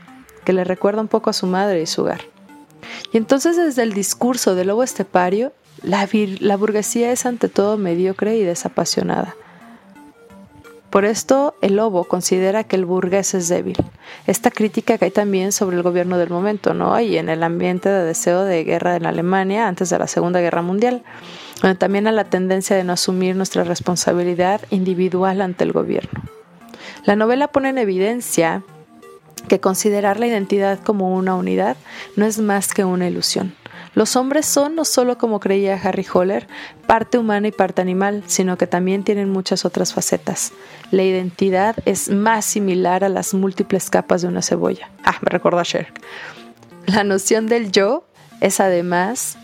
que 0.46 0.54
le 0.54 0.64
recuerda 0.64 1.02
un 1.02 1.08
poco 1.08 1.30
a 1.30 1.34
su 1.34 1.48
madre 1.48 1.82
y 1.82 1.86
su 1.86 2.02
hogar. 2.02 2.22
Y 3.12 3.18
entonces 3.18 3.58
desde 3.58 3.84
el 3.84 3.94
discurso 3.94 4.56
del 4.56 4.68
lobo 4.68 4.84
estepario, 4.84 5.54
la, 5.84 6.08
la 6.40 6.58
burguesía 6.58 7.12
es 7.12 7.26
ante 7.26 7.50
todo 7.50 7.78
mediocre 7.78 8.38
y 8.38 8.44
desapasionada. 8.44 9.36
Por 10.92 11.06
esto, 11.06 11.56
el 11.62 11.78
lobo 11.78 12.04
considera 12.04 12.66
que 12.66 12.76
el 12.76 12.84
burgués 12.84 13.34
es 13.34 13.48
débil. 13.48 13.78
Esta 14.28 14.52
crítica 14.52 14.98
cae 14.98 15.10
también 15.10 15.54
sobre 15.54 15.78
el 15.78 15.84
gobierno 15.84 16.18
del 16.18 16.30
momento, 16.30 16.74
¿no? 16.74 17.00
Y 17.00 17.18
en 17.18 17.30
el 17.30 17.44
ambiente 17.44 17.88
de 17.88 18.04
deseo 18.04 18.44
de 18.44 18.66
guerra 18.66 18.98
en 18.98 19.06
Alemania 19.06 19.70
antes 19.70 19.90
de 19.90 19.98
la 19.98 20.08
Segunda 20.08 20.42
Guerra 20.42 20.62
Mundial, 20.62 21.02
también 21.78 22.08
a 22.08 22.12
la 22.12 22.26
tendencia 22.26 22.76
de 22.76 22.84
no 22.84 22.92
asumir 22.92 23.38
nuestra 23.38 23.64
responsabilidad 23.64 24.60
individual 24.70 25.40
ante 25.40 25.64
el 25.64 25.72
gobierno. 25.72 26.24
La 27.06 27.16
novela 27.16 27.48
pone 27.48 27.70
en 27.70 27.78
evidencia 27.78 28.62
que 29.48 29.62
considerar 29.62 30.20
la 30.20 30.28
identidad 30.28 30.80
como 30.80 31.16
una 31.16 31.36
unidad 31.36 31.78
no 32.18 32.26
es 32.26 32.40
más 32.40 32.74
que 32.74 32.84
una 32.84 33.08
ilusión. 33.08 33.56
Los 33.94 34.16
hombres 34.16 34.46
son, 34.46 34.76
no 34.76 34.86
solo 34.86 35.18
como 35.18 35.40
creía 35.40 35.80
Harry 35.84 36.06
Holler, 36.14 36.48
parte 36.88 37.18
humana 37.18 37.50
y 37.50 37.52
parte 37.52 37.82
animal, 37.82 38.24
sino 38.28 38.58
que 38.58 38.68
también 38.68 39.04
tienen 39.04 39.30
muchas 39.30 39.66
otras 39.66 39.94
facetas. 39.94 40.54
La 40.92 41.04
identidad 41.04 41.76
es 41.86 42.10
más 42.10 42.46
similar 42.46 43.04
a 43.04 43.10
las 43.10 43.34
múltiples 43.34 43.90
capas 43.90 44.22
de 44.22 44.30
una 44.30 44.42
cebolla. 44.42 44.90
Ah, 45.04 45.18
me 45.22 45.30
recordó 45.30 45.60
a 45.60 45.64
Cher. 45.64 45.88
La 46.86 47.04
noción 47.04 47.48
del 47.48 47.72
yo 47.72 48.06
es 48.40 48.60
además 48.60 49.38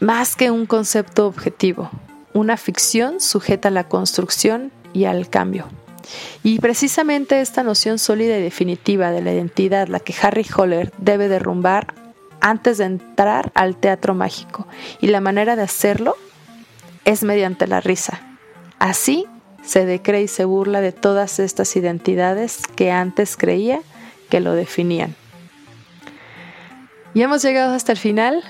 más 0.00 0.34
que 0.36 0.50
un 0.50 0.66
concepto 0.66 1.26
objetivo, 1.26 1.90
una 2.32 2.56
ficción 2.56 3.20
sujeta 3.20 3.68
a 3.68 3.70
la 3.70 3.88
construcción 3.88 4.72
y 4.92 5.04
al 5.04 5.30
cambio. 5.30 5.66
Y 6.42 6.58
precisamente 6.58 7.40
esta 7.40 7.62
noción 7.62 7.98
sólida 7.98 8.36
y 8.36 8.42
definitiva 8.42 9.10
de 9.10 9.22
la 9.22 9.32
identidad, 9.32 9.88
la 9.88 10.00
que 10.00 10.14
Harry 10.20 10.46
Holler 10.54 10.92
debe 10.98 11.28
derrumbar 11.28 11.94
antes 12.44 12.76
de 12.76 12.84
entrar 12.84 13.50
al 13.54 13.74
teatro 13.74 14.14
mágico. 14.14 14.68
Y 15.00 15.06
la 15.06 15.22
manera 15.22 15.56
de 15.56 15.62
hacerlo 15.62 16.14
es 17.06 17.22
mediante 17.22 17.66
la 17.66 17.80
risa. 17.80 18.20
Así 18.78 19.24
se 19.62 19.86
decree 19.86 20.24
y 20.24 20.28
se 20.28 20.44
burla 20.44 20.82
de 20.82 20.92
todas 20.92 21.38
estas 21.38 21.74
identidades 21.74 22.60
que 22.76 22.90
antes 22.90 23.38
creía 23.38 23.80
que 24.28 24.40
lo 24.40 24.52
definían. 24.52 25.16
Y 27.14 27.22
hemos 27.22 27.40
llegado 27.42 27.74
hasta 27.74 27.92
el 27.92 27.98
final 27.98 28.44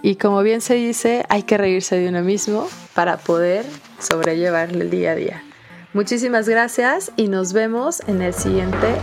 y 0.00 0.16
como 0.16 0.42
bien 0.42 0.62
se 0.62 0.74
dice, 0.74 1.26
hay 1.28 1.42
que 1.42 1.58
reírse 1.58 1.96
de 1.96 2.08
uno 2.08 2.22
mismo 2.22 2.66
para 2.94 3.18
poder 3.18 3.66
sobrellevar 3.98 4.70
el 4.70 4.88
día 4.88 5.10
a 5.10 5.14
día. 5.16 5.42
Muchísimas 5.92 6.48
gracias 6.48 7.12
y 7.16 7.28
nos 7.28 7.52
vemos 7.52 8.00
en 8.06 8.22
el 8.22 8.32
siguiente 8.32 8.94